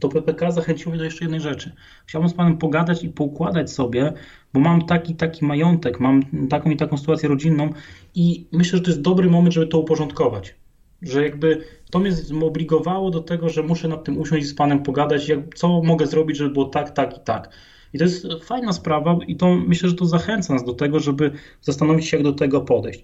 To 0.00 0.08
PPK 0.08 0.50
zachęciło 0.50 0.90
mnie 0.90 0.98
do 0.98 1.04
jeszcze 1.04 1.24
jednej 1.24 1.40
rzeczy. 1.40 1.72
Chciałbym 2.06 2.28
z 2.28 2.34
panem 2.34 2.58
pogadać 2.58 3.04
i 3.04 3.08
poukładać 3.08 3.70
sobie, 3.70 4.12
bo 4.52 4.60
mam 4.60 4.86
taki, 4.86 5.14
taki 5.14 5.44
majątek, 5.44 6.00
mam 6.00 6.22
taką 6.48 6.70
i 6.70 6.76
taką 6.76 6.96
sytuację 6.96 7.28
rodzinną 7.28 7.70
i 8.14 8.46
myślę, 8.52 8.78
że 8.78 8.84
to 8.84 8.90
jest 8.90 9.00
dobry 9.00 9.30
moment, 9.30 9.54
żeby 9.54 9.66
to 9.66 9.78
uporządkować. 9.78 10.54
Że 11.02 11.24
jakby 11.24 11.64
to 11.90 11.98
mnie 11.98 12.12
zobligowało 12.12 13.10
do 13.10 13.20
tego, 13.20 13.48
że 13.48 13.62
muszę 13.62 13.88
nad 13.88 14.04
tym 14.04 14.18
usiąść 14.18 14.44
i 14.44 14.48
z 14.48 14.54
panem 14.54 14.82
pogadać, 14.82 15.28
jak, 15.28 15.54
co 15.54 15.82
mogę 15.82 16.06
zrobić, 16.06 16.36
żeby 16.36 16.50
było 16.50 16.64
tak, 16.64 16.90
tak 16.90 17.16
i 17.16 17.20
tak. 17.24 17.50
I 17.94 17.98
to 17.98 18.04
jest 18.04 18.26
fajna 18.42 18.72
sprawa 18.72 19.18
i 19.26 19.36
to 19.36 19.54
myślę, 19.54 19.88
że 19.88 19.94
to 19.94 20.06
zachęca 20.06 20.52
nas 20.52 20.64
do 20.64 20.72
tego, 20.72 21.00
żeby 21.00 21.30
zastanowić 21.60 22.06
się, 22.06 22.16
jak 22.16 22.24
do 22.24 22.32
tego 22.32 22.60
podejść. 22.60 23.02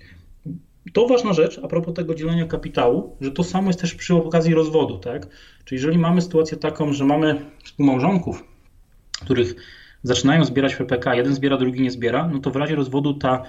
To 0.93 1.07
ważna 1.07 1.33
rzecz 1.33 1.61
a 1.63 1.69
propos 1.69 1.95
tego 1.95 2.15
dzielenia 2.15 2.47
kapitału, 2.47 3.17
że 3.21 3.31
to 3.31 3.45
samo 3.45 3.67
jest 3.67 3.81
też 3.81 3.95
przy 3.95 4.15
okazji 4.15 4.55
rozwodu, 4.55 4.99
tak? 4.99 5.27
Czyli 5.65 5.77
jeżeli 5.77 5.99
mamy 5.99 6.23
sytuację 6.23 6.57
taką, 6.57 6.93
że 6.93 7.05
mamy 7.05 7.51
współmałżonków, 7.65 8.45
których 9.25 9.55
zaczynają 10.03 10.45
zbierać 10.45 10.77
PPK, 10.77 11.15
jeden 11.15 11.35
zbiera, 11.35 11.57
drugi 11.57 11.83
nie 11.83 11.91
zbiera, 11.91 12.29
no 12.33 12.39
to 12.39 12.51
w 12.51 12.57
razie 12.57 12.75
rozwodu 12.75 13.15
ta, 13.15 13.43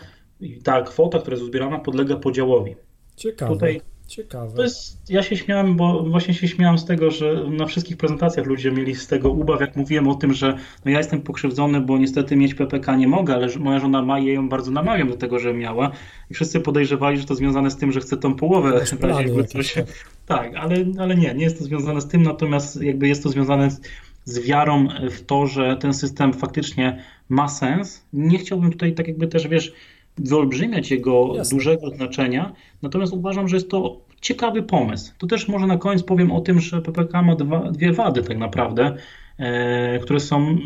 ta 0.63 0.81
kwota, 0.81 1.19
która 1.19 1.33
jest 1.33 1.43
uzbierana, 1.43 1.79
podlega 1.79 2.15
podziałowi. 2.15 2.75
Ciekawe. 3.15 3.53
Tutaj 3.53 3.81
Ciekawe. 4.11 4.55
To 4.55 4.63
jest, 4.63 5.09
ja 5.09 5.23
się 5.23 5.37
śmiałem, 5.37 5.75
bo 5.75 6.03
właśnie 6.03 6.33
się 6.33 6.47
śmiałem 6.47 6.77
z 6.77 6.85
tego, 6.85 7.11
że 7.11 7.43
na 7.49 7.65
wszystkich 7.65 7.97
prezentacjach 7.97 8.45
ludzie 8.45 8.71
mieli 8.71 8.95
z 8.95 9.07
tego 9.07 9.29
ubaw, 9.29 9.61
jak 9.61 9.75
mówiłem 9.75 10.07
o 10.07 10.15
tym, 10.15 10.33
że 10.33 10.57
no 10.85 10.91
ja 10.91 10.97
jestem 10.97 11.21
pokrzywdzony, 11.21 11.81
bo 11.81 11.97
niestety 11.97 12.35
mieć 12.35 12.53
PPK 12.53 12.95
nie 12.95 13.07
mogę, 13.07 13.33
ale 13.33 13.47
moja 13.59 13.79
żona 13.79 14.01
ma 14.01 14.19
i 14.19 14.25
ja 14.25 14.33
ją 14.33 14.49
bardzo 14.49 14.71
namawiam 14.71 15.09
do 15.09 15.17
tego, 15.17 15.39
że 15.39 15.53
miała. 15.53 15.91
I 16.31 16.33
wszyscy 16.33 16.59
podejrzewali, 16.59 17.17
że 17.17 17.25
to 17.25 17.35
związane 17.35 17.71
z 17.71 17.77
tym, 17.77 17.91
że 17.91 17.99
chce 17.99 18.17
tą 18.17 18.35
połowę. 18.35 18.81
Plany 18.99 19.43
coś, 19.43 19.73
tak, 19.73 19.85
tak 20.25 20.55
ale, 20.55 20.75
ale 20.99 21.15
nie, 21.15 21.33
nie 21.33 21.43
jest 21.43 21.57
to 21.57 21.63
związane 21.63 22.01
z 22.01 22.07
tym, 22.07 22.23
natomiast 22.23 22.81
jakby 22.81 23.07
jest 23.07 23.23
to 23.23 23.29
związane 23.29 23.71
z, 23.71 23.81
z 24.25 24.39
wiarą 24.39 24.87
w 25.11 25.21
to, 25.21 25.47
że 25.47 25.77
ten 25.77 25.93
system 25.93 26.33
faktycznie 26.33 27.03
ma 27.29 27.47
sens. 27.47 28.05
Nie 28.13 28.37
chciałbym 28.37 28.71
tutaj 28.71 28.93
tak 28.93 29.07
jakby 29.07 29.27
też, 29.27 29.47
wiesz, 29.47 29.73
wyolbrzymiać 30.17 30.91
jego 30.91 31.35
Jasne. 31.35 31.57
dużego 31.57 31.89
znaczenia, 31.89 32.53
natomiast 32.81 33.13
uważam, 33.13 33.47
że 33.47 33.55
jest 33.55 33.69
to 33.69 34.01
ciekawy 34.21 34.63
pomysł. 34.63 35.13
To 35.17 35.27
też 35.27 35.47
może 35.47 35.67
na 35.67 35.77
koniec 35.77 36.03
powiem 36.03 36.31
o 36.31 36.41
tym, 36.41 36.59
że 36.59 36.81
PPK 36.81 37.21
ma 37.21 37.35
dwa, 37.35 37.71
dwie 37.71 37.93
wady 37.93 38.23
tak 38.23 38.37
naprawdę, 38.37 38.95
e, 39.37 39.99
które 39.99 40.19
są 40.19 40.57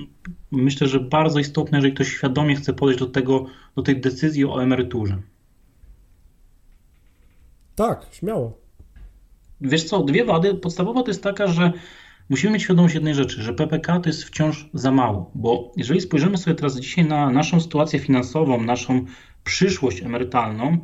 myślę, 0.51 0.87
że 0.87 0.99
bardzo 0.99 1.39
istotne, 1.39 1.77
jeżeli 1.77 1.93
ktoś 1.93 2.07
świadomie 2.07 2.55
chce 2.55 2.73
podejść 2.73 2.99
do 2.99 3.05
tego, 3.05 3.45
do 3.75 3.81
tej 3.81 4.01
decyzji 4.01 4.45
o 4.45 4.63
emeryturze. 4.63 5.17
Tak, 7.75 8.07
śmiało. 8.11 8.57
Wiesz 9.61 9.83
co, 9.83 10.03
dwie 10.03 10.25
wady. 10.25 10.55
Podstawowa 10.55 11.03
to 11.03 11.07
jest 11.07 11.23
taka, 11.23 11.47
że 11.47 11.71
musimy 12.29 12.53
mieć 12.53 12.63
świadomość 12.63 12.95
jednej 12.95 13.13
rzeczy, 13.13 13.41
że 13.41 13.53
PPK 13.53 13.99
to 13.99 14.09
jest 14.09 14.23
wciąż 14.23 14.69
za 14.73 14.91
mało, 14.91 15.31
bo 15.35 15.71
jeżeli 15.77 16.01
spojrzymy 16.01 16.37
sobie 16.37 16.55
teraz 16.55 16.79
dzisiaj 16.79 17.05
na 17.05 17.29
naszą 17.29 17.61
sytuację 17.61 17.99
finansową, 17.99 18.61
naszą 18.61 19.05
przyszłość 19.45 20.01
emerytalną, 20.01 20.77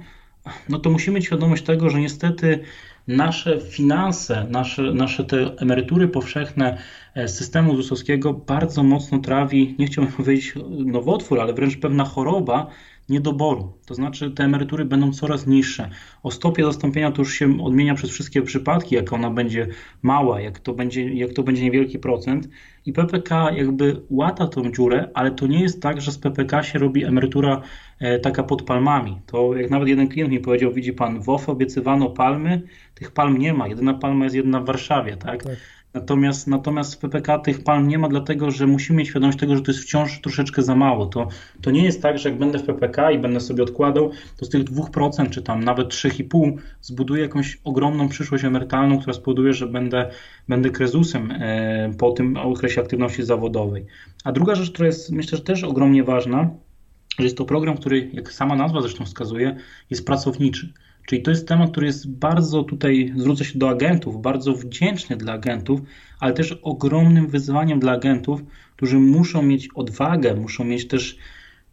no 0.69 0.79
to 0.79 0.89
musimy 0.89 1.15
mieć 1.15 1.25
świadomość 1.25 1.63
tego, 1.63 1.89
że 1.89 1.99
niestety 1.99 2.59
nasze 3.07 3.61
finanse, 3.61 4.47
nasze, 4.49 4.81
nasze 4.81 5.23
te 5.23 5.37
emerytury 5.57 6.07
powszechne 6.07 6.77
e, 7.15 7.27
systemu 7.27 7.75
ZUS-owskiego 7.75 8.33
bardzo 8.33 8.83
mocno 8.83 9.19
trawi, 9.19 9.75
nie 9.79 9.85
chciałbym 9.85 10.13
powiedzieć 10.17 10.53
nowotwór, 10.85 11.39
ale 11.39 11.53
wręcz 11.53 11.77
pewna 11.77 12.05
choroba, 12.05 12.67
niedoboru. 13.11 13.73
To 13.85 13.95
znaczy 13.95 14.31
te 14.31 14.43
emerytury 14.43 14.85
będą 14.85 15.13
coraz 15.13 15.47
niższe. 15.47 15.89
O 16.23 16.31
stopie 16.31 16.65
zastąpienia 16.65 17.11
to 17.11 17.21
już 17.21 17.33
się 17.33 17.63
odmienia 17.63 17.95
przez 17.95 18.09
wszystkie 18.09 18.41
przypadki, 18.41 18.95
jak 18.95 19.13
ona 19.13 19.29
będzie 19.29 19.67
mała, 20.01 20.41
jak 20.41 20.59
to 20.59 20.73
będzie, 20.73 21.13
jak 21.13 21.33
to 21.33 21.43
będzie 21.43 21.63
niewielki 21.63 21.99
procent. 21.99 22.49
I 22.85 22.93
PPK 22.93 23.51
jakby 23.51 24.01
łata 24.09 24.47
tą 24.47 24.71
dziurę, 24.71 25.09
ale 25.13 25.31
to 25.31 25.47
nie 25.47 25.61
jest 25.61 25.81
tak, 25.81 26.01
że 26.01 26.11
z 26.11 26.17
PPK 26.17 26.63
się 26.63 26.79
robi 26.79 27.03
emerytura 27.03 27.61
e, 27.99 28.19
taka 28.19 28.43
pod 28.43 28.61
palmami. 28.61 29.21
To 29.25 29.55
jak 29.55 29.71
nawet 29.71 29.87
jeden 29.87 30.07
klient 30.07 30.31
mi 30.31 30.39
powiedział, 30.39 30.71
widzi 30.71 30.93
pan, 30.93 31.21
w 31.21 31.29
OFE 31.29 31.51
obiecywano 31.51 32.09
palmy, 32.09 32.61
tych 32.95 33.11
palm 33.11 33.37
nie 33.37 33.53
ma. 33.53 33.67
Jedyna 33.67 33.93
palma 33.93 34.23
jest 34.23 34.35
jedna 34.35 34.59
w 34.59 34.65
Warszawie, 34.65 35.17
tak? 35.17 35.43
tak. 35.43 35.57
Natomiast, 35.93 36.47
natomiast 36.47 36.95
w 36.95 36.97
PPK 36.97 37.39
tych 37.39 37.63
palm 37.63 37.87
nie 37.87 37.99
ma, 37.99 38.09
dlatego 38.09 38.51
że 38.51 38.67
musimy 38.67 38.99
mieć 38.99 39.07
świadomość 39.07 39.37
tego, 39.37 39.55
że 39.55 39.61
to 39.61 39.71
jest 39.71 39.83
wciąż 39.83 40.21
troszeczkę 40.21 40.61
za 40.61 40.75
mało. 40.75 41.05
To, 41.05 41.27
to 41.61 41.71
nie 41.71 41.83
jest 41.83 42.01
tak, 42.01 42.17
że 42.17 42.29
jak 42.29 42.37
będę 42.37 42.59
w 42.59 42.63
PPK 42.63 43.11
i 43.11 43.19
będę 43.19 43.39
sobie 43.39 43.63
odkładał, 43.63 44.11
to 44.37 44.45
z 44.45 44.49
tych 44.49 44.63
2% 44.63 45.29
czy 45.29 45.41
tam 45.41 45.63
nawet 45.63 45.87
3,5% 45.87 46.57
zbuduję 46.81 47.21
jakąś 47.21 47.59
ogromną 47.63 48.09
przyszłość 48.09 48.43
emerytalną, 48.43 48.99
która 48.99 49.13
spowoduje, 49.13 49.53
że 49.53 49.67
będę, 49.67 50.09
będę 50.47 50.69
krezusem 50.69 51.31
e, 51.31 51.91
po 51.97 52.11
tym 52.11 52.37
okresie 52.37 52.81
aktywności 52.81 53.23
zawodowej. 53.23 53.85
A 54.23 54.31
druga 54.31 54.55
rzecz, 54.55 54.71
która 54.71 54.87
jest 54.87 55.11
myślę, 55.11 55.37
że 55.37 55.43
też 55.43 55.63
ogromnie 55.63 56.03
ważna, 56.03 56.49
że 57.19 57.23
jest 57.23 57.37
to 57.37 57.45
program, 57.45 57.77
który, 57.77 58.09
jak 58.13 58.33
sama 58.33 58.55
nazwa 58.55 58.81
zresztą 58.81 59.05
wskazuje, 59.05 59.55
jest 59.89 60.05
pracowniczy. 60.05 60.73
Czyli 61.11 61.21
to 61.21 61.31
jest 61.31 61.47
temat, 61.47 61.71
który 61.71 61.87
jest 61.87 62.09
bardzo 62.09 62.63
tutaj, 62.63 63.13
zwrócę 63.17 63.45
się 63.45 63.59
do 63.59 63.69
agentów, 63.69 64.21
bardzo 64.21 64.53
wdzięczny 64.53 65.17
dla 65.17 65.33
agentów, 65.33 65.81
ale 66.19 66.33
też 66.33 66.51
ogromnym 66.61 67.27
wyzwaniem 67.27 67.79
dla 67.79 67.91
agentów, 67.91 68.41
którzy 68.75 68.99
muszą 68.99 69.41
mieć 69.41 69.69
odwagę, 69.75 70.35
muszą 70.35 70.63
mieć 70.63 70.87
też 70.87 71.17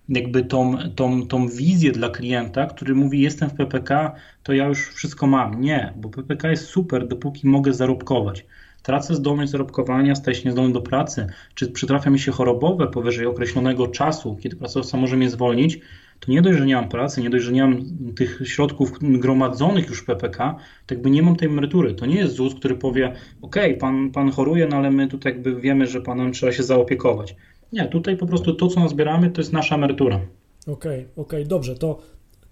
jakby 0.09 0.45
tą, 0.45 0.76
tą, 0.97 1.26
tą 1.26 1.49
wizję 1.49 1.93
dla 1.93 2.09
klienta, 2.09 2.66
który 2.66 2.95
mówi: 2.95 3.20
Jestem 3.20 3.51
w 3.51 3.55
PPK, 3.55 4.14
to 4.43 4.53
ja 4.53 4.66
już 4.66 4.89
wszystko 4.89 5.26
mam. 5.26 5.61
Nie, 5.61 5.93
bo 5.97 6.09
PPK 6.09 6.51
jest 6.51 6.66
super, 6.66 7.09
dopóki 7.09 7.49
mogę 7.49 7.72
zarobkować. 7.72 8.47
Tracę 8.82 9.14
zdolność 9.14 9.53
zarobkowania, 9.53 10.14
staję 10.14 10.34
się 10.34 10.45
niezdolny 10.45 10.72
do 10.72 10.80
pracy, 10.80 11.26
czy 11.55 11.68
przytrafia 11.68 12.11
mi 12.11 12.18
się 12.18 12.32
chorobowe 12.32 12.86
powyżej 12.86 13.26
określonego 13.26 13.86
czasu, 13.89 14.36
kiedy 14.43 14.57
pracodawca 14.57 14.97
może 14.97 15.16
mnie 15.16 15.30
zwolnić, 15.30 15.80
to 16.21 16.33
nie 16.33 16.43
dość, 16.43 16.59
że 16.59 16.66
nie 16.66 16.75
mam 16.75 16.89
pracy, 16.89 17.23
nie 17.23 17.31
dość, 17.31 17.45
że 17.45 17.53
nie 17.53 17.62
mam 17.62 17.85
tych 18.14 18.41
środków 18.45 18.93
gromadzonych 19.01 19.89
już 19.89 20.01
w 20.01 20.05
PPK, 20.05 20.57
to 20.87 20.95
jakby 20.95 21.11
nie 21.11 21.23
mam 21.23 21.37
tej 21.37 21.49
emerytury. 21.49 21.95
To 21.95 22.07
nie 22.07 22.16
jest 22.16 22.35
ZUS, 22.35 22.55
który 22.55 22.75
powie, 22.75 23.12
ok, 23.43 23.57
pan, 23.81 24.11
pan 24.11 24.31
choruje, 24.31 24.66
no 24.66 24.77
ale 24.77 24.91
my 24.91 25.09
tutaj 25.09 25.33
jakby 25.33 25.61
wiemy, 25.61 25.87
że 25.87 26.01
panem 26.01 26.33
trzeba 26.33 26.53
się 26.53 26.62
zaopiekować. 26.62 27.37
Nie, 27.73 27.89
tutaj 27.89 28.16
po 28.16 28.27
prostu 28.27 28.55
to, 28.55 28.69
co 28.69 28.81
nazbieramy, 28.81 29.31
to 29.31 29.41
jest 29.41 29.53
nasza 29.53 29.75
emerytura. 29.75 30.16
Okej, 30.16 30.73
okay, 30.73 31.01
okej, 31.01 31.12
okay, 31.16 31.45
dobrze, 31.45 31.75
to 31.75 31.99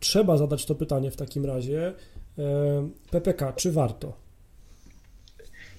trzeba 0.01 0.37
zadać 0.37 0.67
to 0.67 0.75
pytanie 0.75 1.11
w 1.11 1.17
takim 1.17 1.45
razie. 1.45 1.93
E, 2.39 2.89
PPK, 3.11 3.53
czy 3.53 3.73
warto? 3.73 4.13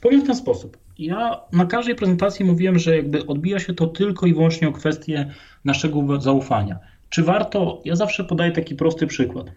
Powiem 0.01 0.21
w 0.21 0.27
ten 0.27 0.35
sposób. 0.35 0.77
Ja 0.99 1.41
na 1.53 1.65
każdej 1.65 1.95
prezentacji 1.95 2.45
mówiłem, 2.45 2.79
że 2.79 2.95
jakby 2.95 3.25
odbija 3.25 3.59
się 3.59 3.73
to 3.73 3.87
tylko 3.87 4.25
i 4.25 4.33
wyłącznie 4.33 4.67
o 4.67 4.71
kwestię 4.71 5.31
naszego 5.65 6.21
zaufania. 6.21 6.79
Czy 7.09 7.23
warto? 7.23 7.81
Ja 7.85 7.95
zawsze 7.95 8.23
podaję 8.23 8.51
taki 8.51 8.75
prosty 8.75 9.07
przykład. 9.07 9.51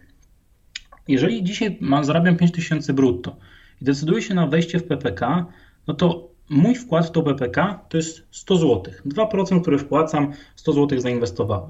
Jeżeli 1.07 1.43
dzisiaj 1.43 1.77
mam, 1.81 2.05
zarabiam 2.05 2.37
5000 2.37 2.93
brutto 2.93 3.35
i 3.81 3.85
decyduję 3.85 4.21
się 4.21 4.33
na 4.33 4.47
wejście 4.47 4.79
w 4.79 4.83
PPK, 4.83 5.45
no 5.87 5.93
to 5.93 6.31
mój 6.49 6.75
wkład 6.75 7.07
w 7.07 7.11
to 7.11 7.23
PPK 7.23 7.79
to 7.89 7.97
jest 7.97 8.23
100 8.31 8.57
zł. 8.57 8.83
2%, 9.05 9.61
które 9.61 9.77
wpłacam, 9.77 10.31
100 10.55 10.73
zł 10.73 10.99
zainwestowałem. 10.99 11.69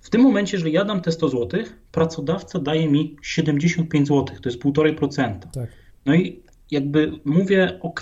W 0.00 0.10
tym 0.10 0.20
momencie, 0.20 0.56
jeżeli 0.56 0.72
ja 0.72 0.84
dam 0.84 1.00
te 1.00 1.12
100 1.12 1.28
zł, 1.28 1.60
pracodawca 1.92 2.58
daje 2.58 2.88
mi 2.88 3.16
75 3.22 4.08
zł, 4.08 4.24
to 4.24 4.48
jest 4.48 4.62
1,5%. 4.62 5.38
Tak. 5.52 5.70
No 6.06 6.14
i 6.14 6.42
jakby 6.70 7.12
mówię, 7.24 7.78
OK, 7.82 8.00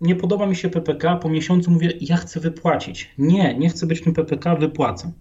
nie 0.00 0.16
podoba 0.16 0.46
mi 0.46 0.56
się 0.56 0.70
PPK, 0.70 1.16
po 1.16 1.28
miesiącu 1.28 1.70
mówię, 1.70 1.92
ja 2.00 2.16
chcę 2.16 2.40
wypłacić. 2.40 3.10
Nie, 3.18 3.58
nie 3.58 3.68
chcę 3.68 3.86
być 3.86 4.00
w 4.00 4.04
tym 4.04 4.14
PPK, 4.14 4.56
wypłacam 4.56 5.12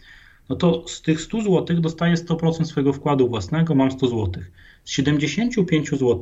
no 0.51 0.57
to 0.57 0.83
z 0.87 1.01
tych 1.01 1.21
100 1.21 1.41
zł 1.41 1.81
dostaję 1.81 2.15
100% 2.15 2.65
swojego 2.65 2.93
wkładu 2.93 3.29
własnego, 3.29 3.75
mam 3.75 3.91
100 3.91 4.07
zł. 4.07 4.31
Z 4.83 4.91
75 4.91 5.89
zł 5.89 6.19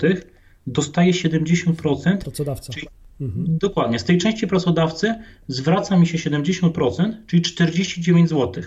dostaję 0.67 1.11
70%. 1.11 2.17
Pracodawca. 2.17 2.73
Czyli, 2.73 2.87
mhm. 3.21 3.57
Dokładnie. 3.57 3.99
Z 3.99 4.03
tej 4.03 4.17
części 4.17 4.47
pracodawcy 4.47 5.15
zwraca 5.47 5.97
mi 5.97 6.07
się 6.07 6.17
70%, 6.17 7.13
czyli 7.27 7.41
49 7.41 8.29
zł. 8.29 8.63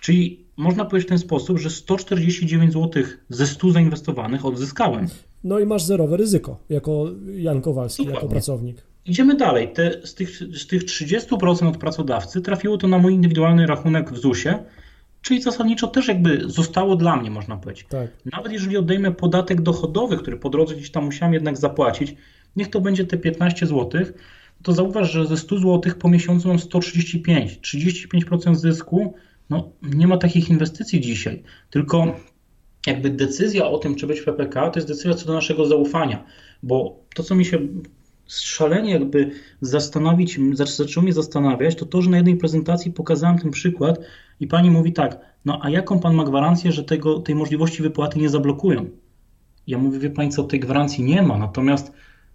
Czyli 0.00 0.44
można 0.56 0.84
powiedzieć 0.84 1.06
w 1.06 1.08
ten 1.08 1.18
sposób, 1.18 1.58
że 1.58 1.70
149 1.70 2.72
zł 2.72 3.02
ze 3.28 3.46
100 3.46 3.70
zainwestowanych 3.70 4.44
odzyskałem. 4.44 5.08
No 5.44 5.58
i 5.58 5.66
masz 5.66 5.82
zerowe 5.82 6.16
ryzyko 6.16 6.58
jako 6.68 7.06
Jan 7.34 7.60
Kowalski, 7.60 8.02
Dokładnie. 8.02 8.22
jako 8.22 8.32
pracownik. 8.32 8.82
Idziemy 9.06 9.34
dalej. 9.34 9.72
Te, 9.72 10.06
z, 10.06 10.14
tych, 10.14 10.30
z 10.36 10.66
tych 10.66 10.84
30% 10.84 11.68
od 11.68 11.76
pracodawcy 11.76 12.40
trafiło 12.40 12.76
to 12.76 12.88
na 12.88 12.98
mój 12.98 13.14
indywidualny 13.14 13.66
rachunek 13.66 14.10
w 14.10 14.18
ZUS-ie, 14.18 14.58
czyli 15.22 15.42
zasadniczo 15.42 15.86
też 15.86 16.08
jakby 16.08 16.42
zostało 16.46 16.96
dla 16.96 17.16
mnie, 17.16 17.30
można 17.30 17.56
powiedzieć. 17.56 17.86
Tak. 17.88 18.10
Nawet 18.32 18.52
jeżeli 18.52 18.76
odejmę 18.76 19.12
podatek 19.12 19.60
dochodowy, 19.60 20.16
który 20.16 20.36
po 20.36 20.50
drodze 20.50 20.74
gdzieś 20.74 20.90
tam 20.90 21.04
musiałem 21.04 21.34
jednak 21.34 21.56
zapłacić, 21.56 22.14
niech 22.56 22.70
to 22.70 22.80
będzie 22.80 23.04
te 23.04 23.18
15 23.18 23.66
zł, 23.66 24.04
to 24.62 24.72
zauważ, 24.72 25.12
że 25.12 25.26
ze 25.26 25.36
100 25.36 25.58
zł 25.58 25.92
po 25.98 26.08
miesiącu 26.08 26.48
mam 26.48 26.58
135, 26.58 27.58
35% 27.60 28.54
zysku. 28.54 29.14
No, 29.50 29.70
nie 29.82 30.06
ma 30.06 30.16
takich 30.16 30.50
inwestycji 30.50 31.00
dzisiaj, 31.00 31.42
tylko 31.70 32.16
jakby 32.86 33.10
decyzja 33.10 33.66
o 33.66 33.78
tym, 33.78 33.94
czy 33.94 34.06
być 34.06 34.20
PPK, 34.20 34.70
to 34.70 34.78
jest 34.78 34.88
decyzja 34.88 35.14
co 35.14 35.26
do 35.26 35.32
naszego 35.32 35.66
zaufania, 35.66 36.24
bo 36.62 37.04
to, 37.14 37.22
co 37.22 37.34
mi 37.34 37.44
się 37.44 37.58
szalenie 38.40 38.92
jakby 38.92 39.30
zastanowić, 39.60 40.38
zaczęło 40.52 41.04
mnie 41.04 41.12
zastanawiać, 41.12 41.76
to 41.76 41.86
to, 41.86 42.02
że 42.02 42.10
na 42.10 42.16
jednej 42.16 42.36
prezentacji 42.36 42.92
pokazałem 42.92 43.38
ten 43.38 43.50
przykład 43.50 43.98
i 44.40 44.46
pani 44.46 44.70
mówi 44.70 44.92
tak, 44.92 45.18
no 45.44 45.58
a 45.62 45.70
jaką 45.70 46.00
pan 46.00 46.14
ma 46.14 46.24
gwarancję, 46.24 46.72
że 46.72 46.84
tego, 46.84 47.20
tej 47.20 47.34
możliwości 47.34 47.82
wypłaty 47.82 48.18
nie 48.18 48.28
zablokują? 48.28 48.90
Ja 49.66 49.78
mówię, 49.78 49.98
wie 49.98 50.10
pani 50.10 50.30
co, 50.30 50.44
tej 50.44 50.60
gwarancji 50.60 51.04
nie 51.04 51.22
ma, 51.22 51.38
natomiast 51.38 51.92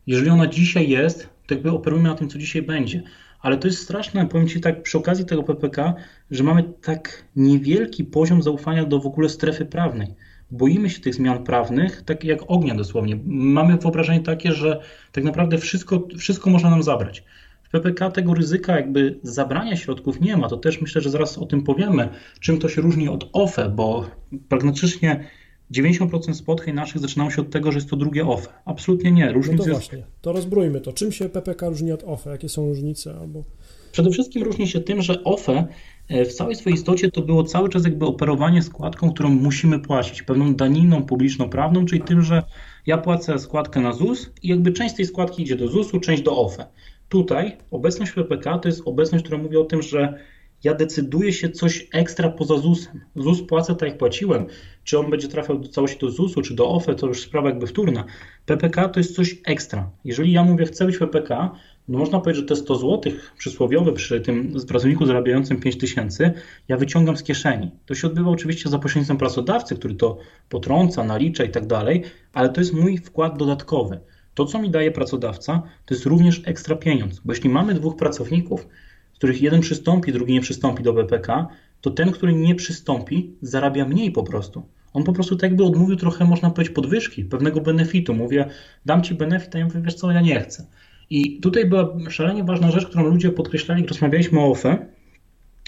jeżeli 0.07 0.29
ona 0.29 0.47
dzisiaj 0.47 0.89
jest, 0.89 1.29
to 1.47 1.53
jakby 1.53 1.71
operujemy 1.71 2.09
na 2.09 2.15
tym, 2.15 2.29
co 2.29 2.37
dzisiaj 2.37 2.61
będzie. 2.61 3.03
Ale 3.39 3.57
to 3.57 3.67
jest 3.67 3.83
straszne, 3.83 4.27
powiem 4.27 4.47
Ci 4.47 4.61
tak 4.61 4.83
przy 4.83 4.97
okazji 4.97 5.25
tego 5.25 5.43
PPK, 5.43 5.93
że 6.31 6.43
mamy 6.43 6.63
tak 6.81 7.23
niewielki 7.35 8.03
poziom 8.03 8.41
zaufania 8.41 8.85
do 8.85 8.99
w 8.99 9.05
ogóle 9.05 9.29
strefy 9.29 9.65
prawnej 9.65 10.15
boimy 10.51 10.89
się 10.89 11.01
tych 11.01 11.15
zmian 11.15 11.43
prawnych, 11.43 12.01
tak 12.01 12.23
jak 12.23 12.39
ognia 12.47 12.75
dosłownie. 12.75 13.19
Mamy 13.25 13.77
wyobrażenie 13.77 14.19
takie, 14.19 14.51
że 14.51 14.81
tak 15.11 15.23
naprawdę 15.23 15.57
wszystko, 15.57 16.07
wszystko 16.17 16.49
można 16.49 16.69
nam 16.69 16.83
zabrać. 16.83 17.23
W 17.63 17.69
PPK 17.69 18.11
tego 18.11 18.33
ryzyka 18.33 18.75
jakby 18.75 19.19
zabrania 19.23 19.75
środków 19.75 20.21
nie 20.21 20.37
ma. 20.37 20.49
To 20.49 20.57
też 20.57 20.81
myślę, 20.81 21.01
że 21.01 21.09
zaraz 21.09 21.37
o 21.37 21.45
tym 21.45 21.63
powiemy, 21.63 22.09
czym 22.39 22.59
to 22.59 22.69
się 22.69 22.81
różni 22.81 23.09
od 23.09 23.29
OFE, 23.33 23.69
bo 23.69 24.05
praktycznie 24.49 25.23
90% 25.71 26.33
spotkań 26.33 26.75
naszych 26.75 27.01
zaczynało 27.01 27.31
się 27.31 27.41
od 27.41 27.49
tego, 27.49 27.71
że 27.71 27.77
jest 27.77 27.89
to 27.89 27.95
drugie 27.95 28.27
OFE. 28.27 28.49
Absolutnie 28.65 29.11
nie. 29.11 29.31
Różnica 29.31 29.57
no 29.57 29.63
to 29.63 29.71
właśnie, 29.71 30.03
to 30.21 30.31
rozbrójmy 30.31 30.81
to. 30.81 30.93
Czym 30.93 31.11
się 31.11 31.29
PPK 31.29 31.69
różni 31.69 31.91
od 31.91 32.03
OFE? 32.03 32.29
Jakie 32.29 32.49
są 32.49 32.65
różnice? 32.65 33.15
Albo... 33.21 33.43
Przede 33.91 34.09
wszystkim 34.09 34.43
różni 34.43 34.67
się 34.67 34.79
tym, 34.81 35.01
że 35.01 35.23
OFE 35.23 35.67
w 36.10 36.34
całej 36.34 36.55
swojej 36.55 36.76
istocie 36.76 37.12
to 37.12 37.22
było 37.22 37.43
cały 37.43 37.70
czas 37.70 37.84
jakby 37.84 38.05
operowanie 38.05 38.62
składką, 38.62 39.14
którą 39.14 39.30
musimy 39.30 39.80
płacić, 39.80 40.24
pewną 40.24 40.55
daniną 40.55 41.03
publiczno-prawną, 41.03 41.86
czyli 41.86 42.01
tym, 42.01 42.22
że 42.22 42.43
ja 42.86 42.97
płacę 42.97 43.39
składkę 43.39 43.80
na 43.80 43.93
ZUS 43.93 44.32
i 44.43 44.47
jakby 44.47 44.72
część 44.72 44.95
tej 44.95 45.05
składki 45.05 45.43
idzie 45.43 45.55
do 45.55 45.68
ZUS-u, 45.68 45.99
część 45.99 46.24
do 46.24 46.38
OFE. 46.38 46.66
Tutaj 47.10 47.58
obecność 47.72 48.12
PPK 48.12 48.58
to 48.58 48.68
jest 48.68 48.82
obecność, 48.86 49.26
która 49.26 49.38
mówi 49.38 49.58
o 49.58 49.64
tym, 49.64 49.82
że 49.82 50.20
ja 50.64 50.74
decyduję 50.74 51.34
się 51.34 51.49
coś 51.49 51.88
ekstra 51.93 52.30
poza 52.30 52.58
ZUS-em. 52.58 53.01
ZUS 53.16 53.41
płacę 53.41 53.76
tak 53.76 53.89
jak 53.89 53.97
płaciłem. 53.97 54.45
Czy 54.84 54.99
on 54.99 55.10
będzie 55.10 55.28
trafiał 55.28 55.60
do 55.60 55.70
całości 55.70 55.99
do 55.99 56.10
ZUS-u, 56.10 56.41
czy 56.41 56.53
do 56.53 56.70
OFE, 56.70 56.95
to 56.95 57.08
już 57.08 57.22
sprawa 57.22 57.49
jakby 57.49 57.68
wtórna. 57.68 58.03
PPK 58.45 58.89
to 58.89 58.99
jest 58.99 59.16
coś 59.16 59.36
ekstra. 59.45 59.89
Jeżeli 60.03 60.32
ja 60.32 60.43
mówię, 60.43 60.66
chcę 60.66 60.86
być 60.86 60.97
PPK, 60.97 61.51
no 61.88 61.97
można 61.97 62.19
powiedzieć, 62.19 62.41
że 62.41 62.47
te 62.47 62.55
100 62.55 62.75
zł 62.75 63.13
przysłowiowe 63.38 63.93
przy 63.93 64.21
tym 64.21 64.53
pracowniku 64.67 65.05
zarabiającym 65.05 65.59
5 65.59 65.77
tysięcy 65.77 66.33
ja 66.67 66.77
wyciągam 66.77 67.17
z 67.17 67.23
kieszeni. 67.23 67.71
To 67.85 67.95
się 67.95 68.07
odbywa 68.07 68.29
oczywiście 68.29 68.69
za 68.69 68.79
pośrednictwem 68.79 69.17
pracodawcy, 69.17 69.75
który 69.75 69.95
to 69.95 70.17
potrąca, 70.49 71.03
nalicza 71.03 71.43
i 71.43 71.49
tak 71.49 71.65
dalej, 71.65 72.03
ale 72.33 72.49
to 72.49 72.61
jest 72.61 72.73
mój 72.73 72.97
wkład 72.97 73.38
dodatkowy. 73.38 73.99
To, 74.33 74.45
co 74.45 74.59
mi 74.59 74.69
daje 74.69 74.91
pracodawca, 74.91 75.63
to 75.85 75.93
jest 75.93 76.05
również 76.05 76.41
ekstra 76.45 76.75
pieniądz, 76.75 77.19
bo 77.19 77.33
jeśli 77.33 77.49
mamy 77.49 77.73
dwóch 77.73 77.95
pracowników, 77.95 78.67
z 79.13 79.17
których 79.17 79.41
jeden 79.41 79.61
przystąpi, 79.61 80.13
drugi 80.13 80.33
nie 80.33 80.41
przystąpi 80.41 80.83
do 80.83 80.93
BPK, 80.93 81.47
to 81.81 81.91
ten, 81.91 82.11
który 82.11 82.33
nie 82.33 82.55
przystąpi, 82.55 83.35
zarabia 83.41 83.85
mniej 83.85 84.11
po 84.11 84.23
prostu. 84.23 84.63
On 84.93 85.03
po 85.03 85.13
prostu 85.13 85.35
tak 85.35 85.49
jakby 85.49 85.63
odmówił 85.63 85.95
trochę, 85.95 86.25
można 86.25 86.49
powiedzieć, 86.49 86.75
podwyżki, 86.75 87.25
pewnego 87.25 87.61
benefitu. 87.61 88.13
Mówię, 88.13 88.49
dam 88.85 89.03
ci 89.03 89.15
benefit, 89.15 89.55
a 89.55 89.59
ja 89.59 89.65
mówię, 89.65 89.81
wiesz 89.81 89.93
co, 89.93 90.11
ja 90.11 90.21
nie 90.21 90.39
chcę. 90.39 90.65
I 91.10 91.39
tutaj 91.39 91.66
była 91.66 91.97
szalenie 92.10 92.43
ważna 92.43 92.72
rzecz, 92.72 92.86
którą 92.86 93.08
ludzie 93.08 93.32
podkreślali, 93.32 93.82
jak 93.82 93.89
rozmawialiśmy 93.89 94.39
o 94.39 94.51
OFE, 94.51 94.86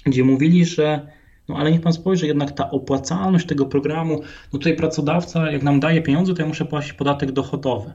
gdzie 0.05 0.23
mówili, 0.23 0.65
że 0.65 1.07
no 1.49 1.57
ale 1.57 1.71
niech 1.71 1.81
pan 1.81 1.93
spojrzy, 1.93 2.27
jednak 2.27 2.51
ta 2.51 2.71
opłacalność 2.71 3.47
tego 3.47 3.65
programu, 3.65 4.21
no 4.53 4.59
tutaj 4.59 4.75
pracodawca, 4.75 5.51
jak 5.51 5.63
nam 5.63 5.79
daje 5.79 6.01
pieniądze, 6.01 6.33
to 6.33 6.41
ja 6.41 6.47
muszę 6.47 6.65
płacić 6.65 6.93
podatek 6.93 7.31
dochodowy. 7.31 7.93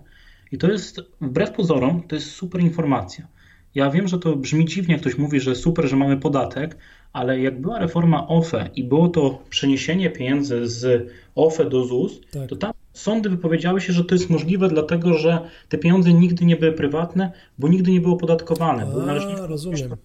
I 0.52 0.58
to 0.58 0.70
jest, 0.70 1.00
wbrew 1.20 1.50
pozorom, 1.50 2.02
to 2.08 2.14
jest 2.14 2.30
super 2.30 2.60
informacja. 2.60 3.28
Ja 3.74 3.90
wiem, 3.90 4.08
że 4.08 4.18
to 4.18 4.36
brzmi 4.36 4.64
dziwnie, 4.64 4.92
jak 4.92 5.00
ktoś 5.00 5.18
mówi, 5.18 5.40
że 5.40 5.54
super, 5.54 5.88
że 5.88 5.96
mamy 5.96 6.16
podatek, 6.16 6.76
ale 7.12 7.40
jak 7.40 7.60
była 7.60 7.78
reforma 7.78 8.28
OFE 8.28 8.70
i 8.74 8.84
było 8.84 9.08
to 9.08 9.42
przeniesienie 9.50 10.10
pieniędzy 10.10 10.68
z 10.68 11.10
OFE 11.34 11.64
do 11.64 11.84
ZUS, 11.84 12.20
tak. 12.32 12.48
to 12.48 12.56
tam 12.56 12.72
sądy 12.94 13.28
wypowiedziały 13.28 13.80
się, 13.80 13.92
że 13.92 14.04
to 14.04 14.14
jest 14.14 14.30
możliwe, 14.30 14.68
dlatego 14.68 15.14
że 15.14 15.38
te 15.68 15.78
pieniądze 15.78 16.12
nigdy 16.12 16.44
nie 16.44 16.56
były 16.56 16.72
prywatne, 16.72 17.32
bo 17.58 17.68
nigdy 17.68 17.90
nie 17.90 18.00
były 18.00 18.14
opodatkowane. 18.14 18.86
A, 19.42 19.46
rozumiem. 19.46 19.96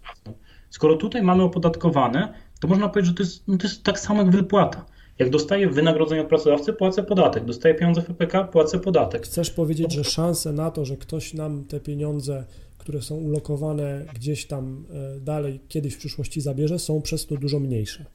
Skoro 0.69 0.95
tutaj 0.95 1.23
mamy 1.23 1.43
opodatkowane, 1.43 2.33
to 2.59 2.67
można 2.67 2.89
powiedzieć, 2.89 3.09
że 3.09 3.15
to 3.15 3.23
jest, 3.23 3.47
no 3.47 3.57
to 3.57 3.67
jest 3.67 3.83
tak 3.83 3.99
samo 3.99 4.21
jak 4.21 4.31
wypłata. 4.31 4.85
Jak 5.19 5.29
dostaję 5.29 5.69
wynagrodzenie 5.69 6.21
od 6.21 6.27
pracodawcy, 6.27 6.73
płacę 6.73 7.03
podatek. 7.03 7.45
Dostaję 7.45 7.75
pieniądze 7.75 8.01
w 8.01 8.05
PPK, 8.05 8.43
płacę 8.43 8.79
podatek. 8.79 9.25
Chcesz 9.25 9.51
powiedzieć, 9.51 9.93
że 9.93 10.03
szanse 10.03 10.53
na 10.53 10.71
to, 10.71 10.85
że 10.85 10.97
ktoś 10.97 11.33
nam 11.33 11.63
te 11.63 11.79
pieniądze 11.79 12.45
które 12.79 13.01
są 13.01 13.15
ulokowane 13.15 14.05
gdzieś 14.15 14.45
tam 14.45 14.85
e, 14.89 15.19
dalej, 15.19 15.59
kiedyś 15.67 15.93
w 15.93 15.97
przyszłości 15.97 16.41
zabierze, 16.41 16.79
są 16.79 17.01
przez 17.01 17.25
to 17.25 17.37
dużo 17.37 17.59
mniejsze. 17.59 18.05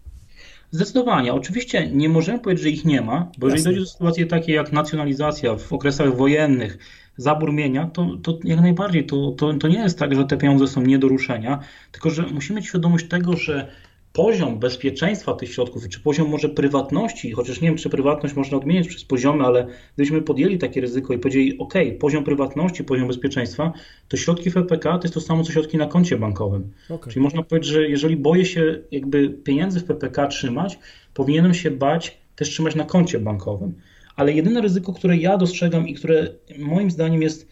Zdecydowanie. 0.74 1.34
Oczywiście 1.34 1.90
nie 1.90 2.08
możemy 2.08 2.38
powiedzieć, 2.38 2.62
że 2.62 2.70
ich 2.70 2.84
nie 2.84 3.00
ma, 3.00 3.30
bo 3.38 3.46
jeżeli 3.46 3.64
dojdzie 3.64 3.80
do 3.80 3.86
sytuacji 3.86 4.26
takiej 4.26 4.54
jak 4.54 4.72
nacjonalizacja 4.72 5.56
w 5.56 5.72
okresach 5.72 6.16
wojennych, 6.16 6.78
zabór 7.16 7.52
mienia, 7.52 7.86
to, 7.86 8.16
to 8.22 8.38
jak 8.44 8.60
najbardziej 8.60 9.06
to, 9.06 9.30
to, 9.30 9.54
to 9.54 9.68
nie 9.68 9.78
jest 9.78 9.98
tak, 9.98 10.14
że 10.14 10.24
te 10.24 10.36
pieniądze 10.36 10.66
są 10.66 10.82
nie 10.82 10.98
do 10.98 11.08
ruszenia, 11.08 11.58
tylko 11.92 12.10
że 12.10 12.22
musimy 12.22 12.56
mieć 12.56 12.68
świadomość 12.68 13.08
tego, 13.08 13.36
że 13.36 13.72
poziom 14.14 14.58
bezpieczeństwa 14.58 15.34
tych 15.34 15.52
środków, 15.52 15.88
czy 15.88 16.00
poziom 16.00 16.28
może 16.28 16.48
prywatności, 16.48 17.32
chociaż 17.32 17.60
nie 17.60 17.68
wiem, 17.68 17.76
czy 17.76 17.90
prywatność 17.90 18.34
można 18.34 18.56
odmienić 18.56 18.88
przez 18.88 19.04
poziomy, 19.04 19.44
ale 19.44 19.66
gdybyśmy 19.94 20.22
podjęli 20.22 20.58
takie 20.58 20.80
ryzyko 20.80 21.14
i 21.14 21.18
powiedzieli, 21.18 21.58
OK, 21.58 21.74
poziom 22.00 22.24
prywatności, 22.24 22.84
poziom 22.84 23.08
bezpieczeństwa, 23.08 23.72
to 24.08 24.16
środki 24.16 24.50
w 24.50 24.54
PPK 24.54 24.98
to 24.98 25.04
jest 25.04 25.14
to 25.14 25.20
samo, 25.20 25.42
co 25.42 25.52
środki 25.52 25.76
na 25.76 25.86
koncie 25.86 26.16
bankowym. 26.16 26.70
Okay. 26.88 27.12
Czyli 27.12 27.22
można 27.22 27.42
powiedzieć, 27.42 27.70
że 27.70 27.88
jeżeli 27.88 28.16
boję 28.16 28.44
się 28.44 28.80
jakby 28.90 29.30
pieniędzy 29.30 29.80
w 29.80 29.84
PPK 29.84 30.26
trzymać, 30.26 30.78
powinienem 31.14 31.54
się 31.54 31.70
bać 31.70 32.18
też 32.36 32.50
trzymać 32.50 32.74
na 32.74 32.84
koncie 32.84 33.18
bankowym. 33.18 33.74
Ale 34.16 34.32
jedyne 34.32 34.60
ryzyko, 34.60 34.92
które 34.92 35.16
ja 35.16 35.36
dostrzegam 35.36 35.88
i 35.88 35.94
które 35.94 36.28
moim 36.58 36.90
zdaniem 36.90 37.22
jest 37.22 37.48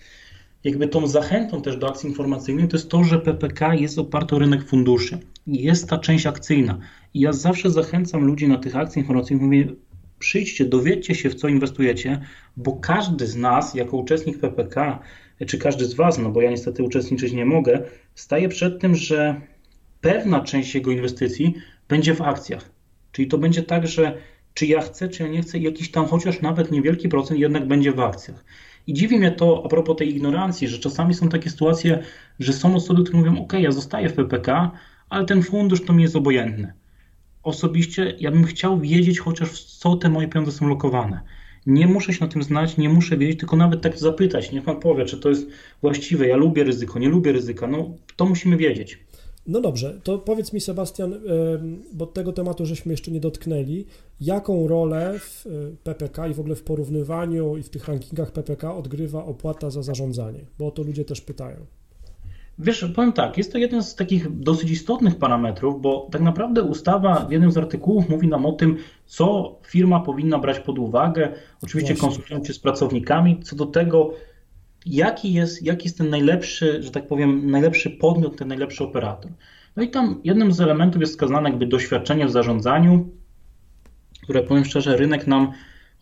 jakby 0.65 0.89
tą 0.89 1.07
zachętą 1.07 1.63
też 1.63 1.77
do 1.77 1.89
akcji 1.89 2.09
informacyjnej, 2.09 2.69
to 2.69 2.77
jest 2.77 2.89
to, 2.89 3.05
że 3.05 3.19
PPK 3.19 3.75
jest 3.75 3.99
oparty 3.99 4.37
o 4.37 4.39
rynek 4.39 4.65
funduszy. 4.69 5.19
Jest 5.47 5.89
ta 5.89 5.99
część 5.99 6.27
akcyjna. 6.27 6.79
I 7.15 7.21
ja 7.21 7.33
zawsze 7.33 7.71
zachęcam 7.71 8.25
ludzi 8.25 8.49
na 8.49 8.59
tych 8.59 8.77
akcjach 8.77 8.97
informacyjnych, 8.97 9.45
mówię, 9.45 9.67
przyjdźcie, 10.19 10.65
dowiedzcie 10.65 11.15
się, 11.15 11.31
w 11.31 11.35
co 11.35 11.49
inwestujecie, 11.49 12.21
bo 12.57 12.73
każdy 12.73 13.27
z 13.27 13.37
nas, 13.37 13.75
jako 13.75 13.97
uczestnik 13.97 14.39
PPK, 14.39 14.99
czy 15.47 15.59
każdy 15.59 15.85
z 15.85 15.95
Was, 15.95 16.19
no 16.19 16.31
bo 16.31 16.43
ja 16.43 16.51
niestety 16.51 16.83
uczestniczyć 16.83 17.33
nie 17.33 17.45
mogę, 17.45 17.83
staje 18.15 18.49
przed 18.49 18.81
tym, 18.81 18.95
że 18.95 19.41
pewna 20.01 20.41
część 20.41 20.75
jego 20.75 20.91
inwestycji 20.91 21.55
będzie 21.89 22.15
w 22.15 22.23
akcjach. 22.23 22.71
Czyli 23.13 23.29
to 23.29 23.39
będzie 23.39 23.63
tak, 23.63 23.87
że 23.87 24.19
czy 24.55 24.67
ja 24.67 24.81
chcę, 24.81 25.09
czy 25.09 25.23
ja 25.23 25.29
nie 25.29 25.43
chcę, 25.43 25.59
jakiś 25.59 25.91
tam 25.91 26.07
chociaż 26.07 26.41
nawet 26.41 26.71
niewielki 26.71 27.09
procent 27.09 27.41
jednak 27.41 27.69
będzie 27.69 27.93
w 27.93 28.01
akcjach. 28.01 28.45
I 28.87 28.95
dziwi 28.95 29.19
mnie 29.19 29.31
to 29.31 29.63
a 29.65 29.69
propos 29.69 29.97
tej 29.97 30.11
ignorancji, 30.11 30.69
że 30.69 30.79
czasami 30.79 31.15
są 31.15 31.29
takie 31.29 31.51
sytuacje, 31.51 32.03
że 32.39 32.53
są 32.53 32.75
osoby, 32.75 33.03
które 33.03 33.19
mówią: 33.19 33.43
OK, 33.43 33.53
ja 33.53 33.73
zostaję 33.73 34.09
w 34.09 34.15
PPK, 34.15 34.71
ale 35.13 35.25
ten 35.25 35.43
fundusz 35.43 35.85
to 35.85 35.93
mi 35.93 36.03
jest 36.03 36.17
obojętny. 36.17 36.73
Osobiście 37.43 38.15
ja 38.21 38.31
bym 38.31 38.45
chciał 38.45 38.81
wiedzieć 38.81 39.19
chociaż 39.19 39.51
w 39.51 39.61
co 39.61 39.97
te 39.97 40.09
moje 40.09 40.29
pieniądze 40.29 40.53
są 40.53 40.69
lokowane. 40.69 41.21
Nie 41.67 41.87
muszę 41.87 42.13
się 42.13 42.25
na 42.25 42.31
tym 42.31 42.43
znać, 42.43 42.77
nie 42.77 42.89
muszę 42.89 43.17
wiedzieć, 43.17 43.39
tylko 43.39 43.57
nawet 43.57 43.81
tak 43.81 43.99
zapytać. 43.99 44.53
Niech 44.53 44.65
pan 44.65 44.81
powie, 44.81 45.05
czy 45.05 45.19
to 45.19 45.29
jest 45.29 45.47
właściwe. 45.81 46.29
Ja 46.29 46.37
lubię 46.37 46.65
ryzyko, 46.65 46.99
nie 46.99 47.09
lubię 47.09 47.33
ryzyka. 47.33 47.67
No 47.67 47.91
to 48.17 48.27
musimy 48.27 48.57
wiedzieć. 48.57 48.99
No 49.47 49.61
dobrze, 49.61 50.01
to 50.05 50.19
powiedz 50.19 50.53
mi 50.53 50.61
Sebastian, 50.61 51.21
bo 51.93 52.07
tego 52.07 52.33
tematu 52.33 52.67
żeśmy 52.67 52.93
jeszcze 52.93 53.11
nie 53.11 53.21
dotknęli, 53.21 53.85
jaką 54.21 54.69
rolę 54.69 55.19
w 55.19 55.47
e, 55.47 55.51
PPK 55.85 56.29
i 56.29 56.35
w 56.35 56.41
ogóle 56.41 56.55
w 56.55 56.63
porównywaniu 56.63 57.57
i 57.57 57.63
w 57.63 57.69
tych 57.69 57.89
rankingach 57.89 58.33
PPK 58.33 58.75
odgrywa 58.77 59.25
opłata 59.25 59.71
za 59.71 59.83
zarządzanie, 59.83 60.41
bo 60.59 60.67
o 60.67 60.71
to 60.71 60.83
ludzie 60.83 61.05
też 61.05 61.21
pytają. 61.21 61.57
Wiesz, 62.63 62.87
powiem 62.95 63.13
tak, 63.13 63.39
jest 63.39 63.53
to 63.53 63.59
jeden 63.59 63.83
z 63.83 63.95
takich 63.95 64.39
dosyć 64.39 64.71
istotnych 64.71 65.17
parametrów, 65.17 65.83
bo 65.83 66.09
tak 66.13 66.21
naprawdę 66.21 66.63
ustawa 66.63 67.27
w 67.29 67.33
jednym 67.33 67.51
z 67.51 67.59
artykułów 67.59 68.09
mówi 68.09 68.29
nam 68.29 68.47
o 68.47 68.53
tym, 68.53 68.77
co 69.07 69.57
firma 69.67 70.01
powinna 70.01 70.39
brać 70.39 70.59
pod 70.59 70.79
uwagę, 70.79 71.33
oczywiście 71.63 71.97
konsultując 71.97 72.47
się 72.47 72.53
z 72.53 72.59
pracownikami, 72.59 73.41
co 73.41 73.57
do 73.57 73.67
tego, 73.67 74.15
jaki 74.87 75.33
jest, 75.33 75.63
jaki 75.63 75.85
jest 75.85 75.99
ten 75.99 76.11
najlepszy, 76.11 76.83
że 76.83 76.91
tak 76.91 77.07
powiem, 77.07 77.51
najlepszy 77.51 77.91
podmiot, 77.91 78.37
ten 78.37 78.49
najlepszy 78.49 78.85
operator. 78.85 79.31
No 79.77 79.83
i 79.83 79.91
tam 79.91 80.21
jednym 80.25 80.53
z 80.53 80.61
elementów 80.61 81.01
jest 81.01 81.13
wskazane 81.13 81.49
jakby 81.51 81.67
doświadczenie 81.67 82.27
w 82.27 82.31
zarządzaniu, 82.31 83.09
które 84.23 84.43
powiem 84.43 84.65
szczerze, 84.65 84.97
rynek 84.97 85.27
nam 85.27 85.53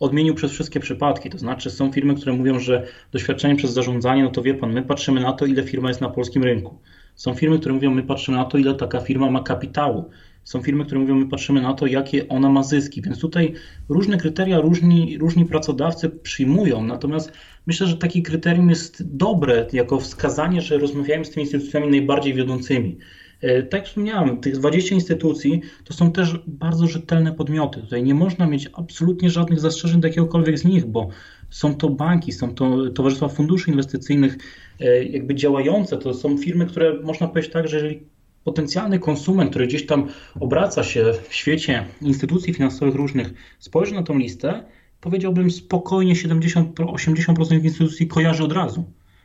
odmienił 0.01 0.35
przez 0.35 0.51
wszystkie 0.51 0.79
przypadki. 0.79 1.29
To 1.29 1.37
znaczy 1.37 1.69
są 1.69 1.91
firmy, 1.91 2.15
które 2.15 2.33
mówią, 2.33 2.59
że 2.59 2.87
doświadczenie 3.11 3.55
przez 3.55 3.73
zarządzanie, 3.73 4.23
no 4.23 4.29
to 4.29 4.41
wie 4.41 4.53
pan, 4.53 4.73
my 4.73 4.83
patrzymy 4.83 5.21
na 5.21 5.33
to, 5.33 5.45
ile 5.45 5.63
firma 5.63 5.87
jest 5.87 6.01
na 6.01 6.09
polskim 6.09 6.43
rynku. 6.43 6.79
Są 7.15 7.33
firmy, 7.33 7.59
które 7.59 7.75
mówią, 7.75 7.91
my 7.91 8.03
patrzymy 8.03 8.37
na 8.37 8.45
to, 8.45 8.57
ile 8.57 8.75
taka 8.75 8.99
firma 8.99 9.31
ma 9.31 9.43
kapitału. 9.43 10.09
Są 10.43 10.61
firmy, 10.61 10.85
które 10.85 11.01
mówią, 11.01 11.15
my 11.15 11.29
patrzymy 11.29 11.61
na 11.61 11.73
to, 11.73 11.87
jakie 11.87 12.27
ona 12.27 12.49
ma 12.49 12.63
zyski. 12.63 13.01
Więc 13.01 13.19
tutaj 13.19 13.53
różne 13.89 14.17
kryteria 14.17 14.59
różni, 14.59 15.17
różni 15.17 15.45
pracodawcy 15.45 16.09
przyjmują. 16.09 16.83
Natomiast 16.83 17.33
myślę, 17.67 17.87
że 17.87 17.97
taki 17.97 18.23
kryterium 18.23 18.69
jest 18.69 19.15
dobre 19.17 19.67
jako 19.73 19.99
wskazanie, 19.99 20.61
że 20.61 20.77
rozmawiamy 20.77 21.25
z 21.25 21.29
tymi 21.29 21.43
instytucjami 21.43 21.87
najbardziej 21.87 22.33
wiodącymi. 22.33 22.97
E, 23.41 23.63
tak 23.63 23.79
jak 23.79 23.87
wspomniałem, 23.87 24.37
tych 24.37 24.57
20 24.57 24.95
instytucji 24.95 25.61
to 25.83 25.93
są 25.93 26.11
też 26.11 26.39
bardzo 26.47 26.87
rzetelne 26.87 27.31
podmioty. 27.31 27.81
Tutaj 27.81 28.03
nie 28.03 28.13
można 28.13 28.47
mieć 28.47 28.69
absolutnie 28.73 29.29
żadnych 29.29 29.59
zastrzeżeń 29.59 30.01
do 30.01 30.07
jakiegokolwiek 30.07 30.59
z 30.59 30.65
nich, 30.65 30.85
bo 30.85 31.09
są 31.49 31.75
to 31.75 31.89
banki, 31.89 32.31
są 32.31 32.55
to 32.55 32.89
towarzystwa 32.89 33.27
funduszy 33.27 33.71
inwestycyjnych, 33.71 34.37
e, 34.79 35.03
jakby 35.03 35.35
działające. 35.35 35.97
To 35.97 36.13
są 36.13 36.37
firmy, 36.37 36.65
które 36.65 36.93
można 37.03 37.27
powiedzieć 37.27 37.51
tak, 37.51 37.67
że 37.67 37.77
jeżeli 37.77 38.03
potencjalny 38.43 38.99
konsument, 38.99 39.49
który 39.49 39.67
gdzieś 39.67 39.85
tam 39.85 40.07
obraca 40.39 40.83
się 40.83 41.13
w 41.29 41.35
świecie 41.35 41.85
instytucji 42.01 42.53
finansowych 42.53 42.95
różnych, 42.95 43.33
spojrzy 43.59 43.93
na 43.93 44.03
tą 44.03 44.17
listę, 44.17 44.63
powiedziałbym 45.01 45.51
spokojnie 45.51 46.13
70-80% 46.13 47.63
instytucji 47.63 48.07
kojarzy 48.07 48.43
od 48.43 48.51
razu. 48.51 48.83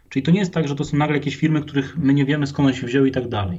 Czyli 0.08 0.22
to 0.22 0.30
nie 0.30 0.38
jest 0.38 0.52
tak, 0.52 0.68
że 0.68 0.74
to 0.74 0.84
są 0.84 0.96
nagle 0.96 1.16
jakieś 1.16 1.36
firmy, 1.36 1.60
których 1.60 1.98
my 1.98 2.14
nie 2.14 2.24
wiemy 2.24 2.46
skąd 2.46 2.68
one 2.68 2.76
się 2.76 2.86
wzięły 2.86 3.08
i 3.08 3.12
tak 3.12 3.28
dalej. 3.28 3.58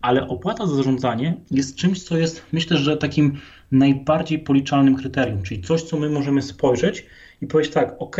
Ale 0.00 0.28
opłata 0.28 0.66
za 0.66 0.74
zarządzanie 0.74 1.34
jest 1.50 1.76
czymś, 1.76 2.02
co 2.02 2.18
jest 2.18 2.46
myślę, 2.52 2.76
że 2.76 2.96
takim 2.96 3.38
najbardziej 3.72 4.38
policzalnym 4.38 4.96
kryterium, 4.96 5.42
czyli 5.42 5.62
coś, 5.62 5.82
co 5.82 5.96
my 5.96 6.10
możemy 6.10 6.42
spojrzeć 6.42 7.06
i 7.42 7.46
powiedzieć 7.46 7.72
tak, 7.72 7.96
ok, 7.98 8.16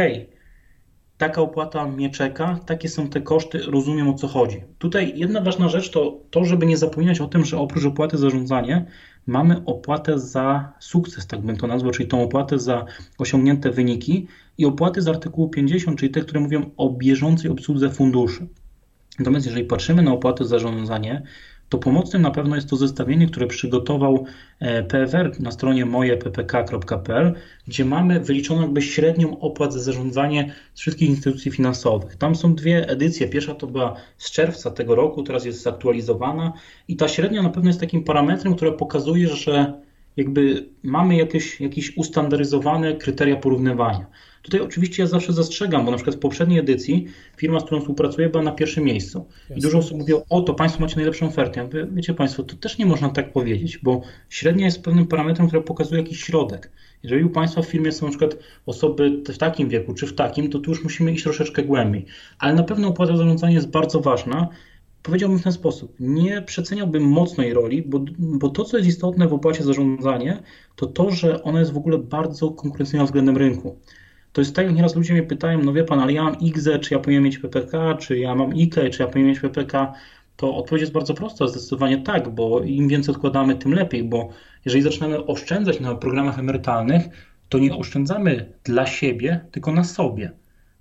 taka 1.19 1.41
opłata 1.41 1.87
mnie 1.87 2.11
czeka, 2.11 2.59
takie 2.67 2.89
są 2.89 3.09
te 3.09 3.21
koszty, 3.21 3.59
rozumiem 3.59 4.09
o 4.09 4.15
co 4.15 4.29
chodzi. 4.29 4.63
Tutaj 4.79 5.13
jedna 5.17 5.41
ważna 5.41 5.69
rzecz 5.69 5.91
to 5.91 6.21
to, 6.31 6.45
żeby 6.45 6.67
nie 6.67 6.77
zapominać 6.77 7.21
o 7.21 7.27
tym, 7.27 7.45
że 7.45 7.59
oprócz 7.59 7.85
opłaty 7.85 8.17
za 8.17 8.23
zarządzanie 8.23 8.87
mamy 9.27 9.63
opłatę 9.67 10.19
za 10.19 10.73
sukces, 10.81 11.27
tak 11.27 11.41
bym 11.41 11.57
to 11.57 11.67
nazwał, 11.67 11.93
czyli 11.93 12.09
tą 12.09 12.23
opłatę 12.23 12.59
za 12.59 12.85
osiągnięte 13.19 13.71
wyniki 13.71 14.27
i 14.59 14.67
opłaty 14.67 15.03
z 15.03 15.09
artykułu 15.09 15.49
50, 15.49 15.99
czyli 15.99 16.13
te, 16.13 16.21
które 16.21 16.41
mówią 16.41 16.71
o 16.77 16.91
bieżącej 16.91 17.51
obsłudze 17.51 17.91
funduszy. 17.91 18.47
Natomiast 19.19 19.47
jeżeli 19.47 19.65
patrzymy 19.65 20.03
na 20.03 20.13
opłatę 20.13 20.45
za 20.45 20.49
zarządzanie, 20.51 21.23
to 21.69 21.79
pomocnym 21.79 22.23
na 22.23 22.31
pewno 22.31 22.57
jest 22.57 22.71
to 22.71 22.77
zestawienie, 22.77 23.27
które 23.27 23.47
przygotował 23.47 24.27
e, 24.61 24.83
PFR 24.83 25.41
na 25.41 25.51
stronie 25.51 25.87
mojeppk.pl, 25.87 27.35
gdzie 27.67 27.85
mamy 27.85 28.21
wyliczoną 28.21 28.63
jakby 28.63 28.83
średnią 28.83 29.41
opłat 29.41 29.73
za 29.73 29.81
zarządzanie 29.81 30.55
z 30.75 30.81
wszystkich 30.81 31.09
instytucji 31.09 31.51
finansowych. 31.51 32.17
Tam 32.17 32.35
są 32.35 32.55
dwie 32.55 32.89
edycje. 32.89 33.29
Pierwsza 33.29 33.55
to 33.55 33.67
była 33.67 33.97
z 34.19 34.31
czerwca 34.31 34.71
tego 34.71 34.95
roku, 34.95 35.23
teraz 35.23 35.45
jest 35.45 35.63
zaktualizowana 35.63 36.53
i 36.89 36.97
ta 36.97 37.09
średnia 37.09 37.43
na 37.43 37.51
pewno 37.51 37.71
jest 37.71 37.81
takim 37.81 38.05
parametrem, 38.05 38.55
który 38.55 38.73
pokazuje, 38.73 39.29
że 39.29 39.81
jakby 40.17 40.69
mamy 40.83 41.17
jakieś, 41.17 41.61
jakieś 41.61 41.97
ustandaryzowane 41.97 42.95
kryteria 42.95 43.37
porównywania. 43.37 44.07
Tutaj 44.47 44.61
oczywiście 44.61 45.03
ja 45.03 45.07
zawsze 45.07 45.33
zastrzegam, 45.33 45.85
bo 45.85 45.91
na 45.91 45.97
przykład 45.97 46.17
w 46.17 46.19
poprzedniej 46.19 46.59
edycji 46.59 47.07
firma, 47.37 47.61
z 47.61 47.65
którą 47.65 47.81
współpracuję, 47.81 48.29
była 48.29 48.43
na 48.43 48.53
pierwszym 48.53 48.85
miejscu. 48.85 49.27
I 49.57 49.61
dużo 49.61 49.79
osób 49.79 49.99
mówiło, 49.99 50.25
o 50.31 50.41
to 50.41 50.55
Państwo 50.55 50.81
macie 50.81 50.97
najlepszą 50.97 51.27
ofertę. 51.27 51.61
Ja 51.61 51.67
mówię, 51.67 51.87
wiecie 51.93 52.15
Państwo, 52.15 52.43
to 52.43 52.57
też 52.57 52.79
nie 52.79 52.87
można 52.87 53.09
tak 53.09 53.33
powiedzieć, 53.33 53.79
bo 53.79 54.03
średnia 54.29 54.65
jest 54.65 54.83
pewnym 54.83 55.07
parametrem, 55.07 55.49
który 55.49 55.63
pokazuje 55.63 56.03
jakiś 56.03 56.25
środek. 56.25 56.71
Jeżeli 57.03 57.25
u 57.25 57.31
Państwa 57.31 57.63
w 57.63 57.67
firmie 57.67 57.93
są 57.93 58.07
na 58.07 58.11
przykład 58.11 58.37
osoby 58.67 59.23
w 59.29 59.39
takim 59.39 59.69
wieku 59.69 59.95
czy 59.95 60.07
w 60.07 60.15
takim, 60.15 60.51
to 60.51 60.59
tu 60.59 60.71
już 60.71 60.85
musimy 60.85 61.13
iść 61.13 61.23
troszeczkę 61.23 61.63
głębiej. 61.63 62.07
Ale 62.39 62.55
na 62.55 62.63
pewno 62.63 62.89
opłata 62.89 63.17
zarządzania 63.17 63.55
jest 63.55 63.71
bardzo 63.71 64.01
ważna. 64.01 64.49
Powiedziałbym 65.03 65.39
w 65.39 65.43
ten 65.43 65.53
sposób, 65.53 65.95
nie 66.01 66.43
przeceniałbym 66.43 67.03
mocno 67.03 67.45
jej 67.45 67.55
roli, 67.55 67.83
bo, 67.83 68.01
bo 68.19 68.49
to, 68.49 68.65
co 68.65 68.77
jest 68.77 68.89
istotne 68.89 69.29
w 69.29 69.35
opłacie 69.35 69.65
zarządzanie, 69.65 70.43
to 70.77 70.87
to, 70.87 71.11
że 71.11 71.43
ona 71.43 71.61
jest 71.61 71.73
w 71.73 71.77
ogóle 71.77 71.99
bardzo 71.99 72.51
konkurencyjna 72.51 73.05
względem 73.05 73.37
rynku. 73.37 73.79
To 74.37 74.41
jest 74.41 74.57
tak, 74.57 74.67
jak 74.67 74.75
nieraz 74.75 74.97
ludzie 74.97 75.13
mnie 75.13 75.23
pytają, 75.23 75.63
no 75.63 75.73
wie 75.73 75.85
pan, 75.85 76.01
ale 76.01 76.13
ja 76.13 76.25
mam 76.25 76.41
IGZE, 76.41 76.79
czy 76.79 76.95
ja 76.95 77.01
powinienem 77.01 77.25
mieć 77.25 77.39
PPK, 77.39 77.95
czy 77.95 78.19
ja 78.19 78.35
mam 78.35 78.51
IKE, 78.51 78.91
czy 78.91 79.03
ja 79.03 79.09
powinienem 79.09 79.31
mieć 79.31 79.41
PPK, 79.41 79.93
to 80.37 80.57
odpowiedź 80.57 80.81
jest 80.81 80.93
bardzo 80.93 81.15
prosta, 81.15 81.47
zdecydowanie 81.47 82.03
tak, 82.03 82.29
bo 82.29 82.61
im 82.61 82.89
więcej 82.89 83.15
odkładamy, 83.15 83.55
tym 83.55 83.75
lepiej, 83.75 84.05
bo 84.05 84.29
jeżeli 84.65 84.83
zaczynamy 84.83 85.27
oszczędzać 85.27 85.81
na 85.81 85.95
programach 85.95 86.39
emerytalnych, 86.39 87.03
to 87.49 87.59
nie 87.59 87.77
oszczędzamy 87.77 88.53
dla 88.65 88.87
siebie, 88.87 89.41
tylko 89.53 89.73
na 89.73 89.85
sobie. 89.85 90.33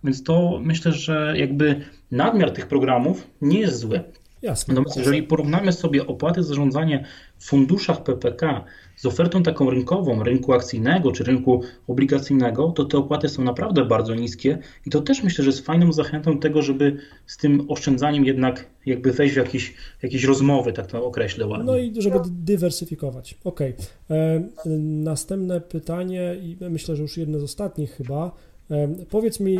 Więc 0.03 0.23
to 0.23 0.59
myślę, 0.63 0.91
że 0.91 1.33
jakby 1.37 1.81
nadmiar 2.11 2.51
tych 2.51 2.67
programów 2.67 3.27
nie 3.41 3.59
jest 3.59 3.79
zły. 3.79 4.03
Jasne. 4.41 4.73
Natomiast 4.73 4.97
jeżeli 4.97 5.23
porównamy 5.23 5.71
sobie 5.71 6.07
opłaty 6.07 6.43
za 6.43 6.47
zarządzanie 6.47 7.05
w 7.37 7.45
funduszach 7.45 8.03
PPK 8.03 8.63
z 8.95 9.05
ofertą 9.05 9.43
taką 9.43 9.69
rynkową, 9.69 10.23
rynku 10.23 10.53
akcyjnego 10.53 11.11
czy 11.11 11.23
rynku 11.23 11.61
obligacyjnego, 11.87 12.71
to 12.71 12.85
te 12.85 12.97
opłaty 12.97 13.29
są 13.29 13.43
naprawdę 13.43 13.85
bardzo 13.85 14.15
niskie 14.15 14.57
i 14.85 14.89
to 14.89 15.01
też 15.01 15.23
myślę, 15.23 15.43
że 15.43 15.49
jest 15.49 15.65
fajną 15.65 15.93
zachętą 15.93 16.39
tego, 16.39 16.61
żeby 16.61 16.97
z 17.25 17.37
tym 17.37 17.65
oszczędzaniem 17.67 18.25
jednak 18.25 18.65
jakby 18.85 19.11
wejść 19.11 19.33
w 19.33 19.37
jakieś, 19.37 19.73
jakieś 20.03 20.23
rozmowy, 20.23 20.73
tak 20.73 20.87
to 20.87 21.05
określę 21.05 21.47
ładnie. 21.47 21.65
No 21.65 21.77
i 21.77 22.01
żeby 22.01 22.19
dywersyfikować. 22.29 23.35
Okej. 23.43 23.73
Okay. 24.05 24.17
E, 24.17 24.69
następne 24.79 25.61
pytanie 25.61 26.35
i 26.41 26.57
myślę, 26.69 26.95
że 26.95 27.01
już 27.01 27.17
jedno 27.17 27.39
z 27.39 27.43
ostatnich 27.43 27.91
chyba. 27.91 28.31
E, 28.71 28.87
powiedz 29.09 29.39
mi, 29.39 29.59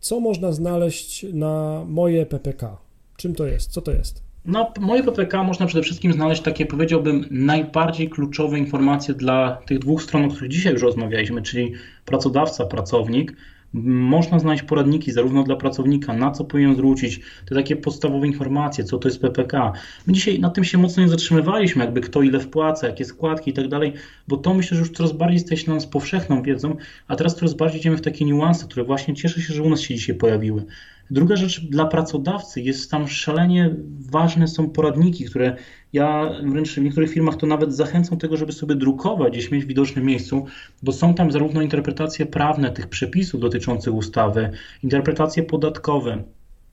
co 0.00 0.20
można 0.20 0.52
znaleźć 0.52 1.26
na 1.32 1.84
moje 1.88 2.26
PPK? 2.26 2.89
Czym 3.20 3.34
to 3.34 3.46
jest? 3.46 3.70
Co 3.70 3.82
to 3.82 3.92
jest? 3.92 4.22
No, 4.44 4.72
moje 4.80 5.02
PPK 5.02 5.42
można 5.42 5.66
przede 5.66 5.82
wszystkim 5.82 6.12
znaleźć 6.12 6.42
takie, 6.42 6.66
powiedziałbym, 6.66 7.24
najbardziej 7.30 8.08
kluczowe 8.08 8.58
informacje 8.58 9.14
dla 9.14 9.58
tych 9.66 9.78
dwóch 9.78 10.02
stron, 10.02 10.24
o 10.24 10.28
których 10.28 10.50
dzisiaj 10.50 10.72
już 10.72 10.82
rozmawialiśmy, 10.82 11.42
czyli 11.42 11.72
pracodawca, 12.04 12.66
pracownik. 12.66 13.36
Można 13.72 14.38
znaleźć 14.38 14.62
poradniki 14.62 15.12
zarówno 15.12 15.42
dla 15.42 15.56
pracownika, 15.56 16.12
na 16.12 16.30
co 16.30 16.44
powinien 16.44 16.74
zwrócić, 16.74 17.20
te 17.46 17.54
takie 17.54 17.76
podstawowe 17.76 18.26
informacje, 18.26 18.84
co 18.84 18.98
to 18.98 19.08
jest 19.08 19.20
PPK. 19.20 19.72
My 20.06 20.12
dzisiaj 20.12 20.38
nad 20.38 20.54
tym 20.54 20.64
się 20.64 20.78
mocno 20.78 21.02
nie 21.02 21.08
zatrzymywaliśmy, 21.08 21.84
jakby 21.84 22.00
kto 22.00 22.22
ile 22.22 22.40
wpłaca, 22.40 22.86
jakie 22.86 23.04
składki 23.04 23.50
i 23.50 23.54
tak 23.54 23.68
dalej, 23.68 23.92
bo 24.28 24.36
to 24.36 24.54
myślę, 24.54 24.76
że 24.76 24.80
już 24.80 24.92
coraz 24.92 25.12
bardziej 25.12 25.38
staje 25.38 25.56
się 25.56 25.74
nas 25.74 25.86
powszechną 25.86 26.42
wiedzą, 26.42 26.76
a 27.08 27.16
teraz 27.16 27.36
coraz 27.36 27.54
bardziej 27.54 27.80
idziemy 27.80 27.96
w 27.96 28.00
takie 28.00 28.24
niuanse, 28.24 28.64
które 28.64 28.84
właśnie 28.84 29.14
cieszę 29.14 29.40
się, 29.40 29.54
że 29.54 29.62
u 29.62 29.70
nas 29.70 29.80
się 29.80 29.94
dzisiaj 29.94 30.16
pojawiły. 30.16 30.64
Druga 31.10 31.36
rzecz 31.36 31.60
dla 31.60 31.86
pracodawcy 31.86 32.60
jest 32.60 32.90
tam 32.90 33.08
szalenie 33.08 33.76
ważne 34.10 34.48
są 34.48 34.70
poradniki, 34.70 35.24
które 35.24 35.56
ja 35.92 36.30
wręcz 36.44 36.74
w 36.74 36.78
niektórych 36.78 37.10
firmach 37.10 37.36
to 37.36 37.46
nawet 37.46 37.74
zachęcam 37.74 38.18
tego, 38.18 38.36
żeby 38.36 38.52
sobie 38.52 38.74
drukować, 38.74 39.32
gdzieś 39.32 39.50
mieć 39.50 39.64
w 39.64 39.68
widocznym 39.68 40.04
miejscu, 40.04 40.46
bo 40.82 40.92
są 40.92 41.14
tam 41.14 41.32
zarówno 41.32 41.62
interpretacje 41.62 42.26
prawne 42.26 42.70
tych 42.70 42.86
przepisów 42.86 43.40
dotyczących 43.40 43.94
ustawy, 43.94 44.50
interpretacje 44.82 45.42
podatkowe, 45.42 46.22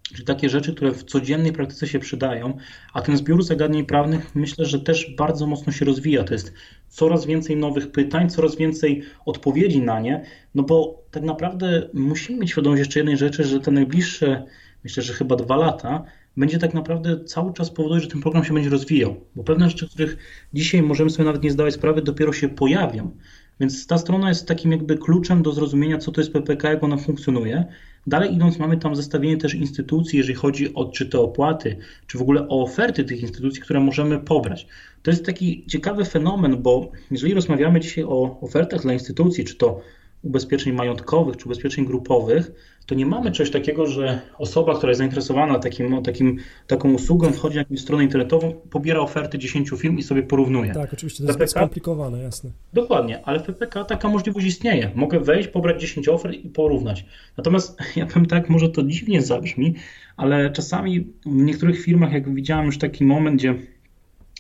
Czyli 0.08 0.24
takie 0.24 0.50
rzeczy, 0.50 0.74
które 0.74 0.92
w 0.92 1.04
codziennej 1.04 1.54
praktyce 1.54 1.88
się 1.88 2.00
przydają, 2.00 2.58
a 2.94 3.02
ten 3.02 3.18
zbiór 3.18 3.44
zagadnień 3.44 3.86
prawnych 3.86 4.36
myślę, 4.36 4.66
że 4.66 4.80
też 4.80 5.16
bardzo 5.18 5.48
mocno 5.48 5.74
się 5.74 5.86
rozwija. 5.86 6.24
To 6.24 6.34
jest 6.34 6.54
coraz 6.90 7.26
więcej 7.26 7.56
nowych 7.56 7.92
pytań, 7.92 8.30
coraz 8.30 8.56
więcej 8.56 9.04
odpowiedzi 9.26 9.82
na 9.82 10.00
nie, 10.00 10.24
no 10.56 10.64
bo 10.64 11.04
tak 11.12 11.24
naprawdę 11.24 11.90
musimy 11.94 12.40
mieć 12.40 12.52
świadomość 12.52 12.80
jeszcze 12.80 13.00
jednej 13.00 13.18
rzeczy, 13.18 13.44
że 13.44 13.60
te 13.60 13.72
najbliższe, 13.72 14.44
myślę, 14.84 15.04
że 15.04 15.14
chyba 15.14 15.36
dwa 15.36 15.56
lata, 15.56 16.04
będzie 16.38 16.60
tak 16.60 16.74
naprawdę 16.74 17.24
cały 17.24 17.54
czas 17.54 17.70
powodować, 17.70 18.04
że 18.04 18.10
ten 18.10 18.22
program 18.22 18.44
się 18.44 18.54
będzie 18.54 18.70
rozwijał, 18.70 19.16
bo 19.36 19.44
pewne 19.44 19.70
rzeczy, 19.70 19.90
których 19.90 20.18
dzisiaj 20.54 20.82
możemy 20.82 21.10
sobie 21.10 21.26
nawet 21.26 21.44
nie 21.44 21.52
zdawać 21.52 21.74
sprawy, 21.74 22.02
dopiero 22.02 22.34
się 22.34 22.50
pojawią. 22.50 23.12
Więc 23.60 23.88
ta 23.88 23.98
strona 23.98 24.30
jest 24.30 24.48
takim 24.48 24.72
jakby 24.72 24.98
kluczem 24.98 25.44
do 25.44 25.52
zrozumienia, 25.52 25.98
co 25.98 26.12
to 26.12 26.22
jest 26.22 26.34
PPK, 26.34 26.70
jak 26.70 26.84
ona 26.84 26.98
funkcjonuje. 26.98 27.66
Dalej 28.08 28.34
idąc, 28.34 28.60
mamy 28.60 28.78
tam 28.78 28.96
zestawienie 28.96 29.38
też 29.38 29.54
instytucji, 29.54 30.18
jeżeli 30.18 30.36
chodzi 30.36 30.74
o 30.74 30.86
czy 30.86 31.06
te 31.10 31.20
opłaty, 31.20 31.78
czy 32.08 32.18
w 32.18 32.22
ogóle 32.22 32.48
o 32.48 32.64
oferty 32.64 33.04
tych 33.04 33.22
instytucji, 33.22 33.62
które 33.62 33.80
możemy 33.80 34.20
pobrać. 34.20 34.68
To 35.04 35.12
jest 35.12 35.26
taki 35.26 35.66
ciekawy 35.68 36.06
fenomen, 36.06 36.62
bo 36.62 36.92
jeżeli 37.12 37.34
rozmawiamy 37.34 37.80
dzisiaj 37.80 38.04
o 38.04 38.40
ofertach 38.42 38.82
dla 38.82 38.94
instytucji, 38.94 39.46
czy 39.46 39.56
to 39.56 39.82
ubezpieczeń 40.28 40.74
majątkowych 40.74 41.38
czy 41.38 41.46
ubezpieczeń 41.46 41.86
grupowych, 41.86 42.52
to 42.86 42.96
nie 42.96 43.06
mamy 43.06 43.32
czegoś 43.32 43.52
takiego, 43.52 43.88
że 43.88 44.22
osoba, 44.38 44.76
która 44.76 44.90
jest 44.90 44.98
zainteresowana 44.98 45.60
takim, 45.60 46.04
takim, 46.04 46.38
taką 46.68 46.94
usługą, 46.94 47.32
wchodzi 47.32 47.56
na 47.56 47.62
jakąś 47.62 47.80
stronę 47.80 48.04
internetową, 48.04 48.54
pobiera 48.70 49.00
oferty 49.00 49.38
10 49.38 49.70
firm 49.78 49.98
i 49.98 50.04
sobie 50.04 50.24
porównuje. 50.24 50.74
Tak, 50.74 50.94
oczywiście, 50.94 51.24
to 51.24 51.28
jest 51.28 51.40
PPK, 51.40 51.60
skomplikowane, 51.60 52.22
jasne. 52.22 52.52
Dokładnie, 52.74 53.26
ale 53.26 53.40
w 53.40 53.44
PPK 53.44 53.84
taka 53.84 54.10
możliwość 54.10 54.48
istnieje. 54.48 54.92
Mogę 54.96 55.20
wejść, 55.20 55.50
pobrać 55.50 55.82
10 55.82 56.08
ofert 56.10 56.34
i 56.34 56.50
porównać. 56.50 57.06
Natomiast 57.38 57.78
ja 57.96 58.06
powiem 58.06 58.26
tak, 58.26 58.50
może 58.50 58.70
to 58.70 58.84
dziwnie 58.84 59.22
zabrzmi, 59.22 59.76
ale 60.18 60.52
czasami 60.52 61.00
w 61.26 61.36
niektórych 61.36 61.82
firmach, 61.82 62.12
jak 62.12 62.34
widziałem 62.34 62.66
już 62.66 62.78
taki 62.78 63.06
moment, 63.06 63.36
gdzie 63.36 63.56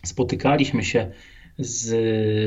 spotykaliśmy 0.03 0.83
się 0.83 1.11
z, 1.59 1.85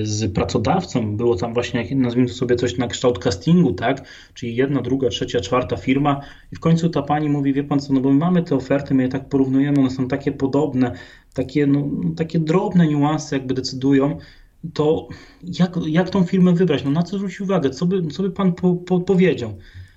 z 0.09 0.33
pracodawcą, 0.33 1.17
było 1.17 1.37
tam 1.37 1.55
właśnie, 1.55 1.97
nazwijmy 1.97 2.29
to 2.29 2.35
sobie 2.35 2.57
coś 2.57 2.79
na 2.79 2.89
kształt 2.89 3.19
castingu, 3.19 3.73
tak, 3.73 4.05
czyli 4.35 4.57
jedna, 4.57 4.83
druga, 4.83 5.09
trzecia, 5.09 5.41
czwarta 5.41 5.77
firma. 5.77 6.21
I 6.53 6.57
w 6.57 6.61
końcu 6.61 6.89
ta 6.89 7.03
pani 7.03 7.29
mówi, 7.29 7.53
wie 7.53 7.65
pan 7.65 7.81
co, 7.81 7.93
no 7.93 8.01
bo 8.01 8.13
my 8.13 8.19
mamy 8.19 8.43
te 8.43 8.57
oferty, 8.57 8.95
my 8.95 9.03
je 9.03 9.09
tak 9.09 9.29
porównujemy, 9.29 9.81
one 9.81 9.91
są 9.91 10.09
takie 10.09 10.33
podobne, 10.33 10.93
takie, 11.35 11.67
no, 11.67 11.91
takie 12.17 12.39
drobne 12.39 12.87
niuanse 12.87 13.37
jakby 13.37 13.55
decydują, 13.55 14.19
to 14.75 15.09
jak, 15.43 15.77
jak 15.87 16.11
tą 16.11 16.25
firmę 16.25 16.53
wybrać, 16.53 16.85
no 16.85 16.91
na 16.91 17.03
co 17.03 17.17
zwrócić 17.17 17.41
uwagę, 17.41 17.71
co 17.71 17.87
by, 17.87 18.07
co 18.07 18.23
by 18.23 18.31
pan 18.31 18.53
po, 18.53 18.75
po, 18.75 19.01
powiedział? 19.01 19.51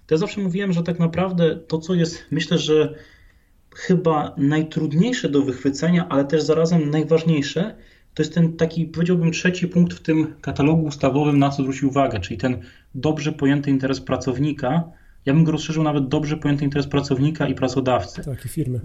To 0.07 0.15
ja 0.15 0.17
zawsze 0.17 0.41
mówiłem, 0.41 0.73
że 0.73 0.83
tak 0.83 0.99
naprawdę 0.99 1.59
to, 1.67 1.77
co 1.77 1.93
jest, 1.93 2.25
myślę, 2.31 2.57
że 2.57 2.95
chyba 3.75 4.35
najtrudniejsze 4.37 5.29
do 5.29 5.41
wychwycenia, 5.41 6.09
ale 6.09 6.25
też 6.25 6.43
zarazem 6.43 6.89
najważniejsze, 6.89 7.75
to 8.13 8.23
jest 8.23 8.33
ten 8.33 8.57
taki, 8.57 8.85
powiedziałbym, 8.85 9.31
trzeci 9.31 9.67
punkt 9.67 9.93
w 9.93 9.99
tym 9.99 10.35
katalogu 10.41 10.83
ustawowym, 10.83 11.39
na 11.39 11.49
co 11.49 11.61
zwrócić 11.61 11.83
uwagę, 11.83 12.19
czyli 12.19 12.37
ten 12.37 12.57
dobrze 12.95 13.31
pojęty 13.31 13.69
interes 13.69 14.01
pracownika. 14.01 14.83
Ja 15.25 15.33
bym 15.33 15.43
go 15.43 15.51
rozszerzył 15.51 15.83
nawet 15.83 16.07
dobrze 16.07 16.37
pojęty 16.37 16.65
interes 16.65 16.87
pracownika 16.87 17.47
i 17.47 17.55
pracodawcy. 17.55 18.23
Tak, 18.23 18.45
i 18.45 18.49
firmy. 18.49 18.81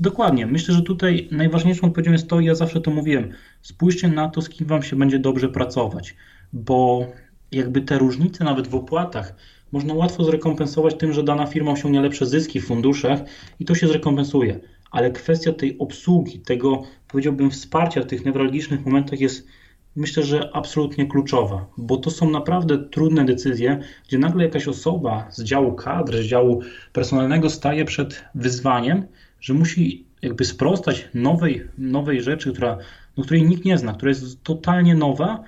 Dokładnie. 0.00 0.46
Myślę, 0.46 0.74
że 0.74 0.82
tutaj 0.82 1.28
najważniejszą 1.30 1.86
odpowiedzią 1.86 2.12
jest 2.12 2.28
to, 2.28 2.40
i 2.40 2.44
ja 2.44 2.54
zawsze 2.54 2.80
to 2.80 2.90
mówiłem, 2.90 3.28
spójrzcie 3.62 4.08
na 4.08 4.28
to, 4.28 4.42
z 4.42 4.48
kim 4.48 4.66
wam 4.66 4.82
się 4.82 4.96
będzie 4.96 5.18
dobrze 5.18 5.48
pracować, 5.48 6.16
bo 6.52 7.06
jakby 7.52 7.80
te 7.80 7.98
różnice 7.98 8.44
nawet 8.44 8.68
w 8.68 8.74
opłatach 8.74 9.34
można 9.72 9.94
łatwo 9.94 10.24
zrekompensować 10.24 10.94
tym, 10.94 11.12
że 11.12 11.22
dana 11.22 11.46
firma 11.46 11.70
osiągnie 11.70 12.00
lepsze 12.00 12.26
zyski 12.26 12.60
w 12.60 12.66
funduszach 12.66 13.20
i 13.60 13.64
to 13.64 13.74
się 13.74 13.88
zrekompensuje 13.88 14.60
ale 14.92 15.10
kwestia 15.10 15.52
tej 15.52 15.78
obsługi, 15.78 16.40
tego 16.40 16.82
powiedziałbym 17.08 17.50
wsparcia 17.50 18.00
w 18.00 18.06
tych 18.06 18.24
newralgicznych 18.24 18.86
momentach 18.86 19.20
jest 19.20 19.46
myślę, 19.96 20.22
że 20.22 20.50
absolutnie 20.52 21.06
kluczowa, 21.06 21.66
bo 21.76 21.96
to 21.96 22.10
są 22.10 22.30
naprawdę 22.30 22.78
trudne 22.78 23.24
decyzje, 23.24 23.80
gdzie 24.08 24.18
nagle 24.18 24.44
jakaś 24.44 24.68
osoba 24.68 25.26
z 25.30 25.42
działu 25.42 25.72
kadr, 25.72 26.16
z 26.16 26.26
działu 26.26 26.60
personalnego 26.92 27.50
staje 27.50 27.84
przed 27.84 28.24
wyzwaniem, 28.34 29.06
że 29.40 29.54
musi 29.54 30.04
jakby 30.22 30.44
sprostać 30.44 31.08
nowej, 31.14 31.68
nowej 31.78 32.22
rzeczy, 32.22 32.52
która, 32.52 32.78
no, 33.16 33.24
której 33.24 33.42
nikt 33.42 33.64
nie 33.64 33.78
zna, 33.78 33.92
która 33.92 34.08
jest 34.08 34.42
totalnie 34.42 34.94
nowa 34.94 35.44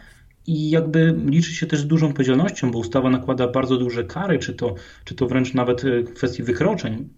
i 0.46 0.70
jakby 0.70 1.14
liczy 1.26 1.54
się 1.54 1.66
też 1.66 1.80
z 1.80 1.86
dużą 1.86 2.08
odpowiedzialnością, 2.08 2.70
bo 2.70 2.78
ustawa 2.78 3.10
nakłada 3.10 3.48
bardzo 3.48 3.76
duże 3.76 4.04
kary, 4.04 4.38
czy 4.38 4.54
to, 4.54 4.74
czy 5.04 5.14
to 5.14 5.26
wręcz 5.26 5.54
nawet 5.54 5.82
w 5.82 6.14
kwestii 6.14 6.42
wykroczeń 6.42 7.08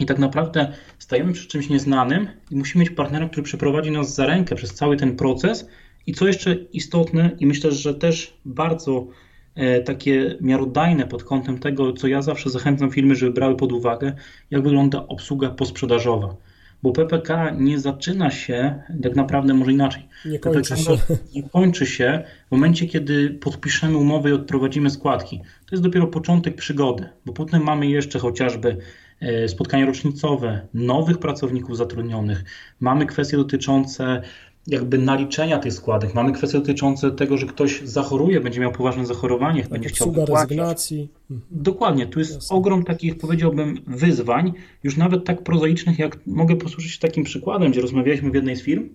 i 0.00 0.06
tak 0.06 0.18
naprawdę 0.18 0.72
stajemy 0.98 1.32
przy 1.32 1.48
czymś 1.48 1.68
nieznanym 1.68 2.28
i 2.50 2.56
musimy 2.56 2.84
mieć 2.84 2.90
partnera, 2.90 3.28
który 3.28 3.42
przeprowadzi 3.42 3.90
nas 3.90 4.14
za 4.14 4.26
rękę 4.26 4.54
przez 4.54 4.74
cały 4.74 4.96
ten 4.96 5.16
proces. 5.16 5.68
I 6.06 6.14
co 6.14 6.26
jeszcze 6.26 6.54
istotne, 6.54 7.30
i 7.38 7.46
myślę, 7.46 7.72
że 7.72 7.94
też 7.94 8.34
bardzo 8.44 9.06
e, 9.54 9.80
takie 9.80 10.36
miarodajne 10.40 11.06
pod 11.06 11.24
kątem 11.24 11.58
tego, 11.58 11.92
co 11.92 12.08
ja 12.08 12.22
zawsze 12.22 12.50
zachęcam 12.50 12.90
firmy, 12.90 13.14
żeby 13.14 13.32
brały 13.32 13.56
pod 13.56 13.72
uwagę, 13.72 14.12
jak 14.50 14.62
wygląda 14.62 15.06
obsługa 15.06 15.50
posprzedażowa. 15.50 16.36
Bo 16.82 16.92
PPK 16.92 17.50
nie 17.50 17.78
zaczyna 17.78 18.30
się 18.30 18.82
tak 19.02 19.16
naprawdę 19.16 19.54
może 19.54 19.72
inaczej. 19.72 20.08
Nie 20.24 20.38
kończy 20.38 20.74
PPK 20.74 20.96
się. 20.96 21.16
Nie 21.34 21.42
kończy 21.42 21.86
się 21.86 22.24
w 22.48 22.50
momencie, 22.50 22.86
kiedy 22.86 23.30
podpiszemy 23.30 23.96
umowę 23.96 24.30
i 24.30 24.32
odprowadzimy 24.32 24.90
składki. 24.90 25.38
To 25.38 25.74
jest 25.76 25.82
dopiero 25.82 26.06
początek 26.06 26.56
przygody, 26.56 27.08
bo 27.26 27.32
potem 27.32 27.62
mamy 27.62 27.86
jeszcze 27.86 28.18
chociażby 28.18 28.76
spotkania 29.46 29.86
rocznicowe, 29.86 30.66
nowych 30.74 31.18
pracowników 31.18 31.76
zatrudnionych, 31.76 32.44
mamy 32.80 33.06
kwestie 33.06 33.36
dotyczące 33.36 34.22
jakby 34.66 34.98
naliczenia 34.98 35.58
tych 35.58 35.72
składek, 35.72 36.14
mamy 36.14 36.32
kwestie 36.32 36.58
dotyczące 36.58 37.10
tego, 37.10 37.36
że 37.36 37.46
ktoś 37.46 37.80
zachoruje, 37.84 38.40
będzie 38.40 38.60
miał 38.60 38.72
poważne 38.72 39.06
zachorowanie, 39.06 39.66
będzie 39.70 39.88
chciał 39.88 40.14
rezygnacji. 40.26 41.08
Dokładnie, 41.50 42.06
tu 42.06 42.18
jest 42.18 42.34
Jasne. 42.34 42.56
ogrom 42.56 42.84
takich, 42.84 43.18
powiedziałbym, 43.18 43.78
wyzwań, 43.86 44.52
już 44.82 44.96
nawet 44.96 45.24
tak 45.24 45.42
prozaicznych, 45.42 45.98
jak 45.98 46.26
mogę 46.26 46.56
posłużyć 46.56 46.92
się 46.92 46.98
takim 46.98 47.24
przykładem, 47.24 47.70
gdzie 47.70 47.80
rozmawialiśmy 47.80 48.30
w 48.30 48.34
jednej 48.34 48.56
z 48.56 48.62
firm 48.62 48.88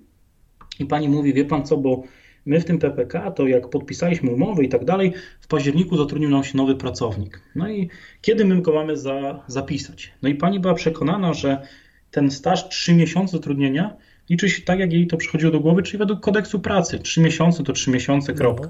i 0.79 0.85
pani 0.85 1.09
mówi, 1.09 1.33
wie 1.33 1.45
pan 1.45 1.65
co, 1.65 1.77
bo 1.77 2.03
My 2.45 2.59
w 2.59 2.65
tym 2.65 2.79
PPK, 2.79 3.31
to 3.31 3.47
jak 3.47 3.69
podpisaliśmy 3.69 4.31
umowy 4.31 4.63
i 4.63 4.69
tak 4.69 4.85
dalej, 4.85 5.13
w 5.41 5.47
październiku 5.47 5.97
zatrudnił 5.97 6.29
nam 6.29 6.43
się 6.43 6.57
nowy 6.57 6.75
pracownik. 6.75 7.41
No 7.55 7.69
i 7.69 7.89
kiedy 8.21 8.45
my 8.45 8.61
go 8.61 8.73
mamy 8.73 8.97
za, 8.97 9.43
zapisać? 9.47 10.13
No 10.21 10.29
i 10.29 10.35
pani 10.35 10.59
była 10.59 10.73
przekonana, 10.73 11.33
że 11.33 11.67
ten 12.11 12.31
staż 12.31 12.69
3 12.69 12.93
miesiące 12.93 13.37
zatrudnienia 13.37 13.97
liczy 14.29 14.49
się 14.49 14.61
tak, 14.61 14.79
jak 14.79 14.93
jej 14.93 15.07
to 15.07 15.17
przychodziło 15.17 15.51
do 15.51 15.59
głowy, 15.59 15.83
czyli 15.83 15.97
według 15.97 16.19
kodeksu 16.19 16.59
pracy. 16.59 16.99
3 16.99 17.21
miesiące 17.21 17.63
to 17.63 17.73
3 17.73 17.91
miesiące, 17.91 18.31
no. 18.31 18.37
kropka. 18.37 18.69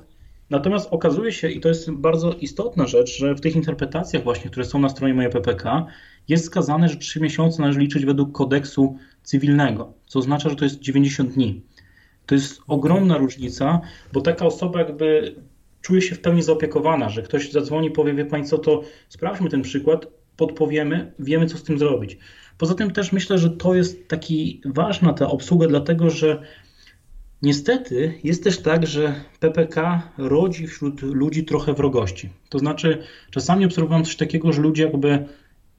Natomiast 0.49 0.87
okazuje 0.91 1.31
się, 1.31 1.49
i 1.49 1.59
to 1.59 1.69
jest 1.69 1.91
bardzo 1.91 2.33
istotna 2.33 2.87
rzecz, 2.87 3.17
że 3.17 3.35
w 3.35 3.41
tych 3.41 3.55
interpretacjach 3.55 4.23
właśnie, 4.23 4.49
które 4.49 4.65
są 4.65 4.79
na 4.79 4.89
stronie 4.89 5.13
mojej 5.13 5.31
PPK, 5.31 5.85
jest 6.27 6.43
wskazane, 6.43 6.89
że 6.89 6.95
3 6.95 7.21
miesiące 7.21 7.61
należy 7.61 7.79
liczyć 7.79 8.05
według 8.05 8.31
kodeksu 8.31 8.97
cywilnego, 9.23 9.93
co 10.05 10.19
oznacza, 10.19 10.49
że 10.49 10.55
to 10.55 10.65
jest 10.65 10.79
90 10.79 11.33
dni. 11.33 11.61
To 12.25 12.35
jest 12.35 12.61
ogromna 12.67 13.17
różnica, 13.17 13.81
bo 14.13 14.21
taka 14.21 14.45
osoba 14.45 14.79
jakby 14.79 15.35
czuje 15.81 16.01
się 16.01 16.15
w 16.15 16.21
pełni 16.21 16.43
zaopiekowana, 16.43 17.09
że 17.09 17.21
ktoś 17.21 17.51
zadzwoni, 17.51 17.91
powie, 17.91 18.13
wie 18.13 18.25
Pani 18.25 18.45
co, 18.45 18.57
to 18.57 18.83
sprawdźmy 19.09 19.49
ten 19.49 19.61
przykład, 19.61 20.07
podpowiemy, 20.37 21.11
wiemy 21.19 21.45
co 21.45 21.57
z 21.57 21.63
tym 21.63 21.79
zrobić. 21.79 22.17
Poza 22.57 22.73
tym 22.75 22.91
też 22.91 23.11
myślę, 23.11 23.37
że 23.37 23.49
to 23.49 23.75
jest 23.75 24.07
taki 24.07 24.61
ważna 24.65 25.13
ta 25.13 25.27
obsługa, 25.27 25.67
dlatego 25.67 26.09
że 26.09 26.41
niestety 27.41 28.13
jest 28.23 28.43
też 28.43 28.61
tak, 28.61 28.87
że 28.87 29.15
PPK 29.39 30.01
rodzi 30.17 30.67
wśród 30.67 31.01
ludzi 31.01 31.43
trochę 31.43 31.73
wrogości. 31.73 32.29
To 32.49 32.59
znaczy 32.59 33.03
czasami 33.31 33.65
obserwowałem 33.65 34.05
coś 34.05 34.15
takiego, 34.15 34.53
że 34.53 34.61
ludzie 34.61 34.83
jakby 34.83 35.25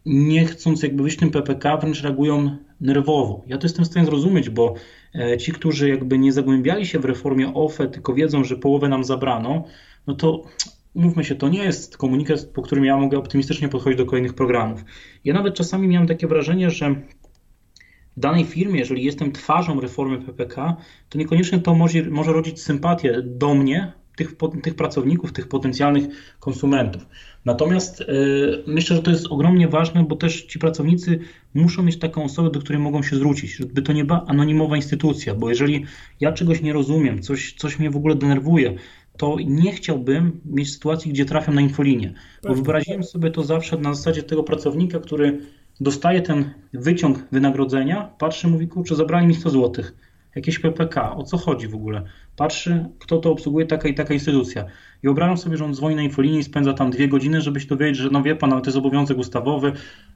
nie 0.07 0.47
chcąc 0.47 0.83
jakby 0.83 1.03
wyjść 1.03 1.19
tym 1.19 1.31
PPK, 1.31 1.77
wręcz 1.77 2.03
reagują 2.03 2.57
nerwowo. 2.81 3.45
Ja 3.47 3.59
to 3.59 3.65
jestem 3.65 3.85
w 3.85 3.89
stanie 3.89 4.07
zrozumieć, 4.07 4.51
bo 4.51 4.75
e, 5.15 5.39
ci, 5.39 5.53
którzy 5.53 5.89
jakby 5.89 6.19
nie 6.19 6.33
zagłębiali 6.33 6.87
się 6.87 6.99
w 6.99 7.05
reformie 7.05 7.55
OFE, 7.55 7.89
tylko 7.89 8.15
wiedzą, 8.15 8.45
że 8.45 8.57
połowę 8.57 8.89
nam 8.89 9.05
zabrano, 9.05 9.65
no 10.07 10.15
to 10.15 10.43
umówmy 10.95 11.25
się, 11.25 11.35
to 11.35 11.49
nie 11.49 11.65
jest 11.65 11.97
komunikat, 11.97 12.45
po 12.45 12.63
którym 12.63 12.85
ja 12.85 12.97
mogę 12.97 13.19
optymistycznie 13.19 13.69
podchodzić 13.69 13.99
do 13.99 14.07
kolejnych 14.07 14.35
programów. 14.35 14.85
Ja 15.25 15.35
nawet 15.35 15.55
czasami 15.55 15.89
miałem 15.89 16.09
takie 16.09 16.27
wrażenie, 16.27 16.71
że 16.71 16.95
w 18.17 18.21
danej 18.21 18.45
firmie, 18.45 18.79
jeżeli 18.79 19.05
jestem 19.05 19.33
twarzą 19.33 19.81
reformy 19.81 20.19
PPK, 20.19 20.77
to 21.09 21.19
niekoniecznie 21.19 21.59
to 21.59 21.75
może, 21.75 22.03
może 22.03 22.33
rodzić 22.33 22.63
sympatię 22.63 23.23
do 23.25 23.55
mnie, 23.55 23.93
tych, 24.17 24.35
tych 24.63 24.75
pracowników, 24.75 25.33
tych 25.33 25.49
potencjalnych 25.49 26.05
konsumentów. 26.41 27.07
Natomiast 27.47 28.01
yy, 28.01 28.63
myślę, 28.67 28.97
że 28.97 29.03
to 29.03 29.11
jest 29.11 29.27
ogromnie 29.27 29.69
ważne, 29.69 30.05
bo 30.05 30.17
też 30.17 30.43
ci 30.43 30.59
pracownicy 30.59 31.19
muszą 31.55 31.83
mieć 31.83 31.99
taką 31.99 32.25
osobę, 32.25 32.51
do 32.51 32.61
której 32.61 32.83
mogą 32.83 33.03
się 33.03 33.17
zwrócić, 33.17 33.57
żeby 33.57 33.83
to 33.83 33.93
nie 33.93 34.05
była 34.05 34.25
anonimowa 34.27 34.77
instytucja, 34.77 35.35
bo 35.35 35.49
jeżeli 35.49 35.85
ja 36.21 36.33
czegoś 36.33 36.63
nie 36.63 36.73
rozumiem, 36.73 37.23
coś, 37.23 37.53
coś 37.53 37.79
mnie 37.79 37.91
w 37.91 37.97
ogóle 37.97 38.15
denerwuje, 38.15 38.75
to 39.17 39.37
nie 39.47 39.73
chciałbym 39.73 40.41
mieć 40.45 40.73
sytuacji, 40.73 41.13
gdzie 41.13 41.25
trafiam 41.25 41.55
na 41.55 41.61
infolinię, 41.61 42.15
bo 42.43 42.55
wyobraziłem 42.55 43.05
sobie 43.05 43.31
to 43.31 43.45
zawsze 43.45 43.79
na 43.79 43.95
zasadzie 43.95 44.23
tego 44.23 44.43
pracownika, 44.43 45.01
który 45.01 45.41
dostaje 45.81 46.23
ten 46.23 46.51
wyciąg 46.73 47.27
wynagrodzenia, 47.33 48.11
patrzy, 48.19 48.49
mówi, 48.49 48.69
kurczę, 48.69 48.97
zabrali 48.97 49.27
mi 49.27 49.35
100 49.35 49.51
złotych 49.51 50.06
jakieś 50.37 50.59
PPK, 50.59 51.17
o 51.17 51.23
co 51.23 51.37
chodzi 51.37 51.69
w 51.69 51.75
ogóle? 51.75 52.03
Patrzy, 52.37 52.85
kto 52.99 53.19
to 53.19 53.31
obsługuje, 53.33 53.67
taka 53.67 53.89
i 53.89 53.95
taka 53.95 54.15
instytucja. 54.15 54.63
I 55.03 55.03
wyobrażam 55.03 55.37
sobie, 55.37 55.57
że 55.57 55.65
on 55.65 55.75
dzwoni 55.75 55.97
na 55.97 56.03
infolinii 56.03 56.41
i 56.41 56.45
spędza 56.45 56.73
tam 56.73 56.91
dwie 56.91 57.09
godziny, 57.09 57.41
żeby 57.41 57.61
się 57.61 57.67
dowiedzieć, 57.67 57.97
że 57.97 58.11
no 58.11 58.23
wie 58.23 58.37
pan, 58.37 58.53
ale 58.53 58.63
to 58.63 58.67
jest 58.67 58.79
obowiązek 58.79 59.19
ustawowy 59.19 59.73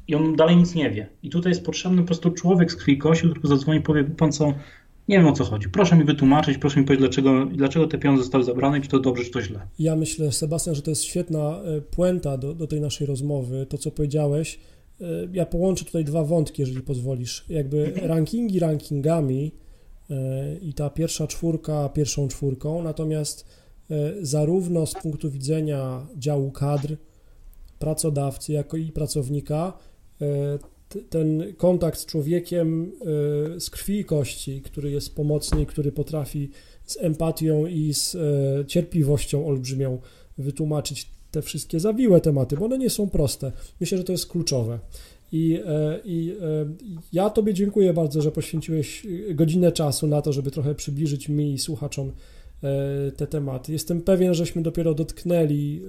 i 0.09 0.15
on 0.15 0.37
dalej 0.37 0.57
nic 0.57 0.75
nie 0.75 0.91
wie. 0.91 1.07
I 1.23 1.31
tutaj 1.31 1.51
jest 1.51 1.65
potrzebny 1.65 2.03
po 2.03 2.07
prostu 2.07 2.31
człowiek 2.31 2.73
z 2.73 2.77
krwi 2.77 2.99
kości, 2.99 3.31
który 3.31 3.49
zadzwoni 3.49 3.79
i 3.79 3.83
powie, 3.83 4.05
pan 4.05 4.33
co, 4.33 4.55
nie 5.09 5.19
wiem 5.19 5.27
o 5.27 5.33
co 5.33 5.45
chodzi. 5.45 5.69
Proszę 5.69 5.97
mi 5.97 6.05
wytłumaczyć, 6.05 6.59
proszę 6.59 6.81
mi 6.81 6.87
powiedzieć, 6.87 7.01
dlaczego, 7.01 7.47
dlaczego 7.47 7.87
te 7.87 7.99
pieniądze 7.99 8.23
zostały 8.23 8.45
zabrane, 8.45 8.81
czy 8.81 8.89
to 8.89 8.99
dobrze, 8.99 9.25
czy 9.25 9.31
to 9.31 9.43
źle. 9.43 9.61
Ja 9.79 9.97
myślę, 9.97 10.33
Sebastian, 10.33 10.75
że 10.75 10.83
to 10.83 10.91
jest 10.91 11.05
świetna 11.05 11.61
e, 11.61 11.81
puenta 11.81 12.39
do, 12.39 12.55
do 12.55 12.67
tej 12.67 12.81
naszej 12.81 13.07
rozmowy. 13.07 13.67
To, 13.67 13.79
co 13.79 13.91
powiedziałeś, 13.91 14.59
e, 15.01 15.05
ja 15.33 15.47
połączę 15.47 15.85
tutaj 15.85 16.05
dwa 16.05 16.25
wątki, 16.25 16.63
jeżeli 16.63 16.81
pozwolisz. 16.81 17.45
Jakby 17.49 17.93
rankingi 18.03 18.59
rankingami, 18.59 19.53
i 20.63 20.75
ta 20.75 20.91
pierwsza 20.91 21.27
czwórka 21.27 21.89
pierwszą 21.89 22.29
czwórką, 22.29 22.83
natomiast 22.83 23.45
zarówno 24.23 24.87
z 24.87 24.95
punktu 24.95 25.31
widzenia 25.31 26.07
działu 26.17 26.51
kadr, 26.51 26.97
pracodawcy, 27.79 28.53
jako 28.53 28.77
i 28.77 28.93
pracownika, 28.93 29.73
ten 31.11 31.55
kontakt 31.57 31.99
z 31.99 32.07
człowiekiem 32.07 32.93
z 33.59 33.71
krwi 33.71 33.99
i 33.99 34.05
kości, 34.05 34.63
który 34.63 34.91
jest 34.91 35.15
pomocny, 35.15 35.67
który 35.67 35.93
potrafi 35.93 36.51
z 36.87 36.97
empatią 36.97 37.67
i 37.67 37.95
z 37.95 38.17
cierpliwością 38.69 39.47
olbrzymią 39.47 39.99
wytłumaczyć 40.39 41.11
te 41.31 41.43
wszystkie 41.43 41.81
zawiłe 41.81 42.21
tematy, 42.21 42.57
bo 42.57 42.65
one 42.65 42.79
nie 42.79 42.91
są 42.91 43.11
proste. 43.11 43.53
Myślę, 43.81 43.99
że 43.99 44.05
to 44.05 44.13
jest 44.13 44.27
kluczowe. 44.27 44.79
I, 45.33 45.61
e, 45.67 46.01
I 46.05 46.37
e, 46.43 46.67
ja 47.13 47.31
Tobie 47.31 47.55
dziękuję 47.55 47.93
bardzo, 47.93 48.23
że 48.23 48.33
poświęciłeś 48.33 49.07
godzinę 49.35 49.73
czasu 49.73 50.07
na 50.07 50.23
to, 50.23 50.33
żeby 50.33 50.51
trochę 50.51 50.75
przybliżyć 50.75 51.29
mi 51.29 51.53
i 51.53 51.59
słuchaczom 51.59 52.13
e, 52.63 53.13
te 53.13 53.27
tematy. 53.27 53.73
Jestem 53.73 54.03
pewien, 54.03 54.35
żeśmy 54.35 54.63
dopiero 54.63 54.95
dotknęli 54.95 55.83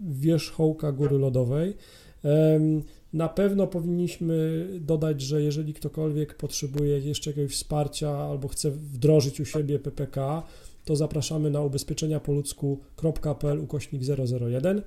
wierzchołka 0.00 0.92
góry 0.92 1.18
lodowej. 1.18 1.76
Na 3.12 3.28
pewno 3.28 3.66
powinniśmy 3.66 4.66
dodać, 4.80 5.20
że 5.20 5.42
jeżeli 5.42 5.74
ktokolwiek 5.74 6.34
potrzebuje 6.34 6.98
jeszcze 6.98 7.30
jakiegoś 7.30 7.52
wsparcia 7.52 8.10
albo 8.10 8.48
chce 8.48 8.70
wdrożyć 8.70 9.40
u 9.40 9.44
siebie 9.44 9.78
PPK, 9.78 10.42
to 10.84 10.96
zapraszamy 10.96 11.50
na 11.50 11.60
ubezpieczeniapoludzku.pl 11.60 13.60
ukośnik 13.60 14.02
001. 14.40 14.82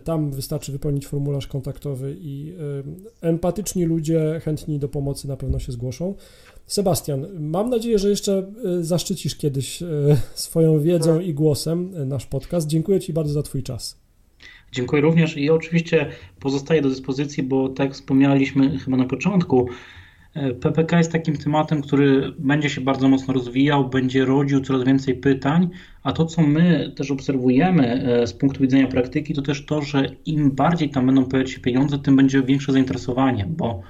Tam 0.00 0.30
wystarczy 0.30 0.72
wypełnić 0.72 1.06
formularz 1.06 1.46
kontaktowy 1.46 2.16
i 2.20 2.52
y, 3.22 3.26
empatyczni 3.26 3.84
ludzie 3.84 4.40
chętni 4.44 4.78
do 4.78 4.88
pomocy 4.88 5.28
na 5.28 5.36
pewno 5.36 5.58
się 5.58 5.72
zgłoszą. 5.72 6.14
Sebastian, 6.66 7.26
mam 7.40 7.70
nadzieję, 7.70 7.98
że 7.98 8.08
jeszcze 8.08 8.46
y, 8.78 8.84
zaszczycisz 8.84 9.36
kiedyś 9.36 9.82
y, 9.82 9.86
swoją 10.34 10.80
wiedzą 10.80 11.20
i 11.20 11.34
głosem 11.34 12.08
nasz 12.08 12.26
podcast. 12.26 12.66
Dziękuję 12.66 13.00
Ci 13.00 13.12
bardzo 13.12 13.32
za 13.32 13.42
Twój 13.42 13.62
czas. 13.62 14.04
Dziękuję 14.72 15.02
również 15.02 15.36
i 15.36 15.50
oczywiście 15.50 16.06
pozostaję 16.40 16.82
do 16.82 16.88
dyspozycji, 16.88 17.42
bo 17.42 17.68
tak 17.68 17.94
wspomnieliśmy 17.94 18.78
chyba 18.78 18.96
na 18.96 19.04
początku, 19.04 19.68
PPK 20.60 20.98
jest 20.98 21.12
takim 21.12 21.36
tematem, 21.36 21.82
który 21.82 22.32
będzie 22.38 22.70
się 22.70 22.80
bardzo 22.80 23.08
mocno 23.08 23.34
rozwijał, 23.34 23.88
będzie 23.88 24.24
rodził 24.24 24.60
coraz 24.60 24.84
więcej 24.84 25.14
pytań, 25.14 25.70
a 26.02 26.12
to, 26.12 26.24
co 26.24 26.42
my 26.42 26.92
też 26.96 27.10
obserwujemy 27.10 28.04
e, 28.22 28.26
z 28.26 28.32
punktu 28.32 28.60
widzenia 28.60 28.86
praktyki, 28.86 29.34
to 29.34 29.42
też 29.42 29.66
to, 29.66 29.82
że 29.82 30.06
im 30.26 30.50
bardziej 30.50 30.90
tam 30.90 31.06
będą 31.06 31.24
pojawiać 31.24 31.50
się 31.50 31.60
pieniądze, 31.60 31.98
tym 31.98 32.16
będzie 32.16 32.42
większe 32.42 32.72
zainteresowanie, 32.72 33.46
bo 33.48 33.82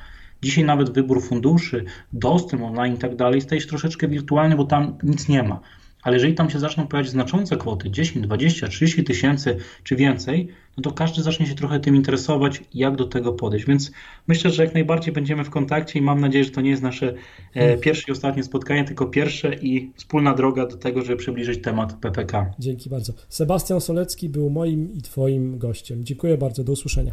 dzisiaj 0.43 0.65
nawet 0.65 0.91
wybór 0.91 1.23
funduszy, 1.23 1.85
dostęp 2.13 2.63
online 2.63 2.95
i 2.95 2.99
tak 2.99 3.17
dalej 3.17 3.41
staje 3.41 3.61
się 3.61 3.69
troszeczkę 3.69 4.09
wirtualny, 4.09 4.57
bo 4.57 4.65
tam 4.65 4.99
nic 5.03 5.29
nie 5.29 5.43
ma 5.43 5.61
ale 6.05 6.17
jeżeli 6.17 6.35
tam 6.35 6.51
się 6.51 6.59
zaczną 6.59 6.87
pojawiać 6.87 7.11
znaczące 7.11 7.57
kwoty, 7.57 7.91
10, 7.91 8.27
20, 8.27 8.69
30 8.69 9.05
tysięcy 9.05 9.57
czy 9.85 9.97
więcej, 9.97 10.49
no 10.77 10.83
to 10.83 10.93
każdy 10.93 11.23
zacznie 11.23 11.47
się 11.47 11.55
trochę 11.55 11.81
tym 11.81 11.97
interesować, 11.97 12.63
jak 12.75 12.97
do 12.97 13.05
tego 13.05 13.33
podejść. 13.33 13.67
Więc 13.67 13.93
myślę, 14.27 14.51
że 14.51 14.65
jak 14.65 14.75
najbardziej 14.75 15.15
będziemy 15.15 15.45
w 15.45 15.51
kontakcie 15.51 15.99
i 15.99 16.03
mam 16.03 16.21
nadzieję, 16.21 16.45
że 16.45 16.51
to 16.51 16.61
nie 16.61 16.71
jest 16.71 16.83
nasze 16.83 17.15
e, 17.55 17.77
pierwsze 17.77 18.05
i 18.09 18.13
ostatnie 18.13 18.43
spotkanie, 18.43 18.85
tylko 18.85 19.07
pierwsze 19.07 19.55
i 19.55 19.91
wspólna 19.97 20.35
droga 20.35 20.67
do 20.67 20.77
tego, 20.77 21.03
żeby 21.03 21.17
przybliżyć 21.17 21.63
temat 21.63 21.93
PPK. 21.93 22.55
Dzięki 22.59 22.91
bardzo. 22.91 23.13
Sebastian 23.29 23.81
Solecki 23.81 24.29
był 24.29 24.51
moim 24.51 24.93
i 24.95 25.03
Twoim 25.03 25.59
gościem. 25.59 26.05
Dziękuję 26.05 26.39
bardzo. 26.39 26.65
Do 26.65 26.73
usłyszenia. 26.73 27.13